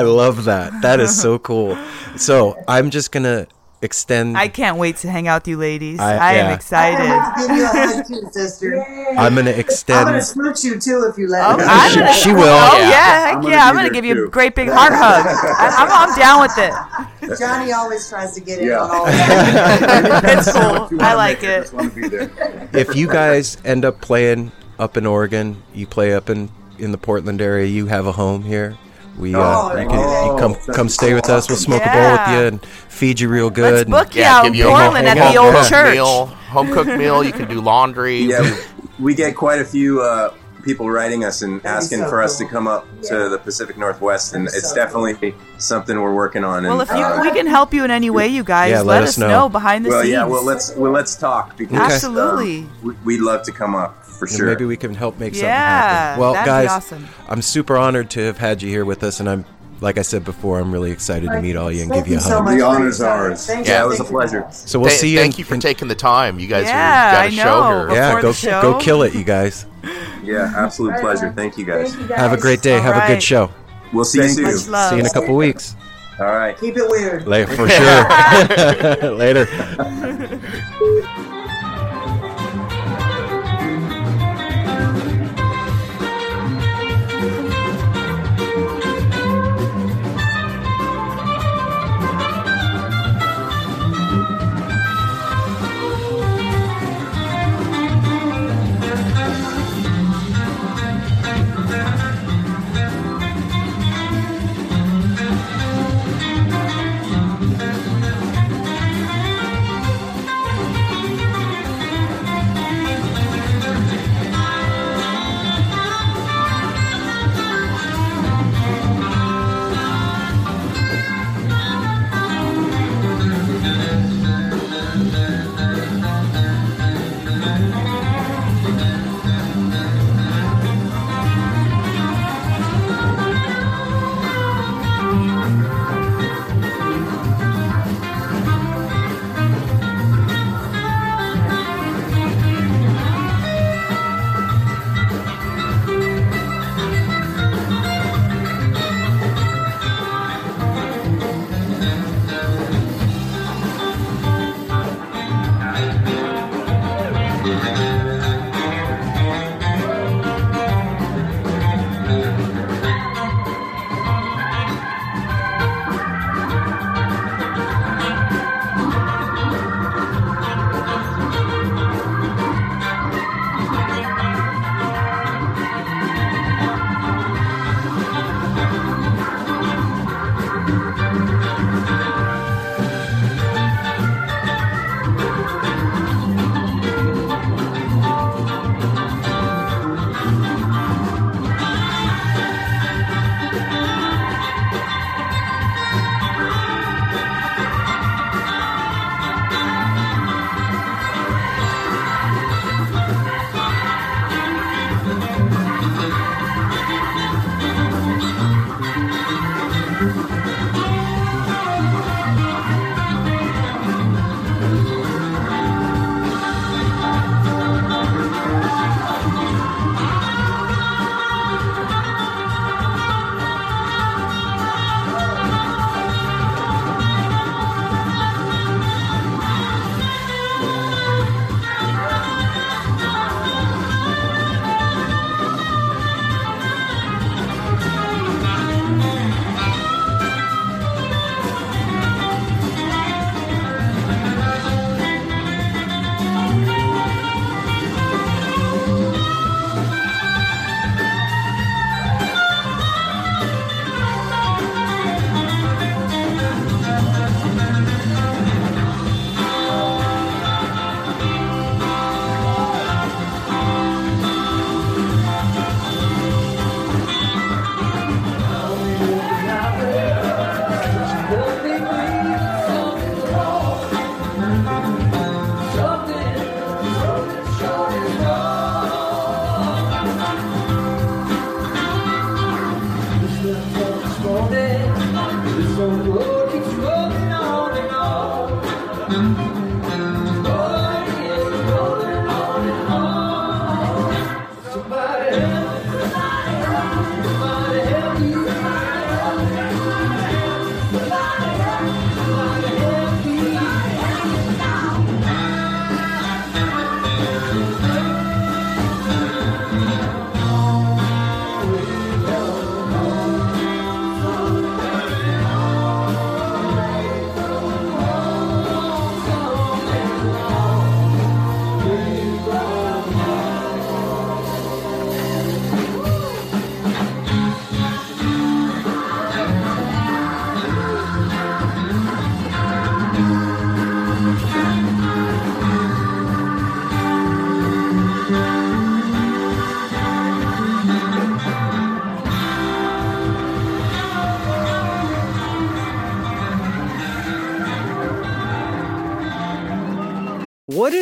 [0.01, 0.81] love that.
[0.81, 1.77] That is so cool.
[2.17, 3.45] So I'm just gonna
[3.81, 4.37] extend.
[4.37, 5.99] I can't wait to hang out with you ladies.
[5.99, 6.51] I- I, am yeah.
[6.51, 6.97] I excited.
[6.97, 8.85] can't wait to give you a hug too, sister.
[9.17, 9.99] I'm gonna extend.
[9.99, 11.63] I'm gonna smooch you too if you let Oh, me.
[11.65, 12.41] I'm She- gonna, she will.
[12.43, 12.89] Oh Yeah.
[12.89, 13.65] yeah, heck I'm gonna yeah!
[13.67, 15.25] I'm gonna there give you a great big heart hug.
[15.27, 17.39] I, I'm, I'm down with it.
[17.39, 18.79] Johnny always tries to get in Yeah.
[18.81, 20.23] on all that.
[20.39, 21.01] It's cool.
[21.01, 21.61] I like make it.
[21.61, 22.31] just wanna be there.
[22.73, 26.97] if you guys end up playing up in Oregon, you play up in in the
[26.97, 27.65] Portland area.
[27.65, 28.77] You have a home here.
[29.19, 31.49] We uh, Oh, you, can, you oh, come come stay with us.
[31.49, 33.81] We'll smoke a bowl with you and feed you real Let's good.
[33.87, 35.69] and- book you Yeah, out give in you a Portland home- at the old cooked
[35.69, 35.93] church.
[35.95, 37.23] meal, home cooked meal.
[37.23, 38.19] You can do laundry.
[38.21, 38.41] yeah,
[38.97, 40.33] we, we get quite a few uh,
[40.63, 43.09] people writing us and asking so for us to come up Yeah.
[43.09, 46.63] to the Pacific Northwest, and That'd it's so definitely something we're working on.
[46.63, 48.77] Well, and, if you, uh, we can help you in any way, you guys, Yeah,
[48.79, 49.27] let, let us us know.
[49.27, 49.49] know.
[49.49, 50.11] behind the well, scenes.
[50.13, 52.59] yeah, well, let's well let's talk because Absolutely.
[52.83, 54.45] um, we'd love to come up for and sure.
[54.47, 56.19] Maybe we can help make something happen.
[56.19, 57.07] Well, that'd guys, be awesome.
[57.27, 59.45] I'm super honored to have had you here with us, and I'm
[59.81, 62.17] like I said before, I'm really excited to meet all you and Thank give you
[62.17, 62.43] a so hug.
[62.43, 63.47] much The honor's your ours.
[63.47, 64.41] Thank Yeah, you, it was a thank you, pleasure.
[64.41, 64.63] guys.
[64.65, 65.19] So we'll Th- see you.
[65.19, 66.37] Thank in- you for in- taking the time.
[66.37, 67.87] You guys Yeah, are, got a I show know.
[67.87, 67.95] here.
[67.95, 68.61] Yeah, go show.
[68.61, 69.65] go kill it, you guys.
[70.21, 71.31] yeah, absolute Right pleasure.
[71.33, 71.91] Thank you guys.
[71.91, 72.17] Thank you guys.
[72.19, 72.75] Have a great day.
[72.75, 73.49] All Have a good show.
[73.93, 74.45] We'll see you Thank soon.
[74.47, 74.51] you.
[74.57, 74.89] Much love.
[74.89, 75.75] See you in a couple weeks.
[76.19, 76.59] All right.
[76.59, 77.25] Keep it weird.
[77.25, 77.69] Later, for
[79.09, 79.15] sure.
[79.15, 79.47] Later.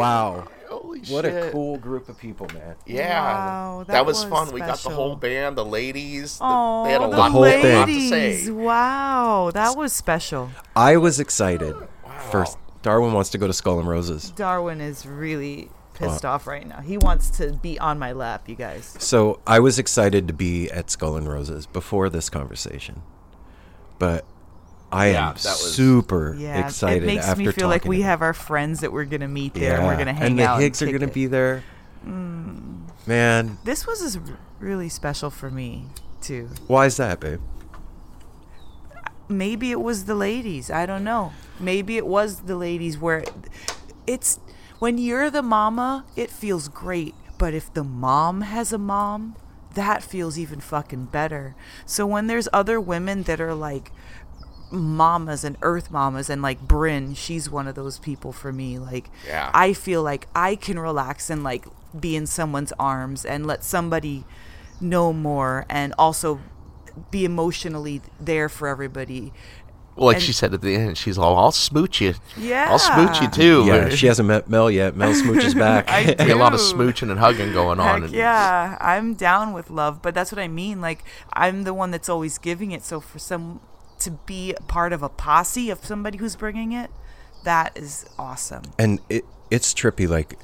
[0.00, 0.48] Wow.
[0.68, 2.76] Holy what a cool group of people, man.
[2.86, 4.54] Yeah, Wow, that, that was, was fun.
[4.54, 6.38] We got the whole band, the ladies.
[6.38, 7.62] the- Oh, they had a the lot, whole lot thing.
[7.62, 8.44] to ladies!
[8.44, 8.50] say.
[8.50, 10.50] Wow, that was special.
[10.76, 11.74] I was excited.
[12.30, 14.30] First, Darwin wants to go to Skull and Roses.
[14.30, 16.34] Darwin is really pissed Wow.
[16.34, 16.80] off right now.
[16.80, 18.94] He wants to be on my lap, you guys.
[19.00, 23.02] So I was excited to be at Skull and Roses before this conversation,
[23.98, 24.24] but
[24.92, 28.00] I Yeah, am that was- super Yeah, excited it makes after me feel like we
[28.02, 30.26] have our friends that we're gonna meet there and we're gonna hang out.
[30.30, 30.60] and the out.
[30.60, 31.14] Higgs are gonna it.
[31.14, 31.62] be there.
[32.06, 32.82] Mm.
[33.06, 34.18] Man, This was
[34.58, 35.86] really special for me
[36.20, 36.48] too.
[36.66, 37.40] why is that, babe?
[39.28, 40.70] maybe it was the ladies.
[40.70, 41.32] I don't know.
[41.60, 43.24] Maybe it was the ladies where
[44.06, 44.40] it's
[44.80, 47.14] when you're the mama, it feels great.
[47.38, 49.36] But if the mom has a mom,
[49.74, 51.54] that feels even fucking better.
[51.86, 53.92] So when there's other women that are like
[54.72, 58.78] mamas and earth mamas and like Bryn, she's one of those people for me.
[58.78, 59.50] Like Yeah.
[59.54, 61.66] I feel like I can relax and like
[61.98, 64.24] be in someone's arms and let somebody
[64.80, 66.40] know more and also
[67.10, 69.32] be emotionally there for everybody.
[69.96, 72.14] Well, like And- she said at the end, she's all, "I'll smooch you.
[72.36, 72.68] Yeah.
[72.70, 74.96] I'll smooch you too." Yeah, she hasn't met Mel yet.
[74.96, 75.90] Mel smooches back.
[75.90, 77.86] I Be a lot of smooching and hugging going on.
[78.02, 80.80] Heck and- yeah, I'm down with love, but that's what I mean.
[80.80, 82.82] Like I'm the one that's always giving it.
[82.84, 83.60] So for some
[84.00, 86.90] to be part of a posse of somebody who's bringing it,
[87.44, 88.62] that is awesome.
[88.78, 90.38] and it it's trippy, like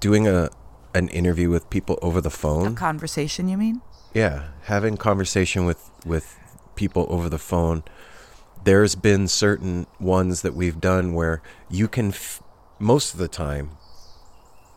[0.00, 0.50] doing a
[0.94, 2.72] an interview with people over the phone.
[2.72, 3.80] A Conversation, you mean?
[4.12, 6.38] Yeah, having conversation with with
[6.76, 7.82] people over the phone.
[8.64, 12.42] There's been certain ones that we've done where you can, f-
[12.78, 13.72] most of the time,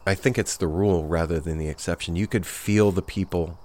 [0.06, 2.16] I think it's the rule rather than the exception.
[2.18, 3.58] You could feel the people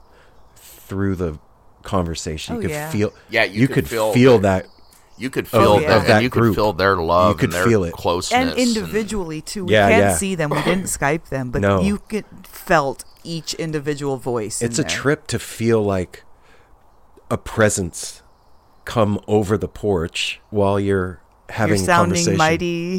[0.54, 1.38] through the
[1.82, 2.56] conversation.
[2.56, 2.90] Oh, you could yeah.
[2.90, 3.12] feel.
[3.30, 4.66] Yeah, you could could feel feel that.
[5.18, 7.52] you could of- feel of that- and you could feel their love You could and
[7.52, 7.92] their feel it.
[7.92, 9.66] closeness And and- individually too.
[9.66, 10.16] We Yeah, can't yeah.
[10.16, 10.50] see them.
[10.50, 11.80] We didn't Skype them, but No.
[11.80, 14.60] you could, felt each individual voice.
[14.60, 14.90] in It's a there.
[14.90, 16.24] trip to feel like
[17.30, 18.22] a presence
[18.84, 22.36] come over the porch while you're having You're a sounding conversation.
[22.38, 22.98] mighty.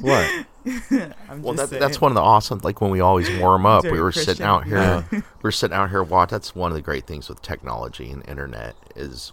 [0.00, 0.46] What?
[1.28, 2.60] I'm well, just that, that's one of the awesome.
[2.62, 4.76] Like when we always warm up, we Very were sitting out here.
[4.78, 5.02] Yeah.
[5.12, 6.02] we were sitting out here.
[6.02, 6.30] Watch.
[6.30, 9.32] That's one of the great things with technology and internet is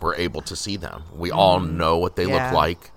[0.00, 1.04] we're able to see them.
[1.14, 1.72] We all Mm.
[1.74, 2.46] know what they Yeah.
[2.46, 2.90] look like,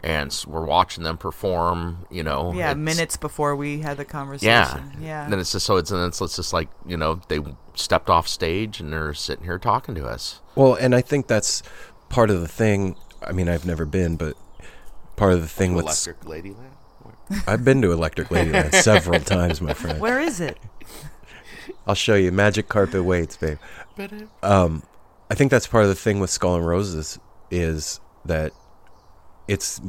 [0.00, 2.06] and we're watching them perform.
[2.10, 4.08] You know, yeah, minutes before we had the Yeah.
[4.10, 4.92] conversation.
[5.00, 5.28] Yeah.
[5.28, 7.40] Then it's just so it's and it's, it's just like you know they
[7.74, 10.40] stepped off stage and they're sitting here talking to us.
[10.54, 11.62] Well, and I think that's
[12.10, 12.96] part of the thing.
[13.26, 14.36] I mean, I've never been, but
[15.16, 16.56] part of the thing with Electric Ladyland.
[17.46, 20.00] I've been to Electric Ladyland several times, my friend.
[20.00, 20.58] Where is it?
[21.86, 22.30] I'll show you.
[22.32, 23.58] Magic carpet waits, babe.
[24.42, 24.82] Um,
[25.30, 27.18] I think that's part of the thing with Skull and Roses
[27.50, 28.52] is that
[29.48, 29.80] it's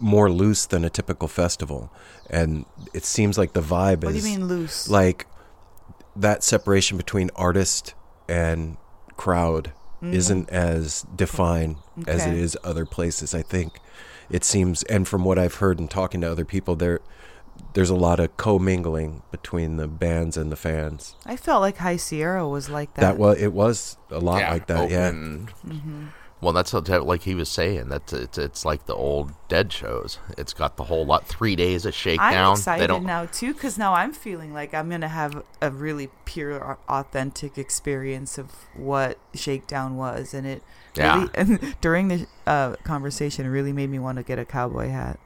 [0.00, 1.92] more loose than a typical festival,
[2.30, 2.64] and
[2.94, 4.88] it seems like the vibe is What do you mean loose?
[4.88, 5.26] like
[6.16, 7.94] that separation between artist
[8.28, 8.76] and
[9.16, 9.72] crowd
[10.02, 10.12] Mhm.
[10.14, 11.76] isn't as defined
[12.06, 13.34] as it is other places.
[13.34, 13.80] I think
[14.30, 17.00] it seems, and from what I've heard and talking to other people, there
[17.74, 21.16] there's a lot of commingling between the bands and the fans.
[21.26, 23.00] I felt like High Sierra was like that.
[23.00, 24.78] That was it was a lot Yeah, like that.
[24.92, 25.48] open.
[25.66, 26.08] Mhm.
[26.40, 27.88] Well, that's what, like he was saying.
[27.88, 30.18] That's it's it's like the old Dead shows.
[30.38, 32.26] It's got the whole lot three days of shakedown.
[32.26, 32.52] I'm shakedown.
[32.52, 33.04] excited they don't.
[33.04, 38.38] now too because now I'm feeling like I'm gonna have a really pure, authentic experience
[38.38, 40.62] of what Shakedown was, and it
[40.98, 41.26] Yeah.
[41.36, 41.58] really.
[41.80, 45.18] During the uh, conversation, really made me want to get a cowboy hat.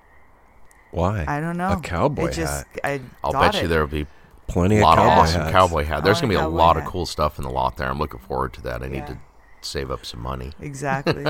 [0.90, 1.24] Why?
[1.26, 1.72] I don't know.
[1.72, 2.80] A cowboy It just- hat.
[2.84, 4.06] I I'll got bet you there'll be
[4.48, 5.52] Plenty a of lot of cowboy awesome hats.
[5.52, 6.04] cowboy hat.
[6.04, 7.88] There's gonna be a cowboy lot of cool stuff in the lot there.
[7.88, 8.82] I'm looking forward to that.
[8.82, 9.18] I need to
[9.62, 10.52] save up some money.
[10.60, 11.24] Exactly.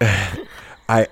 [0.88, 1.08] I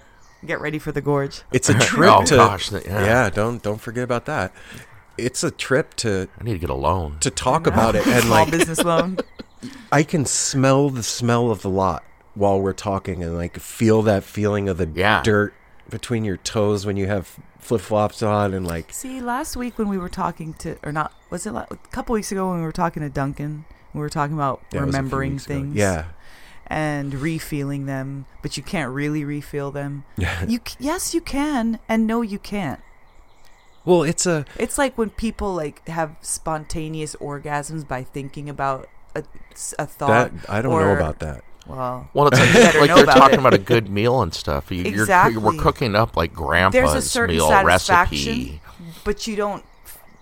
[0.46, 1.42] Get ready for the gorge.
[1.52, 2.80] It's a trip Oh, to gosh, yeah.
[2.86, 3.30] yeah.
[3.30, 4.54] Don't don't forget about that.
[5.18, 6.28] It's a trip to.
[6.40, 9.18] I need to get a loan to talk about it and like business loan.
[9.92, 12.04] I can smell the smell of the lot
[12.40, 15.22] while we're talking and like feel that feeling of the Yeah.
[15.22, 15.52] dirt
[15.88, 19.88] between your toes when you have flip flops on and like See, last week when
[19.88, 22.64] we were talking to, or not, was it la- a couple weeks ago when we
[22.64, 23.64] were talking to Duncan?
[23.92, 25.54] We were talking about Yeah, it was a few remembering weeks ago.
[25.54, 25.76] things.
[25.76, 26.04] Yeah.
[26.72, 30.04] and refeeling them, but you can't really refill them.
[30.46, 32.78] You yes you can, and no you can't.
[33.84, 39.24] Well, it's a It's like when people like have spontaneous orgasms by thinking about a,
[39.80, 40.30] a thought.
[40.32, 41.42] that I don't know about that.
[41.66, 43.40] Well, Well, it's you like, better like know they're talking it.
[43.40, 44.70] about a good meal and stuff.
[44.70, 45.42] You, You're, Exactly.
[45.42, 48.60] we're cooking up like There's grandpa's a certain meal satisfaction, recipe.
[49.04, 49.64] but you don't.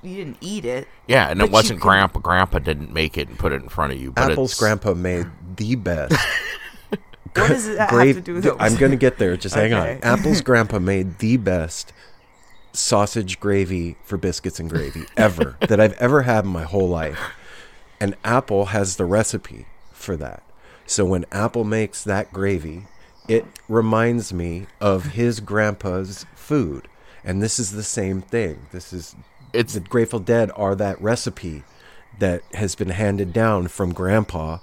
[0.03, 0.87] You didn't eat it.
[1.09, 2.21] Yeah, and it wasn't can- grandpa.
[2.21, 4.13] Grandpa didn't make it and put it in front of you.
[4.13, 6.15] But Apple's it's, grandpa made the best.
[7.35, 9.37] What does that have to do with I'm going to get there.
[9.37, 9.99] Just hang on.
[10.03, 11.93] Apple's grandpa made the best
[12.73, 17.19] sausage gravy for biscuits and gravy ever that I've ever had in my whole life.
[18.01, 20.43] And Apple has the recipe for that.
[20.89, 22.85] So when Apple makes that gravy,
[23.29, 26.89] it reminds me of his grandpa's food.
[27.23, 28.67] And this is the same thing.
[28.73, 29.15] This is
[29.53, 31.63] it's the Grateful Dead are that recipe
[32.19, 34.59] that has been handed down from grandpa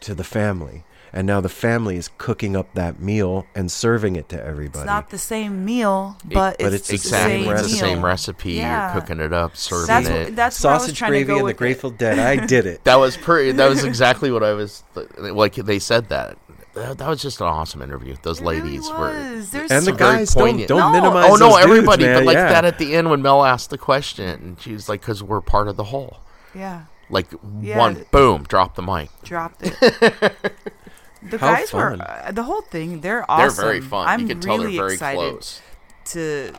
[0.00, 0.82] to the family.
[1.12, 4.80] And now the family is cooking up that meal and serving it to everybody.
[4.80, 7.68] It's not the same meal, but, but it's, it's the the exactly same it's the
[7.68, 8.52] same recipe.
[8.52, 8.92] Yeah.
[8.92, 10.24] You're cooking it up, serving That's it.
[10.26, 11.58] what- that's where I was Sausage trying to gravy go and the with it.
[11.58, 12.18] Grateful Dead.
[12.18, 12.80] I did it.
[12.84, 13.52] That was pretty.
[13.52, 14.82] That was exactly what I was
[15.18, 15.54] like.
[15.54, 16.36] They said that.
[16.74, 18.14] That, that was just an awesome interview.
[18.22, 19.12] Those ladies were.
[19.12, 20.92] There's And the very guys don't- don't No.
[20.92, 22.04] minimize Oh no, those dudes, everybody.
[22.04, 22.48] man, but like yeah.
[22.50, 25.40] that at the end when Mel asked the question, and she was like, "Because we're
[25.40, 26.18] part of the whole."
[26.54, 26.82] Yeah.
[27.10, 27.26] Like
[27.60, 27.78] Yeah.
[27.78, 29.08] one boom, drop the mic.
[29.24, 30.32] Dropped it.
[31.22, 33.00] the How guys were uh, the whole thing.
[33.00, 33.56] They're awesome.
[33.56, 34.06] They're very fun.
[34.06, 35.60] You I'm can tell they're really very excited close.
[36.06, 36.52] to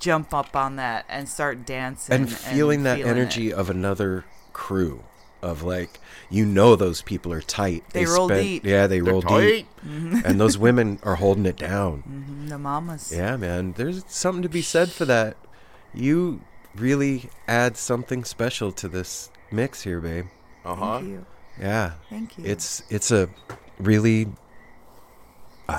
[0.00, 3.20] jump up on that and start dancing and feeling that feeling it.
[3.20, 5.04] energy of another crew
[5.42, 7.84] of like you know those people are tight.
[7.90, 8.64] They roll deep.
[8.64, 9.46] Yeah, they They're roll tight.
[9.48, 10.24] deep, Mhm.
[10.24, 12.02] and those women are holding it down.
[12.46, 13.12] Mhm, the mamas.
[13.14, 13.74] Yeah, man.
[13.76, 15.36] There's something to be said for that.
[15.94, 16.40] You
[16.74, 20.26] really add something special to this mix here, babe.
[20.64, 21.00] Uh huh.
[21.60, 21.92] Yeah.
[22.10, 22.44] Thank you.
[22.44, 23.28] It's it's a
[23.78, 24.28] really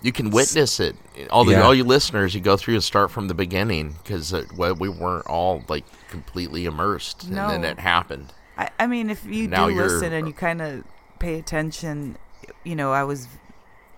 [0.00, 0.94] You can witness it.
[1.30, 1.62] All the Yeah.
[1.62, 5.26] all you listeners, you go through and start from the beginning because uh, we weren't
[5.26, 8.32] all like completely immersed, and then it happened.
[8.56, 10.84] I, I mean, if you Now do listen and you kind of
[11.18, 12.16] pay attention,
[12.64, 13.26] you know, I was,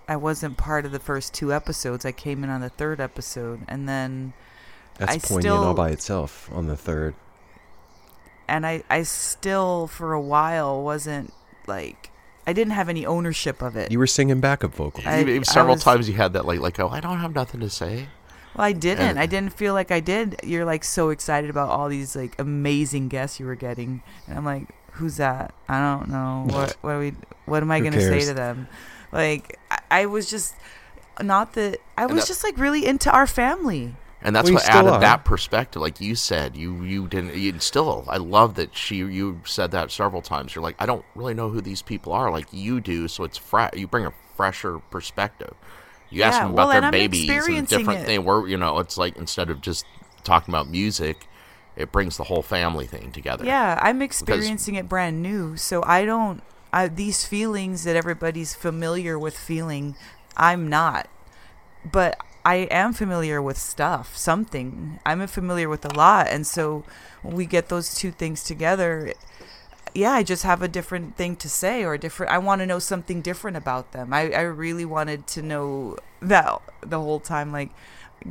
[0.07, 2.03] I wasn't part of the first two episodes.
[2.05, 4.33] I came in on the third episode, and then
[4.97, 7.13] that's I poignant still, all by itself on the third.
[8.47, 11.31] and I, I still for a while wasn't
[11.67, 12.10] like,
[12.47, 13.91] I didn't have any ownership of it.
[13.91, 15.05] You were singing backup vocals.
[15.05, 17.33] I- Even I several was- times you had that like like oh I don't have
[17.35, 18.07] nothing to say.
[18.55, 19.05] Well, I didn't.
[19.05, 20.37] And- I didn't feel like I did.
[20.43, 24.43] You're like so excited about all these like amazing guests you were getting, and I'm
[24.45, 25.53] like, who's that?
[25.69, 26.47] I don't know.
[26.53, 27.13] What what are we?
[27.45, 28.67] What am I gonna say to them?
[29.11, 30.55] Like I, I was just
[31.21, 31.79] not that.
[31.97, 33.95] I was that- just like really into our family.
[34.23, 34.99] And that's Well, what added are.
[34.99, 35.81] that perspective.
[35.81, 37.35] Like you said, you you didn't.
[37.35, 38.97] You still, I love that she.
[38.97, 40.53] You said that several times.
[40.53, 43.07] You're like, I don't really know who these people are, like you do.
[43.07, 43.71] So it's fresh.
[43.75, 45.55] You bring a fresher perspective.
[46.11, 48.05] You ask them about well, their I'm babies and different it.
[48.05, 48.23] thing.
[48.25, 49.85] Where you know, it's like instead of just
[50.23, 51.25] talking about music,
[51.75, 53.43] it brings the whole family thing together.
[53.45, 56.43] Yeah, I'm Because- experiencing it brand new, so I don't.
[56.73, 59.95] I, these feelings that everybody's familiar with feeling,
[60.37, 61.07] I'm not.
[61.89, 64.99] But I am familiar with stuff, something.
[65.05, 66.83] I'm familiar with a lot, and so
[67.21, 69.13] when we get those two things together,
[69.93, 72.31] yeah, I just have a different thing to say or a different.
[72.31, 74.13] I want to know something different about them.
[74.13, 77.51] I, I really wanted to know that the whole time.
[77.51, 77.69] Like,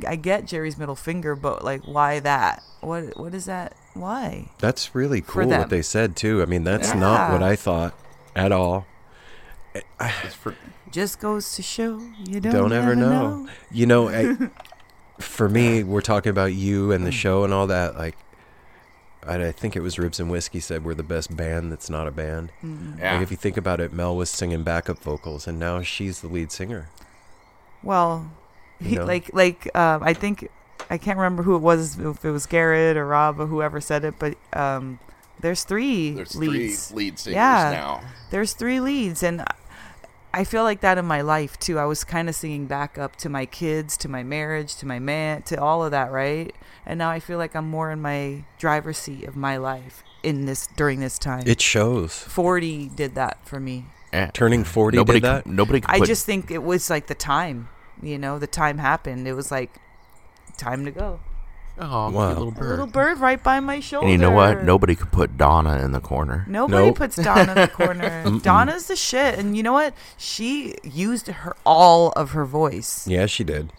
[0.07, 2.63] I get Jerry's middle finger, but like, why that?
[2.81, 3.75] What what is that?
[3.93, 4.49] Why?
[4.59, 6.41] That's really cool what they said too.
[6.41, 7.93] I mean, that's not what I thought
[8.35, 8.85] at all.
[10.91, 13.47] Just goes to show you don't, Don't, ever never know.
[13.71, 14.35] You know, I,
[15.21, 17.95] for me, we're talking about you and the show and all that.
[17.97, 18.17] Like,
[19.25, 22.07] I, I think it was Ribs and Whiskey said we're the best band that's not
[22.07, 22.51] a band.
[22.63, 22.99] Mhm.
[22.99, 23.13] Yeah.
[23.13, 26.27] Like if you think about it, Mel was singing backup vocals, and now she's the
[26.27, 26.89] lead singer.
[27.83, 28.31] Well,
[28.79, 29.05] You he, know?
[29.05, 30.49] like like um, I think
[30.89, 34.03] I can't remember who it was if it was Garrett or Rob or whoever said
[34.03, 34.99] it, but um,
[35.39, 36.91] there's three There's three leads.
[36.91, 38.01] lead singers yeah, now.
[38.31, 39.43] There's three leads, and
[40.33, 41.77] I- I feel like that in my life too.
[41.79, 44.99] I was kind of singing back up to my kids, to my marriage, to my
[44.99, 46.53] man, to all of that, right?
[46.85, 50.45] And now I feel like I'm more in my driver's seat of my life in
[50.45, 51.43] this during this time.
[51.45, 52.13] It shows.
[52.19, 53.85] Forty did that for me.
[54.13, 54.29] Yeah.
[54.33, 55.43] Turning forty Nobody did that.
[55.43, 57.69] could- nobody could I put- just think it was like the time,
[58.01, 59.27] you know, the time happened.
[59.27, 59.71] It was like
[60.57, 61.19] time to go.
[61.83, 62.27] Oh, Wow.
[62.27, 62.69] cute little A bird.
[62.69, 64.05] little bird right by my shoulder.
[64.05, 64.63] And you know what?
[64.63, 66.45] Nobody could put Donna in the corner.
[66.47, 66.97] Nobody Nope.
[66.97, 68.39] puts Donna in the corner.
[68.43, 69.93] Donna's the shit, and you know what?
[70.17, 73.07] She used her all of her voice.
[73.07, 73.73] Yeah, she did.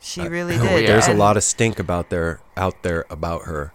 [0.00, 0.88] She really Oh, did.
[0.88, 3.72] There's a lot of stink about there out there about her,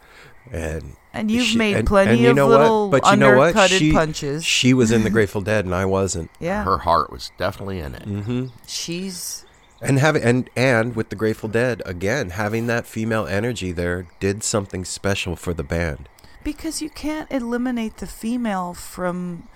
[0.52, 3.03] and And you've She- made and- plenty and you of know little what?
[3.03, 3.48] But you know what?
[3.56, 4.44] undercutted She, punches.
[4.44, 6.30] She was in the Grateful Dead, and I wasn't.
[6.41, 6.65] Yeah.
[6.65, 8.06] Her heart was definitely in it.
[8.06, 8.45] Mm-hmm.
[8.68, 9.44] She's
[9.87, 14.43] And having and and with the Grateful Dead again, having that female energy there did
[14.43, 16.09] something special for the band.
[16.43, 19.47] because you can't eliminate the female from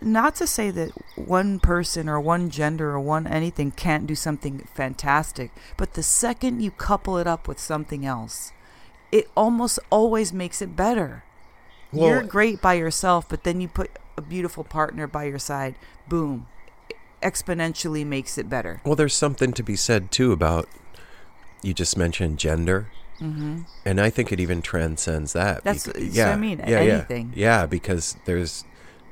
[0.00, 4.58] not to say that one person or one gender or one anything can't do something
[4.74, 8.52] fantastic but the second you couple it up with something else
[9.10, 11.24] it almost always makes it better
[11.90, 15.74] Well- you're great by yourself but then you put a beautiful partner by your side
[16.06, 16.46] boom
[17.24, 20.68] exponentially makes it better Well, there's something to be said too about
[21.62, 22.88] you just mentioned gender.
[23.20, 23.64] Mhm.
[23.86, 25.64] And I think it even transcends that.
[25.64, 27.32] That's- bec- that's what I mean, Yeah, yeah, anything.
[27.34, 28.64] yeah, because there's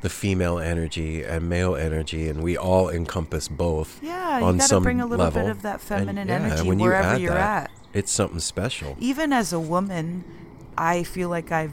[0.02, 4.00] the female energy and male energy, and we all encompass both.
[4.02, 6.66] Yeah, you on gotta some bring a little bit of that And, feminine yeah, energy
[6.66, 7.70] you wherever you're that, at.
[7.94, 8.96] It's something special.
[8.98, 10.24] even as a woman,
[10.76, 11.72] I feel like I've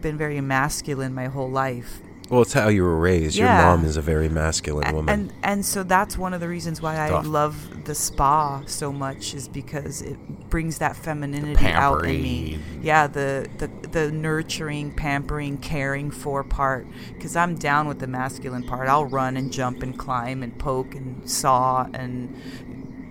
[0.00, 2.00] been very masculine my whole life.
[2.32, 3.36] Well, it's how you were raised.
[3.36, 3.44] Yeah.
[3.68, 5.12] Your mom is a very masculine woman.
[5.12, 9.34] And and so that's one of the reasons why I love the spa so much
[9.34, 10.16] is because it
[10.48, 12.58] brings that femininity out in me.
[12.80, 16.86] Yeah, the the the nurturing, pampering, caring for part
[17.20, 18.88] cuz I'm down with the masculine part.
[18.88, 22.34] I'll run and jump and climb and poke and saw and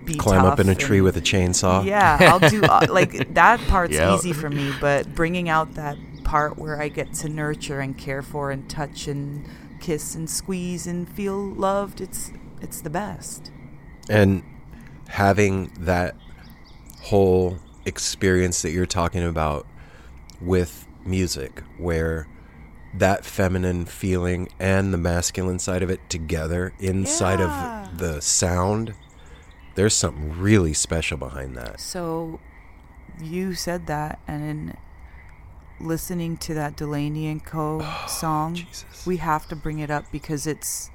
[0.04, 1.84] be Climb up in a tree with a chainsaw.
[1.84, 4.14] Yeah, I'll do uh, like that part's Yep.
[4.18, 8.22] easy for me, but bringing out that part where I get to nurture and care
[8.22, 9.48] for and touch and
[9.80, 13.50] kiss and squeeze and feel loved, it's it's the best.
[14.08, 14.42] and
[15.08, 16.16] having that
[17.02, 19.66] whole experience that you're talking about
[20.40, 22.26] with music where
[22.94, 28.94] that feminine feeling and the masculine side of it together inside of the sound
[29.74, 31.80] there's something really special behind that.
[31.80, 32.40] So
[33.20, 34.76] you said that and in
[35.82, 38.58] listening to that Delaney and Co Oh, song,
[39.06, 40.90] we have to bring it up because it's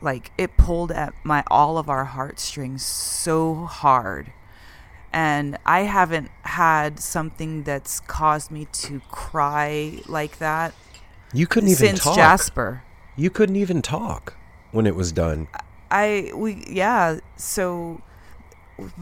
[0.00, 4.32] like it pulled at my all of our heartstrings so hard.
[5.12, 10.74] And I haven't had something that's caused me to cry like that.
[11.34, 12.82] you couldn't even since talk Jasper.
[13.16, 14.34] you couldn't even talk
[14.70, 15.48] when it was done
[15.90, 18.00] I we yeah, so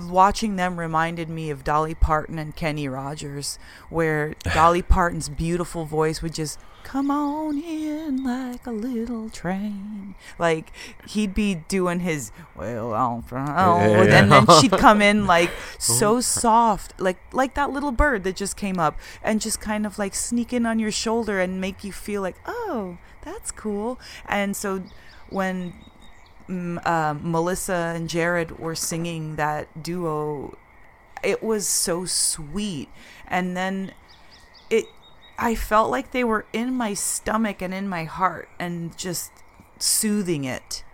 [0.09, 6.22] watching them reminded me of Dolly Parton and Kenny Rogers where Dolly Parton's beautiful voice
[6.22, 10.14] would just come on in like a little train.
[10.38, 10.72] Like
[11.09, 14.02] he'd be doing his well from Yeah, yeah.
[14.02, 18.56] and then she'd come in like so soft, like like that little bird that just
[18.56, 21.92] came up and just kind of like sneak in on your shoulder and make you
[21.92, 24.82] feel like, "Oh, that's cool." And so
[25.28, 25.74] when
[26.51, 30.56] uh, Melissa and Jared were singing that duo,
[31.22, 32.89] it was so sweet.
[33.27, 33.93] And then
[34.68, 34.86] it,
[35.39, 39.31] I felt like they were in my stomach and in my heart and just
[39.78, 40.85] soothing it.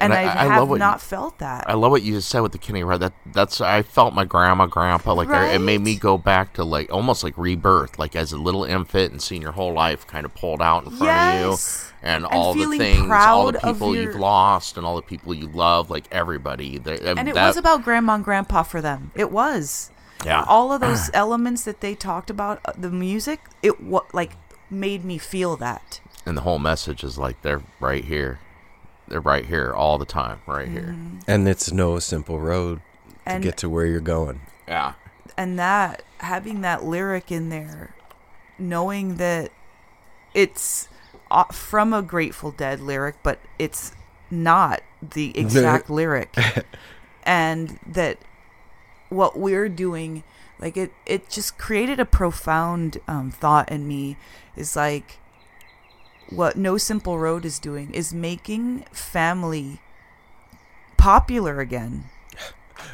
[0.00, 1.68] And, I, have what not you- felt that.
[1.68, 3.00] I love what you just said with the Kenny Rod.
[3.00, 5.44] That that's I felt my grandma, grandpa like there.
[5.52, 9.12] It made me go back to like almost like rebirth, like as a little infant
[9.12, 11.84] and seeing your whole life kind of pulled out in front Yes.
[11.84, 14.96] of you, and, And all the things, all the people your- you've lost, and all
[14.96, 16.78] the people you love, like everybody.
[16.78, 19.10] The- and it that- was about grandma and grandpa for them.
[19.14, 19.90] It was.
[20.24, 20.44] Yeah.
[20.46, 24.32] All of those elements that they talked about, uh, the music, it what like
[24.70, 26.00] made me feel that.
[26.26, 28.38] and the whole message is like they're right here,
[29.10, 30.96] they're right here all the time, right here.
[31.26, 32.80] and it's no simple road
[33.26, 34.94] to And- get to where you're going Yeah.
[35.36, 37.94] and that having that lyric in there
[38.58, 39.50] knowing that
[40.34, 40.88] it's
[41.30, 43.92] uh, from a grateful dead lyric but it's
[44.30, 46.34] not the exact lyric
[47.24, 48.18] and that
[49.08, 50.22] what we're doing
[50.58, 54.16] like it it just created a profound um, thought in me
[54.56, 55.18] is like
[56.30, 59.80] what no simple road is doing is making family
[60.96, 62.04] popular again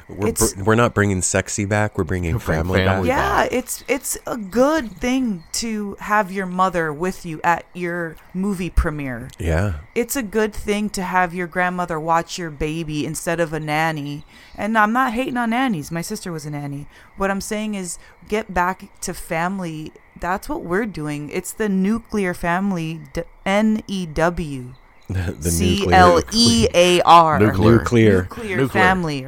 [0.09, 3.85] we're, br- we're not bringing sexy back we're bringing Bring family, family back yeah, it's
[3.89, 9.29] it's a good thing to have your mother with you at your movie premiere.
[9.39, 13.61] yeah It's a good thing to have your grandmother watch your baby instead of a
[13.61, 14.25] nanny.
[14.57, 15.91] And I'm not hating on nannies.
[15.91, 16.87] My sister was a nanny.
[17.17, 17.99] What I'm saying is
[18.29, 19.93] get back to family.
[20.21, 21.31] That's what we're doing.
[21.31, 24.75] It's the nuclear family, D- N E W.
[25.09, 27.39] the C nuclear- L E A R.
[27.39, 27.79] Nuclear.
[27.79, 28.23] Nuclear.
[28.23, 28.69] Nuclear Nuclear.
[28.83, 29.27] family.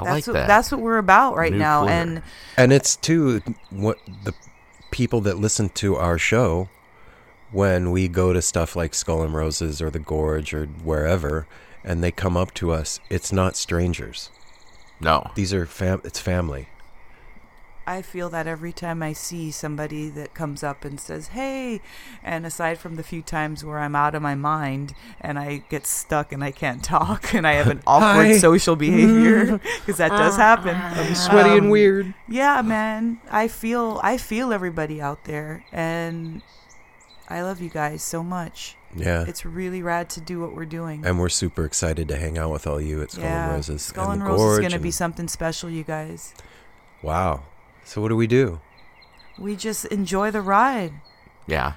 [0.00, 0.46] I That's like what, that.
[0.48, 1.82] That's what we're about right now.
[1.82, 1.96] Nuclear.
[1.96, 2.22] And
[2.56, 4.34] And it's too what the
[4.90, 6.68] people that listen to our show
[7.52, 11.46] when we go to stuff like Skull and Roses or the Gorge or wherever,
[11.84, 13.00] and they come up to us.
[13.10, 14.30] It's not strangers.
[15.00, 16.00] No, These are fam.
[16.04, 16.68] It's family.
[17.90, 21.80] I feel that every time I see somebody that comes up and says, "Hey,"
[22.22, 25.88] and aside from the few times where I'm out of my mind and I get
[25.88, 28.38] stuck and I can't talk and I have an awkward Hi.
[28.38, 30.62] social behavior because that does uh-huh.
[30.62, 30.76] happen.
[30.76, 32.14] I'm sweaty and um, weird.
[32.28, 33.18] Yeah, man.
[33.28, 36.42] I feel I feel everybody out there and
[37.28, 38.76] I love you guys so much.
[38.94, 39.24] Yeah.
[39.26, 41.04] It's really rad to do what we're doing.
[41.04, 43.46] And we're super excited to hang out with all you at Skull yeah.
[43.46, 43.82] and Roses.
[43.82, 46.34] Skull and and Roses is going to be something special, you guys.
[47.02, 47.44] Wow.
[47.90, 48.60] So what do we do?
[49.36, 50.92] We just enjoy the ride.
[51.48, 51.72] Yeah.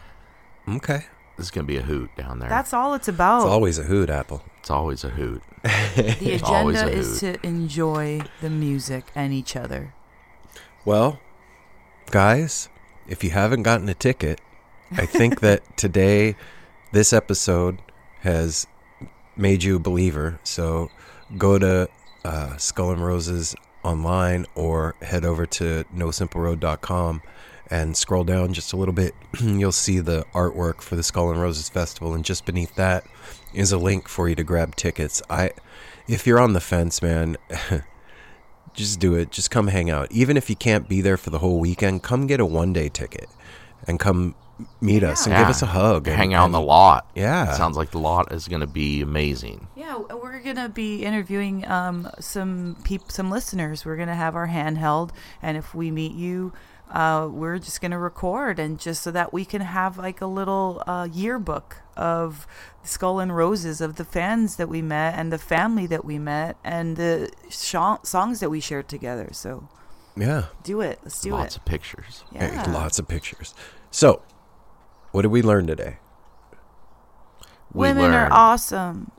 [0.69, 1.05] Okay.
[1.37, 2.49] This is gonna be a hoot down there.
[2.49, 3.39] That's all it's about.
[3.39, 4.43] It's always a hoot, Apple.
[4.59, 5.41] It's always a hoot.
[5.63, 9.95] the It's agenda a is to enjoy the music and each other.
[10.85, 11.19] Well,
[12.11, 12.69] guys,
[13.07, 14.39] if you haven't gotten a ticket,
[14.91, 16.35] I think that today,
[16.91, 17.79] this episode
[18.19, 18.67] has
[19.35, 20.39] made you a believer.
[20.43, 20.91] So
[21.39, 21.89] go to
[22.23, 27.21] uh, Skull and Roses online or head over to nosimpleroad.com
[27.69, 29.13] and scroll down just a little bit.
[29.41, 33.05] You'll see the artwork for the Skull and Roses Festival, and just beneath that
[33.53, 35.21] is a link for you to grab tickets.
[35.29, 35.51] I,
[36.07, 37.37] if you're on the fence, man.
[38.73, 39.31] just do it.
[39.31, 40.11] Just come hang out.
[40.11, 42.89] Even if you can't be there for the whole weekend, come get a one day
[42.89, 43.29] ticket
[43.87, 44.35] and come
[44.81, 46.07] meet us and give us a hug.
[46.07, 47.09] and- Hang out on the lot.
[47.15, 47.53] Yeah.
[47.53, 49.67] Sounds like the lot is gonna be amazing.
[49.75, 53.85] Yeah, we're gonna be interviewing um, some peop- some listeners.
[53.85, 55.09] We're gonna have our handheld,
[55.41, 56.53] and if we meet you,
[56.91, 60.83] uh, we're just gonna record, and just so that we can have like a little
[60.85, 62.45] uh, yearbook of
[62.83, 66.57] Skull and Roses of the fans that we met and the family that we met
[66.63, 69.29] and the sho- songs that we shared together.
[69.31, 69.67] So
[70.15, 70.45] Yeah.
[70.63, 70.99] do it.
[71.03, 71.43] Let's do Lots it.
[71.43, 72.23] Lots of pictures.
[72.33, 72.71] Hey, Yeah.
[72.71, 73.53] lots of pictures.
[73.89, 74.21] So,
[75.13, 75.97] what did we learn today?
[77.73, 79.11] We Women are awesome.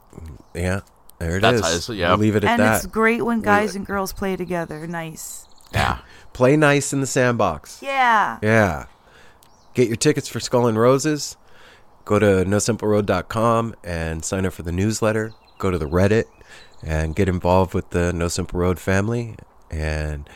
[0.54, 0.80] Yeah,
[1.18, 1.86] there it That's- is.
[1.86, 2.10] that's- yeah.
[2.10, 2.76] We'll leave it at and that.
[2.76, 4.86] it's great when guys and girls play together.
[4.86, 5.46] Nice.
[5.72, 5.98] Yeah.
[6.34, 7.80] Play nice in the sandbox.
[7.80, 8.38] Yeah.
[8.42, 8.86] Yeah.
[9.74, 11.36] Get your tickets for Skull and Roses.
[12.04, 15.32] Go to nosimpleroad.com and sign up for the newsletter.
[15.58, 16.24] Go to the Reddit
[16.82, 19.36] and get involved with the No Simple Road family.
[19.70, 20.28] And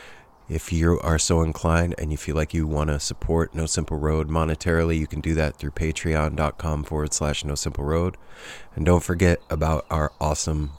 [0.49, 3.99] if you are so inclined and you feel like you want to support No Simple
[3.99, 8.17] Road monetarily, you can do that through patreon.com forward slash No Simple Road.
[8.75, 10.73] And don't forget about our awesome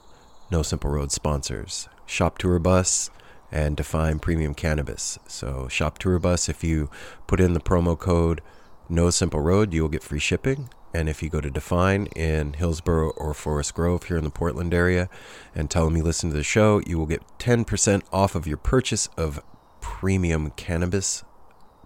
[0.50, 3.12] No Simple Road sponsors Shop Tour Bus
[3.52, 5.20] and Defyne Premium Cannabis.
[5.28, 6.90] So, Shop Tour Bus, if you
[7.28, 8.42] put in the promo code
[8.90, 10.70] No Simple Road, you will get free shipping.
[10.94, 14.74] And if you go to Defyne in Hillsboro or Forest Grove here in the Portland
[14.74, 15.08] area
[15.54, 18.58] and tell them you listen to the show, you will get 10% off of your
[18.58, 19.40] purchase of
[19.82, 21.24] premium cannabis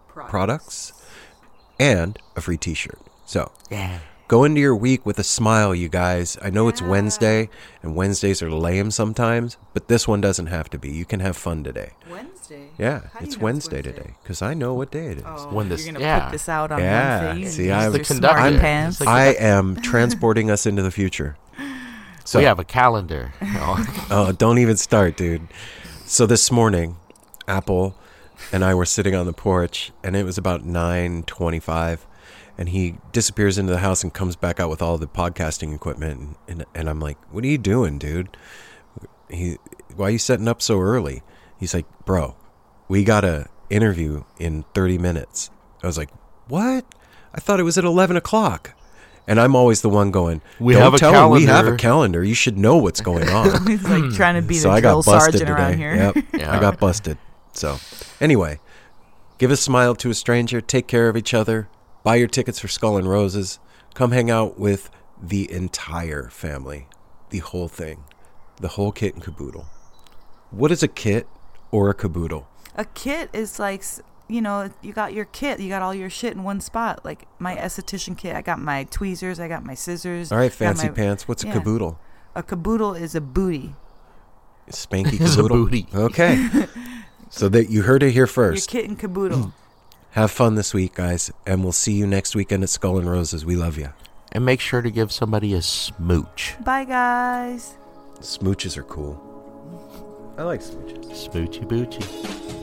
[0.08, 0.94] products
[1.80, 3.00] and a free t shirt.
[3.26, 4.00] So, Yeah.
[4.30, 6.38] Go into your week with a smile, you guys.
[6.42, 7.50] I know it's Wednesday,
[7.84, 10.90] and Wednesdays are lame sometimes, but this one doesn't have to be.
[10.90, 11.92] You can have fun today.
[12.10, 12.70] Wednesday?
[12.80, 15.24] Yeah, How do it's Wednesday, today because I know what day it is.
[15.28, 16.22] Oh, When you're this- gonna yeah.
[16.22, 17.42] put this out on yeah, Wednesday.
[17.42, 18.40] You see, I'm the conductor.
[18.40, 19.02] I'm- Pants.
[19.02, 21.36] I am transporting us into the future.
[22.26, 23.34] So, we have a calendar.
[24.10, 25.46] Oh, don't even start, dude.
[26.06, 26.96] So this morning,
[27.48, 27.96] Apple
[28.52, 32.06] and I were sitting on the porch, and it was about nine twenty-five,
[32.58, 36.38] and he disappears into the house and comes back out with all the podcasting equipment,
[36.48, 38.36] and and I'm like, "What are you doing, dude?
[39.30, 39.58] He,
[39.96, 41.22] why are you setting up so early?"
[41.58, 42.36] He's like, "Bro,
[42.88, 45.50] we got a interview in thirty minutes."
[45.82, 46.10] I was like,
[46.48, 46.86] "What?
[47.34, 48.76] I thought it was at eleven o'clock."
[49.26, 51.78] And I'm always the one going, We "Don't have a tell him we have a
[51.78, 52.24] calendar." calendar.
[52.26, 54.62] You should know what's going on." He's like trying to be hmm.
[54.62, 55.82] so the I drill got busted sergeant around today.
[55.82, 55.96] here.
[55.96, 56.52] Yep, Yeah.
[56.58, 57.18] I got busted.
[57.54, 57.78] So,
[58.20, 58.60] anyway,
[59.38, 60.60] give a smile to a stranger.
[60.62, 61.70] Take care of each other.
[62.04, 63.60] Buy your tickets for Skull and Roses.
[63.94, 64.90] Come hang out with
[65.22, 66.88] the entire family,
[67.30, 68.04] the whole thing,
[68.60, 69.68] the whole kit and caboodle.
[70.52, 71.28] What is a kit
[71.72, 72.48] or a caboodle?
[72.76, 73.84] A kit is like,
[74.28, 77.06] you know, you got your kit, you got all your shit in one spot.
[77.06, 80.32] Like my esthetician kit, I got my tweezers, I got my scissors.
[80.32, 81.28] All right, fancy my- pants.
[81.28, 82.00] What's a caboodle?
[82.36, 83.76] A caboodle is a booty.
[84.72, 85.66] Spanky Is a caboodle.
[85.66, 85.88] booty.
[85.94, 86.50] Okay.
[87.34, 88.70] so that you heard it here Your first.
[88.70, 89.38] kit and caboodle.
[89.40, 89.54] Mm.
[90.12, 93.44] Have fun this week, guys, and we'll see you next weekend at Skull and Roses.
[93.46, 93.90] We love you.
[94.32, 96.56] and make sure to give somebody a smooch.
[96.64, 97.76] Bye, guys.
[98.20, 99.16] Smooches are cool.
[100.38, 101.06] I like smooches.
[101.30, 102.63] Smoochy boochy.